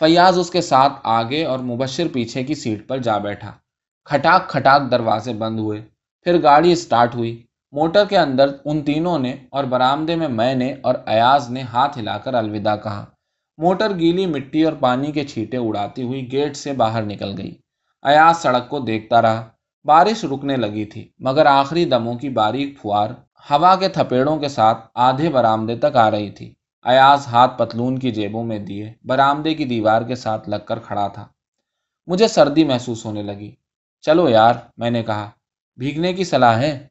فیاض 0.00 0.38
اس 0.38 0.50
کے 0.50 0.60
ساتھ 0.60 0.92
آگے 1.02 1.44
اور 1.44 1.58
مبشر 1.58 2.08
پیچھے 2.12 2.44
کی 2.44 2.54
سیٹ 2.54 2.88
پر 2.88 2.98
جا 2.98 3.18
بیٹھا۔ 3.18 3.52
کھٹاک 4.04 4.48
کھٹاک 4.48 4.90
دروازے 4.90 5.32
بند 5.32 5.58
ہوئے۔ 5.58 5.80
پھر 6.22 6.42
گاڑی 6.42 6.72
اسٹارٹ 6.72 7.14
ہوئی۔ 7.14 7.42
موٹر 7.72 8.04
کے 8.04 8.18
اندر 8.18 8.46
ان 8.64 8.82
تینوں 8.82 9.18
نے 9.18 9.36
اور 9.50 9.64
برآمدے 9.64 10.16
میں 10.16 10.28
میں 10.28 10.54
نے 10.54 10.74
اور 10.82 10.94
ایاز 11.06 11.50
نے 11.50 11.62
ہاتھ 11.62 11.98
ہلا 11.98 12.18
کر 12.18 12.34
الوداع 12.34 12.76
کہا۔ 12.76 13.04
موٹر 13.58 13.98
گیلی 13.98 14.26
مٹی 14.26 14.62
اور 14.62 14.72
پانی 14.72 15.12
کے 15.12 15.24
چھیٹے 15.24 15.56
اڑاتی 15.56 16.02
ہوئی 16.02 16.32
گیٹ 16.32 16.56
سے 16.56 16.72
باہر 16.72 17.02
نکل 17.02 17.34
گئی۔ 17.38 17.54
ایاز 18.02 18.36
سڑک 18.36 18.68
کو 18.68 18.78
دیکھتا 18.78 19.22
رہا۔ 19.22 19.48
بارش 19.84 20.24
رکنے 20.24 20.56
لگی 20.56 20.84
تھی، 20.84 21.12
مگر 21.18 21.46
آخری 21.46 21.84
دموں 21.84 22.14
کی 22.14 22.28
باریک 22.28 22.80
پھوار 22.80 23.10
ہوا 23.50 23.76
کے 23.76 23.88
تھپیڑوں 23.88 24.36
کے 24.36 24.48
ساتھ 24.48 24.86
آدھے 24.94 25.28
برآمدے 25.28 25.76
تک 25.76 25.96
آ 25.96 26.10
رہی 26.10 26.30
تھی۔ 26.30 26.54
ایاز 26.84 27.26
ہاتھ 27.26 27.58
پتلون 27.58 27.98
کی 27.98 28.10
جیبوں 28.10 28.44
میں 28.44 28.58
دیے، 28.58 28.92
برآمدے 29.04 29.54
کی 29.54 29.64
دیوار 29.64 30.02
کے 30.02 30.14
ساتھ 30.14 30.48
لگ 30.48 30.56
کر 30.66 30.78
کھڑا 30.78 31.08
تھا۔ 31.08 31.26
مجھے 32.06 32.28
سردی 32.28 32.64
محسوس 32.64 33.04
ہونے 33.04 33.22
لگی۔ 33.22 33.54
چلو 34.00 34.28
یار، 34.28 34.54
میں 34.76 34.90
نے 34.90 35.02
کہا، 35.02 35.30
بھیگنے 35.76 36.12
کی 36.12 36.24
صلاح 36.24 36.58
ہے؟ 36.58 36.86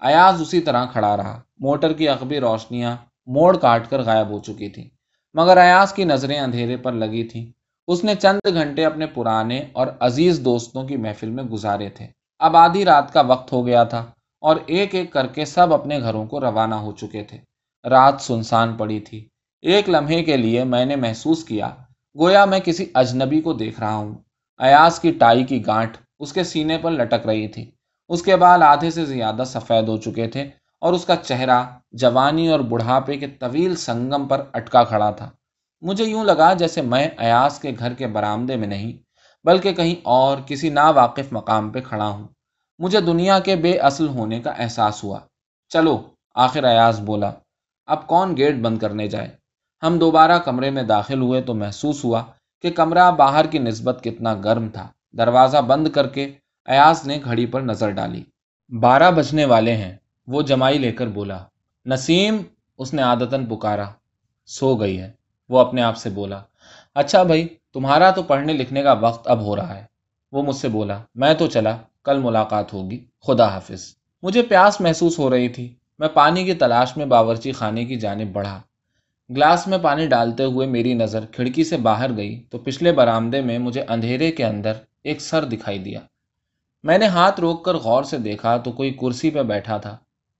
ایاز 0.00 0.40
اسی 0.40 0.60
طرح 0.60 0.86
کھڑا 0.86 1.16
رہا۔ 1.16 1.40
موٹر 1.58 1.92
کی 1.92 2.08
اقبی 2.08 2.40
روشنیاں 2.40 2.96
موڑ 3.26 3.56
کاٹ 3.56 3.90
کر 3.90 4.00
غائب 4.02 4.30
ہو 4.30 4.38
چکی 4.38 4.68
تھیں۔ 4.68 4.88
مگر 5.34 5.56
ایاز 5.56 5.92
کی 5.92 6.04
نظریں 6.04 6.40
اندھیرے 6.40 6.76
پر 6.76 6.92
لگی 6.92 7.24
تھیں۔ 7.24 7.46
اس 7.88 8.04
نے 8.04 8.14
چند 8.14 8.40
گھنٹے 8.54 8.84
اپنے 8.84 9.06
پرانے 9.06 9.64
اور 9.72 9.86
عزیز 10.00 10.40
دوستوں 10.44 10.88
کی 10.88 10.96
محفل 10.96 11.30
میں 11.30 11.44
گزارے 11.44 11.88
تھے۔ 11.88 12.19
اب 12.40 12.56
آدھی 12.56 12.84
رات 12.84 13.12
کا 13.12 13.20
وقت 13.20 13.52
ہو 13.52 13.66
گیا 13.66 13.84
تھا 13.84 14.04
اور 14.40 14.56
ایک 14.66 14.94
ایک 14.94 15.12
کر 15.12 15.26
کے 15.26 15.44
سب 15.44 15.74
اپنے 15.74 16.00
گھروں 16.00 16.26
کو 16.26 16.40
روانہ 16.40 16.74
ہو 16.74 16.92
چکے 16.92 17.22
تھے۔ 17.22 17.38
رات 17.88 18.20
سنسان 18.20 18.76
پڑی 18.76 19.00
تھی۔ 19.00 19.28
ایک 19.62 19.88
لمحے 19.88 20.24
کے 20.24 20.36
لیے 20.36 20.64
میں 20.64 20.84
نے 20.84 20.96
محسوس 20.96 21.44
کیا، 21.44 21.68
گویا 22.18 22.44
میں 22.44 22.60
کسی 22.60 22.86
اجنبی 22.94 23.40
کو 23.40 23.52
دیکھ 23.52 23.80
رہا 23.80 23.94
ہوں۔ 23.94 24.14
ایاز 24.58 25.00
کی 25.00 25.12
ٹائی 25.12 25.44
کی 25.44 25.66
گانٹ 25.66 25.96
اس 26.18 26.32
کے 26.32 26.44
سینے 26.44 26.78
پر 26.78 26.90
لٹک 26.90 27.26
رہی 27.26 27.48
تھی۔ 27.48 27.70
اس 28.08 28.22
کے 28.22 28.36
بال 28.36 28.62
آدھے 28.62 28.90
سے 28.90 29.04
زیادہ 29.04 29.42
سفید 29.46 29.88
ہو 29.88 29.96
چکے 29.96 30.26
تھے 30.26 30.50
اور 30.78 30.92
اس 30.92 31.04
کا 31.04 31.16
چہرہ 31.16 31.62
جوانی 31.92 32.48
اور 32.48 32.60
بڑھاپے 32.60 33.16
کے 33.16 33.26
طویل 33.26 33.76
سنگم 33.76 34.28
پر 34.28 34.44
اٹکا 34.52 34.84
کھڑا 34.84 35.10
تھا۔ 35.10 35.30
مجھے 35.80 36.04
یوں 36.04 36.24
لگا 36.24 36.52
جیسے 36.52 36.82
میں 36.82 37.08
ایاز 37.18 37.58
کے 37.58 37.72
گھر 37.78 37.92
کے 37.92 38.06
برآمدے 38.06 38.56
میں 38.56 38.68
نہیں 38.68 39.09
بلکہ 39.44 39.72
کہیں 39.72 39.94
اور 40.02 40.38
کسی 40.46 40.68
ناواقف 40.68 41.32
مقام 41.32 41.70
پہ 41.70 41.80
کھڑا 41.80 42.08
ہوں۔ 42.08 42.28
مجھے 42.78 43.00
دنیا 43.00 43.38
کے 43.38 43.56
بے 43.56 43.72
اصل 43.78 44.08
ہونے 44.08 44.40
کا 44.40 44.50
احساس 44.50 45.04
ہوا۔ 45.04 45.20
چلو، 45.68 46.02
آخر 46.34 46.64
ایاز 46.64 47.00
بولا، 47.00 47.30
اب 47.86 48.06
کون 48.06 48.36
گیٹ 48.36 48.54
بند 48.56 48.78
کرنے 48.78 49.08
جائے؟ 49.08 49.28
ہم 49.82 49.98
دوبارہ 49.98 50.38
کمرے 50.38 50.70
میں 50.70 50.82
داخل 50.82 51.20
ہوئے 51.20 51.42
تو 51.42 51.54
محسوس 51.54 52.04
ہوا 52.04 52.22
کہ 52.62 52.70
کمرہ 52.70 53.10
باہر 53.10 53.46
کی 53.46 53.58
نسبت 53.58 54.00
کتنا 54.04 54.34
گرم 54.34 54.68
تھا۔ 54.68 54.88
دروازہ 55.12 55.58
بند 55.58 55.88
کر 55.88 56.06
کے 56.06 56.32
ایاز 56.66 57.06
نے 57.06 57.18
گھڑی 57.24 57.46
پر 57.46 57.60
نظر 57.60 57.90
ڈالی۔ 57.90 58.24
بارہ 58.80 59.10
بجنے 59.10 59.44
والے 59.44 59.76
ہیں، 59.76 59.96
وہ 60.26 60.42
جمائی 60.42 60.78
لے 60.78 60.92
کر 60.92 61.06
بولا، 61.06 61.44
نسیم، 61.86 62.42
اس 62.78 62.94
نے 62.94 63.02
عادتاً 63.02 63.46
پکارا۔ 63.46 63.84
سو 64.46 64.74
گئی 64.74 65.00
ہے، 65.00 65.10
وہ 65.48 65.58
اپنے 65.60 65.82
آپ 65.82 65.96
سے 65.96 66.10
بولا 66.10 66.42
اچھا 66.94 67.22
بھائی 67.22 67.48
تمہارا 67.74 68.10
تو 68.10 68.22
پڑھنے 68.22 68.52
لکھنے 68.52 68.82
کا 68.82 68.92
وقت 68.92 69.28
اب 69.28 69.40
ہو 69.40 69.56
رہا 69.56 69.74
ہے۔ 69.74 69.84
وہ 70.32 70.42
مجھ 70.42 70.56
سے 70.56 70.68
بولا، 70.68 70.98
میں 71.14 71.34
تو 71.34 71.46
چلا، 71.46 71.76
کل 72.04 72.18
ملاقات 72.18 72.72
ہوگی۔ 72.72 73.04
خدا 73.26 73.48
حافظ۔ 73.48 73.94
مجھے 74.22 74.42
پیاس 74.42 74.80
محسوس 74.80 75.18
ہو 75.18 75.30
رہی 75.30 75.48
تھی۔ 75.48 75.74
میں 75.98 76.08
پانی 76.08 76.44
کی 76.44 76.54
تلاش 76.54 76.96
میں 76.96 77.06
باورچی 77.06 77.52
خانے 77.52 77.84
کی 77.84 77.96
جانب 77.96 78.32
بڑھا۔ 78.32 78.60
گلاس 79.30 79.66
میں 79.66 79.78
پانی 79.82 80.06
ڈالتے 80.06 80.44
ہوئے 80.44 80.66
میری 80.66 80.94
نظر 80.94 81.26
کھڑکی 81.32 81.64
سے 81.64 81.76
باہر 81.76 82.16
گئی 82.16 82.42
تو 82.50 82.58
پچھلے 82.58 82.92
برآمدے 82.92 83.40
میں 83.40 83.58
مجھے 83.58 83.84
اندھیرے 83.88 84.32
کے 84.32 84.44
اندر 84.44 84.72
ایک 85.04 85.20
سر 85.20 85.44
دکھائی 85.44 85.78
دیا۔ 85.78 86.00
میں 86.82 86.98
نے 86.98 87.06
ہاتھ 87.06 87.40
روک 87.40 87.64
کر 87.64 87.74
غور 87.74 88.02
سے 88.02 88.18
دیکھا 88.18 88.56
تو 88.56 88.72
کوئی 88.72 88.90
کرسی 89.00 89.30
پہ 89.30 89.42
بیٹھا 89.42 89.76
تھا۔ 89.76 89.96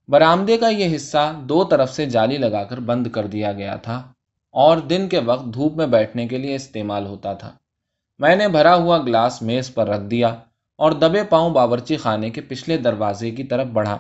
برآمدے 0.09 0.57
کا 0.57 0.69
یہ 0.69 0.97
حصہ 0.97 1.33
دو 1.43 1.65
طرف 1.65 1.95
سے 1.95 2.07
جالی 2.07 2.37
لگا 2.37 2.65
کر 2.65 2.81
بند 2.81 3.07
کر 3.07 3.27
دیا 3.27 3.53
گیا 3.53 3.77
تھا۔ 3.77 4.13
اور 4.51 4.77
دن 4.77 5.09
کے 5.09 5.19
وقت 5.19 5.45
دھوپ 5.55 5.77
میں 5.77 5.87
بیٹھنے 5.87 6.29
کے 6.29 6.39
لیے 6.39 6.55
استعمال 6.55 7.07
ہوتا 7.07 7.33
تھا۔ 7.33 7.51
میں 8.19 8.37
نے 8.37 8.49
بھرا 8.49 8.75
ہوا 8.75 8.99
گلاس 8.99 9.43
میز 9.43 9.75
پر 9.75 9.89
رکھ 9.89 10.05
دیا 10.05 10.29
اور 10.77 10.93
دبے 10.93 11.25
پاؤں 11.25 11.51
باورچی 11.51 11.97
خانے 11.97 12.31
کے 12.31 12.41
پچھلے 12.41 12.77
دروازے 12.77 13.31
کی 13.31 13.45
طرف 13.45 13.67
بڑھا۔ 13.67 13.99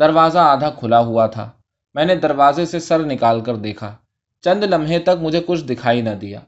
دروازہ 0.00 0.38
آدھا 0.38 0.70
کھلا 0.70 0.98
ہوا 0.98 1.26
تھا۔ 1.26 1.50
میں 1.94 2.04
نے 2.04 2.14
دروازے 2.14 2.66
سے 2.66 2.80
سر 2.80 2.98
نکال 2.98 3.40
کر 3.40 3.56
دیکھا۔ 3.56 3.96
چند 4.40 4.64
لمحے 4.64 4.98
تک 4.98 5.22
مجھے 5.22 5.40
کچھ 5.46 5.64
دکھائی 5.64 6.02
نہ 6.02 6.10
دیا۔ 6.10 6.40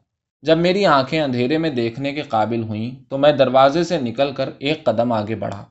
جب 0.42 0.58
میری 0.58 0.86
آنکھیں 0.86 1.20
اندھیرے 1.20 1.58
میں 1.58 1.70
دیکھنے 1.70 2.12
کے 2.12 2.22
قابل 2.22 2.62
ہوئیں 2.62 3.10
تو 3.10 3.18
میں 3.18 3.32
دروازے 3.32 3.84
سے 3.84 4.00
نکل 4.00 4.32
کر 4.32 4.50
ایک 4.58 4.84
قدم 4.84 5.12
آگے 5.12 5.34
بڑھا۔ 5.34 5.64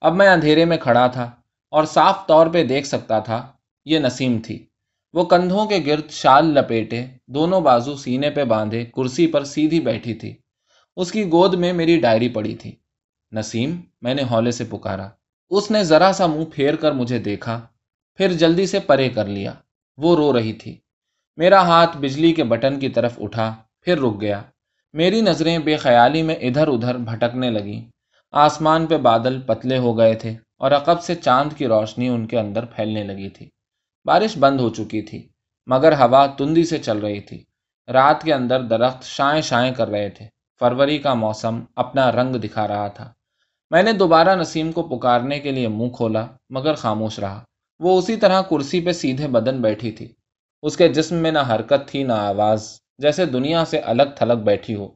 اب 0.00 0.14
میں 0.14 0.28
اندھیرے 0.28 0.64
میں 0.64 0.76
کھڑا 0.76 1.06
تھا 1.06 1.30
اور 1.70 1.84
صاف 1.84 2.26
طور 2.26 2.46
پہ 2.46 2.64
دیکھ 2.64 2.86
سکتا 2.86 3.18
تھا، 3.18 3.46
یہ 3.84 3.98
نسیم 3.98 4.38
تھی۔ 4.44 4.66
وہ 5.16 5.24
کندھوں 5.24 5.66
کے 5.66 5.78
گرد 5.86 6.10
شال 6.10 6.46
لپیٹے، 6.46 7.06
دونوں 7.26 7.60
بازو 7.60 7.96
سینے 7.96 8.30
پہ 8.30 8.44
باندھے، 8.44 8.84
کرسی 8.84 9.26
پر 9.26 9.44
سیدھی 9.44 9.80
بیٹھی 9.80 10.14
تھی۔ 10.14 10.36
اس 10.96 11.12
کی 11.12 11.24
گود 11.24 11.54
میں 11.54 11.72
میری 11.72 12.00
ڈائری 12.00 12.28
پڑی 12.28 12.56
تھی۔ 12.56 12.76
نسیم، 13.32 13.80
میں 14.02 14.14
نے 14.14 14.22
ہولے 14.22 14.50
سے 14.50 14.64
پکارا۔ 14.64 15.08
اس 15.50 15.70
نے 15.70 15.84
ذرا 15.84 16.12
سا 16.14 16.26
منہ 16.26 16.44
پھیر 16.52 16.76
کر 16.76 16.92
مجھے 16.92 17.18
دیکھا، 17.18 17.66
پھر 18.14 18.32
جلدی 18.32 18.66
سے 18.66 18.78
پرے 18.78 19.08
کر 19.08 19.26
لیا۔ 19.26 19.52
وہ 19.96 20.16
رو 20.16 20.38
رہی 20.38 20.52
تھی۔ 20.52 20.78
میرا 21.36 21.62
ہاتھ 21.62 21.96
بجلی 21.96 22.32
کے 22.32 22.44
بٹن 22.44 22.80
کی 22.80 22.88
طرف 22.88 23.18
اٹھا، 23.20 23.54
پھر 23.80 23.98
رک 23.98 24.20
گیا۔ 24.20 24.42
میری 24.92 25.20
نظریں 25.20 25.58
بے 25.58 25.76
خیالی 25.76 26.22
میں 26.22 26.34
ادھر 26.34 26.68
ادھر 26.68 26.96
بھٹکنے 26.98 27.50
لگیں۔ 27.50 27.90
آسمان 28.32 28.86
پہ 28.86 28.96
بادل 28.96 29.40
پتلے 29.40 29.78
ہو 29.78 29.98
گئے 29.98 30.14
تھے 30.14 30.34
اور 30.58 30.70
عقب 30.70 31.02
سے 31.02 31.14
چاند 31.14 31.52
کی 31.52 31.66
روشنی 31.66 32.08
ان 32.08 32.26
کے 32.26 32.38
اندر 32.38 32.64
پھیلنے 32.64 33.04
لگی 33.04 33.28
تھی۔ 33.28 33.48
بارش 34.06 34.38
بند 34.38 34.60
ہو 34.60 34.68
چکی 34.68 35.02
تھی، 35.02 35.28
مگر 35.66 35.92
ہوا 35.92 36.26
تندی 36.26 36.64
سے 36.64 36.78
چل 36.78 36.98
رہی 36.98 37.20
تھی۔ 37.20 37.44
رات 37.92 38.22
کے 38.22 38.34
اندر 38.34 38.62
درخت 38.62 39.04
شائیں 39.04 39.42
شائیں 39.42 39.74
کر 39.74 39.88
رہے 39.88 40.08
تھے۔ 40.08 40.26
فروری 40.60 40.98
کا 40.98 41.14
موسم 41.14 41.60
اپنا 41.76 42.12
رنگ 42.12 42.34
دکھا 42.34 42.68
رہا 42.68 42.88
تھا۔ 42.88 43.12
میں 43.70 43.82
نے 43.82 43.92
دوبارہ 43.92 44.34
نسیم 44.34 44.72
کو 44.72 44.82
پکارنے 44.82 45.40
کے 45.40 45.50
لیے 45.52 45.68
منہ 45.68 45.88
کھولا، 45.88 46.26
مگر 46.50 46.74
خاموش 46.74 47.18
رہا۔ 47.18 47.44
وہ 47.78 47.98
اسی 47.98 48.16
طرح 48.16 48.42
کرسی 48.42 48.80
پہ 48.80 48.92
سیدھے 48.92 49.28
بدن 49.28 49.62
بیٹھی 49.62 49.90
تھی۔ 49.92 50.12
اس 50.62 50.76
کے 50.76 50.88
جسم 50.88 51.14
میں 51.14 51.30
نہ 51.30 51.38
حرکت 51.38 51.88
تھی، 51.88 52.02
نہ 52.02 52.12
آواز، 52.12 52.80
جیسے 52.98 53.26
دنیا 53.26 53.64
سے 53.64 53.78
الگ 53.78 54.02
تھلگ 54.16 54.42
بیٹھی 54.44 54.74
ہو۔ 54.74 54.88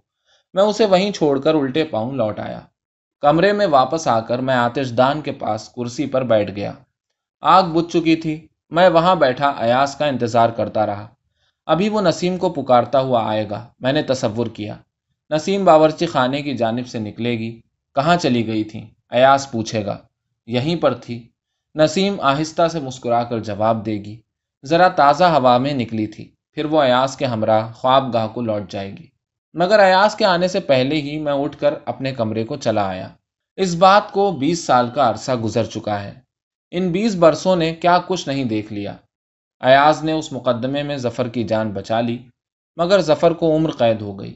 میں 0.55 0.63
اسے 0.63 0.85
وہیں 0.85 1.13
چھوڑ 1.13 1.41
کر 1.41 1.55
الٹے 1.55 1.85
پاؤں 1.85 2.13
لوٹ 2.13 2.41
آیا۔ 2.41 2.61
کمرے 3.21 3.53
میں 3.53 3.67
واپس 3.67 4.09
آ 4.09 4.21
کر 4.21 4.39
میں 4.39 4.55
آتش 4.55 4.93
دان 4.97 5.21
کے 5.21 5.33
پاس 5.33 5.69
کرسی 5.69 6.07
پر 6.07 6.23
بیٹھ 6.23 6.51
گیا۔ 6.51 6.73
آگ 7.41 7.63
بجھ 7.63 7.93
چکی 7.93 8.17
تھی۔ 8.17 8.47
میں 8.71 8.89
وہاں 8.89 9.17
بیٹھا 9.17 9.49
ایاس 9.59 9.97
کا 9.97 10.07
انتظار 10.07 10.49
کرتا 10.49 10.87
رہا۔ 10.87 11.09
ابھی 11.67 11.89
وہ 11.89 12.01
نسیم 12.01 12.37
کو 12.37 12.49
پکارتا 12.49 13.01
ہوا 13.01 13.29
آئے 13.29 13.51
گا۔ 13.51 13.69
میں 13.81 13.93
نے 13.93 14.03
تصور 14.03 14.47
کیا۔ 14.47 14.77
نسیم 15.31 15.65
باورچی 15.65 16.07
خانے 16.07 16.43
کی 16.43 16.57
جانب 16.57 16.87
سے 16.87 16.99
نکلے 16.99 17.39
گی۔ 17.39 17.61
کہاں 17.95 18.17
چلی 18.17 18.47
گئی 18.47 18.65
تھی؟ 18.65 18.91
ایاس 19.11 19.51
پوچھے 19.51 19.87
گا۔ 19.87 19.99
یہیں 20.47 20.77
پر 20.77 20.95
تھی۔ 20.95 21.29
نسیم 21.75 22.21
آہستہ 22.21 22.69
سے 22.69 22.81
مسکرا 22.81 23.23
کر 23.23 23.39
جواب 23.39 23.87
دے 23.87 23.93
گی۔ 23.93 24.21
ذرا 24.65 24.89
تازہ 24.89 25.25
ہوا 25.25 25.59
میں 25.59 25.75
نکلی 25.75 26.07
تھی۔ 26.07 26.31
پھر 26.53 26.65
وہ 26.65 26.83
ایاس 26.83 27.17
کے 27.17 27.25
ہمراہ 27.25 27.73
خواب 27.73 28.13
گاہ 28.13 28.29
کو 28.29 28.41
لوٹ 28.41 28.71
جائے 28.71 28.93
گی۔ 28.93 29.07
مگر 29.55 29.79
ایاس 29.79 30.15
کے 30.15 30.25
آنے 30.25 30.49
سے 30.49 30.61
پہلے 30.61 31.01
ہی 31.01 31.19
میں 31.19 31.33
اٹھ 31.33 31.59
کر 31.59 31.75
اپنے 31.85 32.13
کمرے 32.13 32.45
کو 32.45 32.57
چلا 32.57 32.89
آیا۔ 32.89 33.09
اس 33.57 33.75
بات 33.75 34.13
کو 34.13 34.33
بیس 34.33 34.67
سال 34.67 34.91
کا 34.95 35.11
عرصہ 35.11 35.33
گزر 35.33 35.65
چکا 35.65 36.03
ہے۔ 36.03 36.30
ان 36.71 36.93
بیس 36.93 37.15
برسوں 37.15 37.57
نے 37.57 37.75
کیا 37.75 37.99
کچھ 38.07 38.29
نہیں 38.29 38.45
دیکھ 38.45 38.73
لیا۔ 38.73 38.97
ایاز 39.61 40.05
نے 40.05 40.13
اس 40.13 40.33
مقدمے 40.33 40.83
میں 40.83 40.97
ظفر 40.97 41.29
کی 41.29 41.45
جان 41.45 41.71
بچا 41.71 42.01
لی، 42.01 42.19
مگر 42.77 43.01
ظفر 43.01 43.31
کو 43.31 43.57
عمر 43.57 43.71
قید 43.71 44.03
ہو 44.03 44.21
گئی۔ 44.21 44.35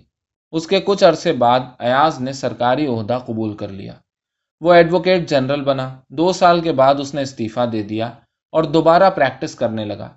اس 0.53 0.67
کے 0.67 0.81
کچھ 0.81 1.05
عرصے 1.05 1.33
بعد 1.33 1.61
ایاز 1.79 2.21
نے 2.21 2.33
سرکاری 2.33 2.87
عہدہ 2.87 3.19
قبول 3.27 3.57
کر 3.57 3.69
لیا۔ 3.69 3.93
وہ 4.61 4.73
ایڈوکیٹ 4.73 5.29
جنرل 5.29 5.65
بنا۔ 5.65 5.99
دو 6.09 6.33
سال 6.33 6.61
کے 6.61 6.73
بعد 6.73 6.95
اس 6.99 7.15
نے 7.15 7.23
استعفیٰ 7.23 7.73
دے 7.73 7.83
دیا 7.83 8.07
اور 8.53 8.65
دوبارہ 8.65 9.11
پریکٹس 9.11 9.55
کرنے 9.55 9.85
لگا۔ 9.85 10.09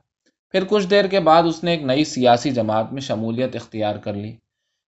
پھر 0.51 0.63
کچھ 0.69 0.87
دیر 0.87 1.05
کے 1.05 1.19
بعد 1.19 1.43
اس 1.43 1.63
نے 1.63 1.71
ایک 1.71 1.83
نئی 1.83 2.05
سیاسی 2.05 2.51
جماعت 2.51 2.93
میں 2.93 3.01
شمولیت 3.01 3.55
اختیار 3.55 3.95
کر 3.95 4.13
لی۔ 4.13 4.35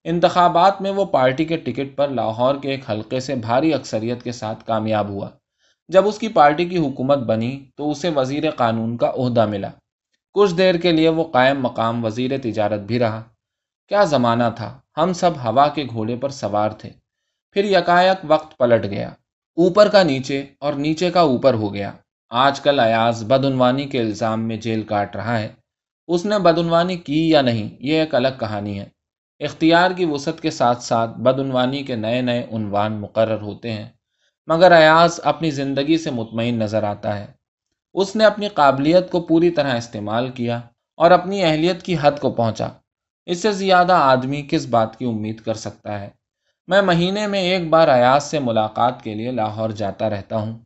انتخابات 0.04 0.82
میں 0.82 0.90
وہ 0.90 1.04
پارٹی 1.04 1.44
کے 1.44 1.56
ٹکٹ 1.56 1.96
پر 1.96 2.08
لاہور 2.08 2.54
کے 2.62 2.70
ایک 2.70 2.90
حلقے 2.90 3.20
سے 3.20 3.34
بھاری 3.34 3.74
اکثریت 3.74 4.22
کے 4.22 4.32
ساتھ 4.32 4.64
کامیاب 4.64 5.08
ہوا۔ 5.08 5.30
جب 5.88 6.09
اس 6.09 6.18
کی 6.18 6.29
پارٹی 6.29 6.64
کی 6.64 6.79
حکومت 6.79 7.18
بنی 7.18 7.64
تو 7.77 7.90
اسے 7.90 8.09
وزیر 8.09 8.51
قانون 8.51 8.96
کا 8.96 9.11
عہدہ 9.11 9.46
ملا۔ 9.46 9.68
کچھ 10.35 10.55
دیر 10.55 10.74
کے 10.74 10.92
لیے 10.92 11.09
وہ 11.09 11.24
قائم 11.33 11.62
مقام 11.62 12.05
وزیر 12.05 12.31
تجارت 12.42 12.81
بھی 12.81 12.98
رہا۔ 12.98 13.22
کیا 13.88 14.05
زمانہ 14.05 14.42
تھا؟ 14.57 14.81
ہم 14.96 15.12
سب 15.12 15.31
ہوا 15.44 15.68
کے 15.68 15.85
گھوڑے 15.85 16.16
پر 16.16 16.29
سوار 16.29 16.70
تھے۔ 16.70 16.90
پھر 17.53 17.64
یکایک 17.64 18.18
وقت 18.24 18.59
پلٹ 18.59 18.85
گیا۔ 18.85 19.09
اوپر 19.57 19.88
کا 19.88 20.03
نیچے 20.03 20.46
اور 20.61 20.72
نیچے 20.72 21.11
کا 21.11 21.20
اوپر 21.20 21.55
ہو 21.55 21.74
گیا۔ 21.74 21.92
آج 22.31 22.61
کل 22.61 22.81
ایاز 22.81 23.24
بدعنوانی 23.24 23.87
کے 23.87 24.01
الزام 24.01 24.48
میں 24.48 24.57
جیل 24.57 24.83
کاٹ 24.83 25.16
رہا 25.16 25.38
ہے۔ 25.38 25.48
اس 26.07 26.27
نے 26.27 26.38
بدعنوانی 26.38 26.96
کی 26.96 27.31
یا 27.31 27.40
نہیں، 27.42 27.77
یہ 27.81 28.01
ایک 28.01 28.14
الگ 28.14 28.29
کہانی 28.40 28.81
ہے۔ 28.81 28.88
اختیار 29.40 29.90
کی 29.90 30.05
وسعت 30.05 30.40
کے 30.40 30.51
ساتھ 30.51 30.83
ساتھ 30.83 31.11
بدعنوانی 31.11 31.83
کے 31.83 31.96
نئے 31.96 32.20
نئے 32.20 32.46
عنوان 32.53 32.92
مقرر 32.92 33.40
ہوتے 33.42 33.72
ہیں۔ 33.72 33.88
مگر 34.48 34.72
ایاز 34.72 35.20
اپنی 35.24 35.50
زندگی 35.50 35.98
سے 35.98 36.11
مطمئن 36.11 36.54
نظر 36.54 36.82
آتا 36.82 37.18
ہے۔ 37.18 37.26
اس 37.94 38.16
نے 38.16 38.24
اپنی 38.24 38.48
قابلیت 38.48 39.11
کو 39.11 39.20
پوری 39.20 39.50
طرح 39.50 39.76
استعمال 39.76 40.30
کیا 40.30 40.61
اور 40.96 41.11
اپنی 41.11 41.44
اہلیت 41.44 41.82
کی 41.82 41.96
حد 42.00 42.12
کو 42.20 42.30
پہنچا۔ 42.30 42.68
اس 43.26 43.42
سے 43.42 43.52
زیادہ 43.52 43.92
آدمی 43.92 44.46
کس 44.50 44.66
بات 44.66 44.98
کی 44.98 45.04
امید 45.04 45.40
کر 45.40 45.54
سکتا 45.54 46.00
ہے؟ 46.00 46.11
میں 46.66 46.82
مہینے 46.82 47.26
میں 47.26 47.40
ایک 47.40 47.68
بار 47.68 47.88
ایاز 47.88 48.22
سے 48.22 48.38
ملاقات 48.38 49.02
کے 49.02 49.14
لیے 49.14 49.30
لاہور 49.30 49.70
جاتا 49.70 50.11
رہتا 50.11 50.37
ہوں۔ 50.37 50.58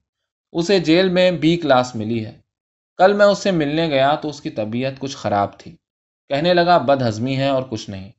اسے 0.53 0.79
جیل 0.79 1.09
میں 1.09 1.31
بی 1.31 1.57
کلاس 1.57 1.97
ملی 1.97 2.27
ہے۔ 2.27 2.39
کل 2.97 3.13
میں 3.13 3.27
اس 3.27 3.39
سے 3.39 3.51
ملنے 3.51 3.89
گیا 3.89 4.15
تو 4.15 4.29
اس 4.29 4.41
کی 4.41 4.51
طبیعت 4.51 4.93
کچھ 4.99 5.17
خراب 5.17 5.59
تھی۔ 5.59 5.77
کہنے 6.29 6.55
لگا 6.55 6.79
بد 6.79 7.03
ہضمی 7.09 7.37
ہے 7.37 7.49
اور 7.49 7.63
کچھ 7.71 7.91
نہیں۔ 7.91 8.13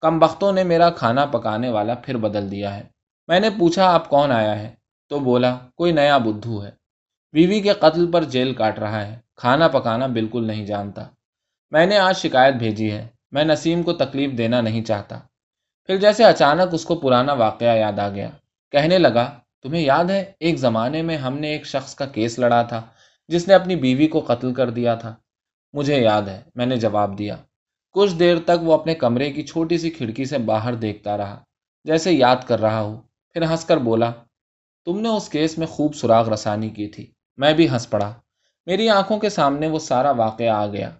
کم 0.00 0.18
بختوں 0.18 0.52
نے 0.52 0.64
میرا 0.64 0.90
کھانا 0.90 1.26
پکانے 1.26 1.68
والا 1.68 1.94
پھر 1.94 2.16
بدل 2.16 2.50
دیا 2.50 2.76
ہے۔ 2.76 2.82
میں 3.28 3.40
نے 3.40 3.50
پوچھا، 3.50 3.94
آپ 3.94 4.08
کون 4.08 4.32
آیا 4.32 4.58
ہے؟ 4.58 4.83
تو 5.08 5.18
بولا، 5.18 5.58
کوئی 5.74 5.92
نیا 5.92 6.18
بدھو 6.18 6.64
ہے۔ 6.64 6.70
بیوی 7.32 7.60
کے 7.60 7.72
قتل 7.72 8.10
پر 8.10 8.24
جیل 8.24 8.54
کاٹ 8.54 8.78
رہا 8.78 9.06
ہے، 9.06 9.18
کھانا 9.36 9.68
پکانا 9.68 10.06
بالکل 10.06 10.46
نہیں 10.46 10.66
جانتا۔ 10.66 11.08
میں 11.70 11.86
نے 11.86 11.98
آج 11.98 12.16
شکایت 12.16 12.54
بھیجی 12.54 12.92
ہے، 12.92 13.08
میں 13.30 13.44
نسیم 13.44 13.82
کو 13.82 13.92
تکلیف 13.92 14.38
دینا 14.38 14.60
نہیں 14.60 14.84
چاہتا۔ 14.84 15.18
پھر 15.86 15.96
جیسے 15.96 16.24
اچانک 16.24 16.74
اس 16.74 16.84
کو 16.84 16.94
پرانا 16.94 17.32
واقعہ 17.32 17.76
یاد 17.76 17.98
آ 17.98 18.08
گیا، 18.08 18.30
کہنے 18.70 18.98
لگا، 18.98 19.38
تمہیں 19.62 19.82
یاد 19.82 20.04
ہے، 20.04 20.32
ایک 20.40 20.56
زمانے 20.56 21.02
میں 21.02 21.16
ہم 21.16 21.38
نے 21.38 21.48
ایک 21.48 21.66
شخص 21.66 21.94
کا 21.94 22.06
کیس 22.06 22.38
لڑا 22.38 22.62
تھا، 22.62 22.82
جس 23.28 23.48
نے 23.48 23.54
اپنی 23.54 23.76
بیوی 23.76 24.06
کو 24.06 24.20
قتل 24.20 24.54
کر 24.54 24.70
دیا 24.70 24.94
تھا۔ 24.94 25.14
مجھے 25.72 26.02
یاد 26.02 26.22
ہے، 26.22 26.42
میں 26.54 26.66
نے 26.66 26.76
جواب 26.76 27.18
دیا۔ 27.18 27.36
کچھ 27.92 28.14
دیر 28.14 28.36
تک 28.44 28.62
وہ 28.62 28.74
اپنے 28.74 28.94
کمرے 28.94 29.32
کی 29.32 29.42
چھوٹی 29.42 29.78
سی 29.78 29.90
کھڑکی 29.90 30.24
سے 30.24 30.38
باہر 30.38 30.74
دیکھتا 30.74 31.16
رہا، 31.16 31.44
جیسے 31.84 32.12
یاد 32.12 32.36
کر 32.46 32.60
رہا 32.60 32.80
ہو۔ 32.80 33.00
پھر 33.32 33.42
ہنس 33.42 33.64
کر 33.64 33.76
بولا 33.76 34.12
تم 34.84 35.00
نے 35.00 35.08
اس 35.08 35.28
کیس 35.28 35.58
میں 35.58 35.66
خوب 35.66 35.94
سراغ 35.94 36.28
رسانی 36.28 36.68
کی 36.68 36.88
تھی۔ 36.88 37.06
میں 37.36 37.52
بھی 37.52 37.70
ہنس 37.70 37.90
پڑا۔ 37.90 38.12
میری 38.66 38.88
آنکھوں 38.88 39.18
کے 39.18 39.28
سامنے 39.28 39.66
وہ 39.66 39.78
سارا 39.78 40.10
واقعہ 40.10 40.48
آ 40.48 40.66
گیا۔ 40.66 40.90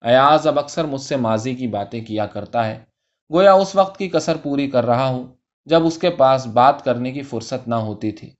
ایاز 0.00 0.46
اب 0.46 0.58
اکثر 0.58 0.84
مجھ 0.84 1.00
سے 1.00 1.16
ماضی 1.16 1.54
کی 1.54 1.66
باتیں 1.66 2.04
کیا 2.04 2.26
کرتا 2.26 2.66
ہے۔ 2.66 2.84
گویا 3.32 3.52
اس 3.52 3.76
وقت 3.76 3.98
کی 3.98 4.08
کسر 4.08 4.36
پوری 4.36 4.70
کر 4.70 4.86
رہا 4.86 5.06
ہوں 5.06 5.26
جب 5.64 5.86
اس 5.86 5.98
کے 5.98 6.10
پاس 6.10 6.46
بات 6.46 6.84
کرنے 6.84 7.12
کی 7.12 7.22
فرصت 7.22 7.68
نہ 7.68 7.74
ہوتی 7.74 8.12
تھی 8.12 8.30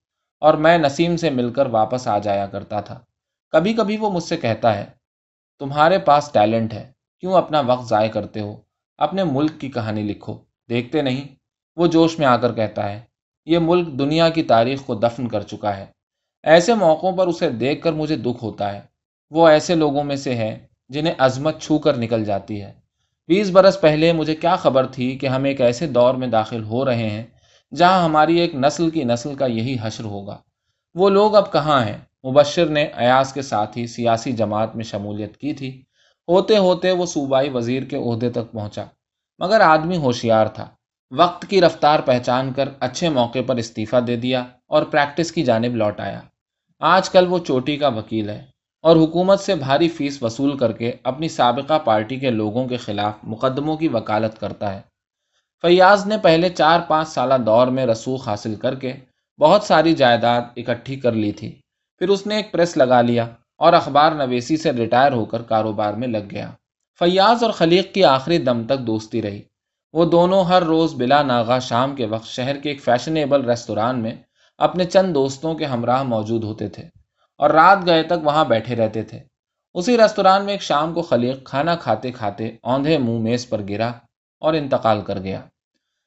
اور 0.41 0.55
میں 0.55 0.79
نسیم 0.79 1.17
سے 1.17 1.31
مل 1.31 1.53
کر 1.53 1.67
واپس 1.67 2.09
آ 2.09 2.19
جایا 2.19 2.47
کرتا 2.47 2.81
تھا۔ 2.81 3.01
کبھی 3.51 3.75
کبھی 3.75 3.97
وہ 3.97 4.11
مجھ 4.11 4.23
سے 4.23 4.37
کہتا 4.37 4.77
ہے، 4.77 4.85
تمہارے 5.59 5.99
پاس 5.99 6.31
ٹیلنٹ 6.33 6.73
ہے، 6.73 6.93
کیوں 7.21 7.35
اپنا 7.35 7.61
وقت 7.61 7.88
ضائع 7.88 8.11
کرتے 8.11 8.40
ہو؟ 8.40 8.57
اپنے 8.98 9.25
ملک 9.25 9.61
کی 9.61 9.71
کہانی 9.71 10.03
لکھو۔ 10.03 10.38
دیکھتے 10.69 11.03
نہیں 11.03 11.29
وہ 11.77 11.87
جوش 11.87 12.19
میں 12.19 12.27
آ 12.27 12.37
کر 12.37 12.53
کہتا 12.53 12.92
ہے 12.92 13.12
یہ 13.47 13.59
ملک 13.59 13.87
دنیا 13.99 14.29
کی 14.29 14.43
تاریخ 14.43 14.85
کو 14.85 14.95
دفن 14.95 15.29
کر 15.29 15.43
چکا 15.43 15.77
ہے۔ 15.77 15.87
ایسے 16.43 16.75
موقعوں 16.75 17.17
پر 17.17 17.27
اسے 17.27 17.51
دیکھ 17.51 17.83
کر 17.83 17.93
مجھے 17.93 18.17
دکھ 18.17 18.45
ہوتا 18.45 18.73
ہے۔ 18.73 18.81
وہ 19.31 19.49
ایسے 19.49 19.75
لوگوں 19.75 20.05
میں 20.05 20.17
سے 20.17 20.35
ہے 20.35 20.67
جنہیں 20.88 21.15
عظمت 21.19 21.61
چھو 21.61 21.79
کر 21.79 21.97
نکل 21.97 22.25
جاتی 22.25 22.63
ہے۔ 22.63 22.73
بیس 23.29 23.51
برس 23.51 23.81
پہلے 23.81 24.13
مجھے 24.13 24.35
کیا 24.35 24.57
خبر 24.57 24.87
تھی 24.87 25.19
کہ 25.19 25.27
ہم 25.27 25.45
ایک 25.45 25.61
ایسے 25.61 25.87
دور 25.87 26.15
میں 26.15 26.29
داخل 26.29 26.65
ہو 26.65 26.85
رہے 26.85 27.11
ہیں 27.11 27.23
جہاں 27.75 28.05
ہماری 28.05 28.40
ایک 28.40 28.55
نسل 28.55 28.90
کی 28.90 29.05
نسل 29.05 29.35
کا 29.35 29.47
یہی 29.47 29.77
حشر 29.83 30.05
ہوگا۔ 30.05 30.38
وہ 30.95 31.11
لوگ 31.11 31.37
اب 31.37 31.53
کہاں 31.53 31.87
ہیں؟ 31.87 31.99
مبشر 32.27 32.67
نے 32.67 32.83
ایاز 32.83 33.33
کے 33.33 33.43
ساتھ 33.43 33.79
ہی 33.79 33.87
سیاسی 33.87 34.33
جماعت 34.33 34.77
میں 34.77 34.85
شمولیت 34.85 35.37
کی 35.37 35.53
تھی۔ 35.53 35.83
ہوتے 36.29 36.57
ہوتے 36.57 36.93
وہ 36.93 37.07
صوبائی 37.07 37.49
وزیر 37.49 37.83
کے 37.83 37.97
عہدے 37.97 38.31
تک 38.31 38.53
پہنچا۔ 38.53 38.85
مگر 39.38 39.61
آدمی 39.61 39.97
ہوشیار 39.97 40.47
تھا۔ 40.47 40.69
وقت 41.17 41.46
کی 41.46 41.60
رفتار 41.60 42.00
پہچان 42.00 42.52
کر 42.52 42.69
اچھے 42.81 43.08
موقع 43.08 43.38
پر 43.46 43.56
استعفیٰ 43.56 44.06
دے 44.06 44.17
دیا 44.17 44.44
اور 44.67 44.83
پریکٹس 44.83 45.33
کی 45.33 45.42
جانب 45.42 45.77
لوٹ 45.77 46.00
آیا۔ 46.00 46.21
آج 46.81 47.10
کل 47.10 47.27
وہ 47.29 47.38
چوٹی 47.38 47.77
کا 47.77 47.88
وکیل 47.88 48.31
ہے 48.31 48.44
اور 48.83 48.96
حکومت 48.96 49.40
سے 49.40 49.54
بھاری 49.54 49.88
فیس 49.88 50.23
وصول 50.23 50.58
کر 50.58 50.73
کے 50.73 50.92
اپنی 51.02 51.29
سابقہ 51.29 51.79
پارٹی 51.79 52.17
کے 52.17 52.31
لوگوں 52.31 52.69
کے 52.69 52.77
خلاف 52.77 53.13
مقدموں 53.23 53.77
کی 53.77 53.88
وکالت 53.88 54.40
کرتا 54.40 54.75
ہے۔ 54.75 54.81
فیاض 55.63 56.06
نے 56.06 56.19
پہلے 56.19 56.48
چار 56.48 56.81
پانچ 56.81 57.08
سالہ 57.08 57.35
دور 57.46 57.67
میں 57.67 57.87
رسوخ 57.87 58.29
حاصل 58.29 58.54
کر 58.54 58.75
کے 58.75 58.92
بہت 59.38 59.63
ساری 59.63 59.92
جائیداد 59.92 60.40
اکٹھی 60.56 60.96
کر 60.96 61.13
لی 61.13 61.33
تھی۔ 61.33 61.60
پھر 61.98 62.08
اس 62.08 62.27
نے 62.27 62.37
ایک 62.37 62.52
پریس 62.52 62.77
لگا 62.77 63.02
لیا 63.02 63.27
اور 63.58 63.73
اخبار 63.73 64.13
نویسی 64.13 64.56
سے 64.56 64.73
ریٹائر 64.73 65.13
ہو 65.13 65.25
کر 65.25 65.42
کاروبار 65.42 65.94
میں 65.94 66.08
لگ 66.08 66.31
گیا۔ 66.31 66.50
فیاض 66.98 67.42
اور 67.42 67.50
خلیق 67.50 67.94
کی 67.94 68.04
آخری 68.04 68.38
دم 68.38 68.63
تک 68.67 68.79
دوستی 68.79 69.23
رہی۔ 69.23 69.42
وہ 69.93 70.05
دونوں 70.05 70.45
ہر 70.45 70.63
روز 70.63 70.95
بلا 70.95 71.23
ناغا 71.23 71.59
شام 71.59 71.95
کے 71.97 72.07
وقت 72.07 72.27
شہر 72.27 72.57
کے 72.57 72.69
ایک 72.69 72.83
فیشنیبل 72.83 73.45
ریستوران 73.45 74.03
میں 74.03 74.17
اپنے 74.59 74.85
چند 74.85 75.15
دوستوں 75.15 75.55
کے 75.55 75.65
ہمراہ 75.65 76.03
موجود 76.03 76.45
ہوتے 76.45 76.69
تھے 76.69 76.83
اور 77.38 77.51
رات 77.51 77.79
گئے 77.87 78.03
تک 78.03 78.13
وہاں 78.23 78.45
بیٹھے 78.45 78.77
رہتے 78.77 79.03
تھے۔ 79.03 79.21
اسی 79.75 79.97
ریستوران 79.97 80.45
میں 80.45 80.53
ایک 80.55 80.63
شام 80.63 80.95
کو 80.95 81.03
خلیق 81.03 81.45
کھانا 81.45 81.77
کھاتے 81.77 82.11
کھاتے 82.11 82.57
اوندھے 82.63 82.99
منہ 82.99 83.19
میز 83.19 83.49
پر 83.49 83.61
گرا 83.69 83.93
اور 84.40 84.55
انتقال 84.55 85.01
کر 85.01 85.19
گیا۔ 85.19 85.40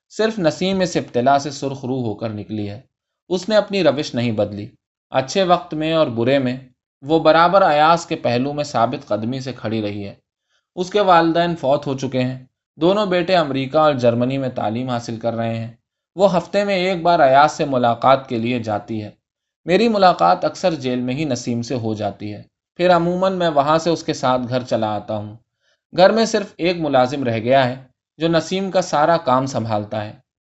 صرف 0.10 0.40
نسیم 0.40 0.80
اس 0.80 0.96
ابتلا 0.96 1.40
سے 1.40 1.52
سرخ 1.52 1.86
روح 1.86 2.04
ہو 2.04 2.16
کر 2.16 2.30
نکلی 2.30 2.70
ہے۔ 2.70 2.82
اس 3.30 3.50
نے 3.50 3.56
اپنی 3.56 3.84
روش 3.84 4.16
نہیں 4.16 4.32
بدلی۔ 4.32 4.68
اچھے 5.10 5.44
وقت 5.44 5.74
میں 5.74 5.94
اور 5.94 6.08
برے 6.08 6.40
میں 6.40 6.58
وہ 7.02 7.20
برابر 7.20 7.62
ایاس 7.62 8.06
کے 8.06 8.16
پہلو 8.16 8.54
میں 8.54 8.64
ثابت 8.64 9.08
قدمی 9.08 9.40
سے 9.40 9.54
کھڑی 9.54 9.82
رہی 9.82 10.08
ہے۔ 10.08 10.16
اس 10.76 10.90
کے 10.90 11.02
والدین 11.02 11.56
فوت 11.56 11.88
ہو 11.88 11.98
چکے 11.98 12.22
ہیں۔ 12.22 12.46
دونوں 12.82 13.06
بیٹے 13.06 13.36
امریکہ 13.36 13.78
اور 13.78 13.94
جرمنی 13.94 14.38
میں 14.38 14.50
تعلیم 14.50 14.90
حاصل 14.90 15.20
کر 15.20 15.34
رہے 15.34 15.58
ہیں۔ 15.58 15.72
وہ 16.16 16.38
ہفتے 16.38 16.64
میں 16.64 16.76
ایک 16.76 17.02
بار 17.02 17.20
ایاز 17.20 17.52
سے 17.52 17.66
ملاقات 17.66 18.30
کے 18.30 18.38
لیے 18.38 18.60
جاتی 18.60 19.04
ہے۔ 19.04 19.10
میری 19.66 19.88
ملاقات 19.88 20.46
اکثر 20.46 20.74
جیل 20.74 21.02
میں 21.02 21.14
ہی 21.14 21.26
نسیم 21.26 21.62
سے 21.62 21.76
ہو 21.76 21.94
جاتی 21.94 22.34
ہے۔ 22.34 22.44
پھر 22.76 22.96
عموماً 22.96 23.34
میں 23.34 23.50
وہاں 23.50 23.78
سے 23.78 23.90
اس 23.90 24.04
کے 24.04 24.14
ساتھ 24.14 24.42
گھر 24.50 24.64
چلا 24.64 24.96
آتا 24.96 25.16
ہوں۔ 25.16 25.36
گھر 25.98 26.10
میں 26.10 26.26
صرف 26.26 26.54
ایک 26.58 26.78
ملازم 26.80 27.24
رہ 27.24 27.40
گیا 27.40 27.70
ہے، 27.70 27.76
جو 28.18 28.28
نسیم 28.28 28.72
کا 28.72 28.82
سارا 28.82 29.18
کام 29.18 29.46
سنبھالتا 29.46 30.06
ہے۔ 30.06 30.14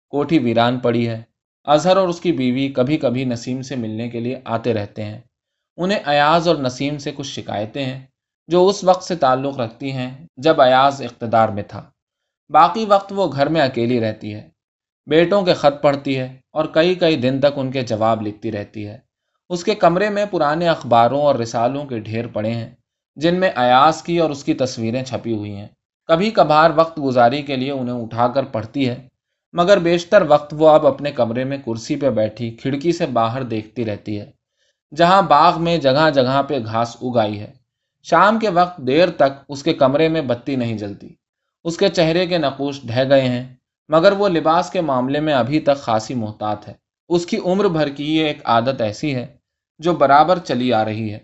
کوٹھی 0.10 0.40
ویران 0.40 0.80
پڑی 0.80 1.10
ہے۔ 1.10 1.22
اظہر 1.66 1.98
اور 1.98 2.08
اس 2.08 2.22
کی 2.22 2.32
بیوی 2.32 2.70
کبھی 2.70 2.98
کبھی 2.98 3.26
نسیم 3.26 3.62
سے 3.62 3.76
ملنے 3.76 4.10
کے 4.10 4.20
لیے 4.20 4.40
آتے 4.46 4.74
رہتے 4.74 5.04
ہیں۔ 5.04 5.22
انہیں 5.78 6.00
ایاز 6.06 6.48
اور 6.48 6.56
نسیم 6.56 6.98
سے 6.98 7.12
کچھ 7.16 7.28
شکایتیں 7.28 7.86
ہیں، 7.86 8.06
جو 8.48 8.68
اس 8.68 8.84
وقت 8.84 9.04
سے 9.04 9.16
تعلق 9.16 9.60
رکھتی 9.60 9.92
ہیں 9.92 10.28
جب 10.38 10.62
ایاز 10.62 11.02
اقتدار 11.02 11.50
میں 11.50 11.64
تھا۔ 11.64 11.90
باقی 12.50 12.86
وقت 12.86 13.14
وہ 13.16 13.32
گھر 13.32 13.50
میں 13.50 13.62
اکیلی 13.62 14.00
رہتی 14.00 14.34
ہے۔ 14.34 14.50
بیٹوں 15.06 15.42
کے 15.42 15.54
خط 15.54 15.82
پڑھتی 15.82 16.18
ہے 16.18 16.38
اور 16.52 16.66
کئی 16.66 16.96
کئی 16.96 17.16
دن 17.16 17.40
تک 17.40 17.54
ان 17.56 17.72
کے 17.72 17.82
جواب 17.82 18.28
لکھتی 18.28 18.52
رہتی 18.52 18.88
ہے۔ 18.88 18.98
اس 19.50 19.64
کے 19.64 19.76
کمرے 19.76 20.10
میں 20.10 20.26
پرانے 20.32 20.68
اخباروں 20.68 21.22
اور 21.22 21.36
رسالوں 21.36 21.86
کے 21.86 22.00
ڈھیر 22.00 22.28
پڑے 22.28 22.52
ہیں، 22.52 22.76
جن 23.16 23.40
میں 23.40 23.50
ایاز 23.56 24.02
کی 24.04 24.18
اور 24.18 24.30
اس 24.30 24.44
کی 24.44 24.54
تصویریں 24.54 25.04
چھپی 25.04 25.36
ہوئی 25.36 25.56
ہیں۔ 25.56 25.68
کبھی 26.06 26.32
کبھار 26.32 26.72
وقت 26.76 27.00
گزاری 27.04 27.42
کے 27.42 27.56
لیے 27.56 27.72
انہیں 27.72 27.96
اٹھا 27.96 28.28
کر 28.28 28.44
پڑھتی 28.44 28.90
ہے، 28.90 29.08
مگر 29.54 29.80
بیشتر 29.80 30.24
وقت 30.28 30.54
وہ 30.58 30.70
اب 30.70 30.88
اپنے 30.88 31.12
کمرے 31.12 31.44
میں 31.44 31.58
کرسی 31.58 31.96
پہ 31.96 32.10
بیٹھی 32.10 32.52
کھڑکی 32.52 32.92
سے 32.92 33.06
باہر 33.06 33.44
دیکھتی 33.44 33.86
رہتی 33.86 34.20
ہے، 34.20 34.32
جہاں 34.96 35.22
باغ 35.22 35.62
میں 35.62 35.78
جگہ 35.78 36.10
جگہ 36.10 36.42
پہ 36.48 36.60
گھاس 36.66 36.98
اگائی 37.02 37.40
ہے۔ 37.40 37.54
شام 38.04 38.40
کے 38.40 38.50
وقت 38.50 38.78
دیر 38.78 39.10
تک 39.10 39.46
اس 39.50 39.64
کے 39.64 39.74
کمرے 39.74 40.10
میں 40.10 40.22
بتی 40.22 40.56
نہیں 40.56 40.78
جلتی۔ 40.78 41.10
اس 41.68 41.78
کے 41.78 41.88
چہرے 41.90 42.26
کے 42.28 42.38
نقوش 42.38 42.80
ڈھہ 42.84 43.04
گئے 43.10 43.22
ہیں، 43.22 43.56
مگر 43.90 44.12
وہ 44.12 44.28
لباس 44.30 44.70
کے 44.70 44.82
معاملے 44.82 45.20
میں 45.20 45.34
ابھی 45.34 45.60
تک 45.60 45.78
خاصی 45.78 46.14
محتاط 46.14 46.68
ہے۔ 46.68 46.74
اس 47.10 47.26
کی 47.26 47.38
عمر 47.38 47.68
بھر 47.68 47.90
کی 47.90 48.18
یہ 48.18 48.26
ایک 48.26 48.40
عادت 48.46 48.82
ایسی 48.82 49.16
ہے 49.16 49.26
جو 49.80 49.94
برابر 49.96 50.40
چلی 50.40 50.74
آ 50.74 50.86
رہی 50.86 51.14
ہے۔ 51.14 51.20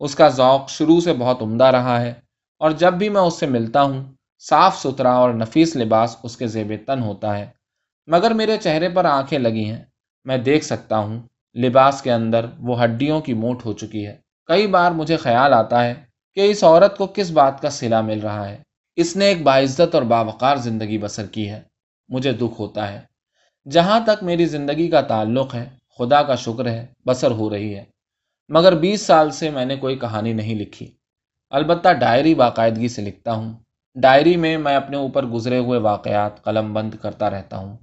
اس 0.00 0.14
کا 0.14 0.28
ذوق 0.28 0.68
شروع 0.68 1.00
سے 1.00 1.12
بہت 1.12 1.42
عمدہ 1.42 1.64
رہا 1.64 2.00
ہے، 2.00 2.12
اور 2.60 2.70
جب 2.70 2.92
بھی 2.92 3.08
میں 3.08 3.20
اس 3.20 3.38
سے 3.40 3.46
ملتا 3.46 3.82
ہوں، 3.82 4.02
صاف 4.38 4.78
ستھرا 4.82 5.12
اور 5.12 5.34
نفیس 5.34 5.76
لباس 5.76 6.16
اس 6.22 6.36
کے 6.36 6.46
زیب 6.46 6.72
تن 6.86 7.02
ہوتا 7.02 7.38
ہے۔ 7.38 7.46
مگر 8.08 8.30
میرے 8.30 8.56
چہرے 8.56 8.88
پر 8.88 9.04
آنکھیں 9.04 9.38
لگی 9.38 9.64
ہیں۔ 9.64 9.84
میں 10.24 10.38
دیکھ 10.38 10.64
سکتا 10.64 10.98
ہوں، 10.98 11.20
لباس 11.54 12.02
کے 12.02 12.12
اندر 12.12 12.46
وہ 12.58 12.82
ہڈیوں 12.84 13.20
کی 13.20 13.34
موٹ 13.34 13.64
ہو 13.64 13.72
چکی 13.72 14.06
ہے۔ 14.06 14.16
کئی 14.48 14.66
بار 14.66 14.92
مجھے 14.92 15.16
خیال 15.16 15.54
آتا 15.54 15.84
ہے 15.84 15.94
کہ 16.36 16.50
اس 16.50 16.64
عورت 16.64 16.98
کو 16.98 17.06
کس 17.06 17.30
بات 17.30 17.62
کا 17.62 17.70
سلا 17.70 18.00
مل 18.00 18.20
رہا 18.20 18.48
ہے۔ 18.48 18.58
اس 18.96 19.16
نے 19.16 19.24
ایک 19.24 19.42
باعزت 19.42 19.94
اور 19.94 20.02
باوقار 20.02 20.56
زندگی 20.56 20.98
بسر 20.98 21.26
کی 21.26 21.50
ہے۔ 21.50 21.62
مجھے 22.08 22.32
دکھ 22.32 22.60
ہوتا 22.60 22.92
ہے۔ 22.92 23.00
جہاں 23.70 24.00
تک 24.06 24.22
میری 24.22 24.46
زندگی 24.46 24.88
کا 24.88 25.00
تعلق 25.00 25.54
ہے، 25.54 25.68
خدا 25.98 26.22
کا 26.22 26.34
شکر 26.34 26.66
ہے، 26.66 26.86
بسر 27.06 27.30
ہو 27.30 27.50
رہی 27.50 27.76
ہے۔ 27.76 27.84
مگر 28.48 28.74
بیس 28.76 29.00
سال 29.00 29.30
سے 29.30 29.50
میں 29.50 29.64
نے 29.64 29.76
کوئی 29.76 29.98
کہانی 29.98 30.32
نہیں 30.32 30.54
لکھی۔ 30.54 30.90
البتہ 31.50 31.88
ڈائری 31.92 32.34
باقاعدگی 32.34 32.88
سے 32.88 33.02
لکھتا 33.02 33.32
ہوں۔ 33.32 33.54
ڈائری 33.94 34.36
میں 34.36 34.58
میں 34.58 34.76
اپنے 34.76 34.96
اوپر 34.96 35.26
گزرے 35.26 35.58
ہوئے 35.58 35.78
واقعات 35.78 36.44
قلم 36.44 36.72
بند 36.72 36.94
کرتا 36.94 37.30
رہتا 37.30 37.56
ہوں۔ 37.56 37.76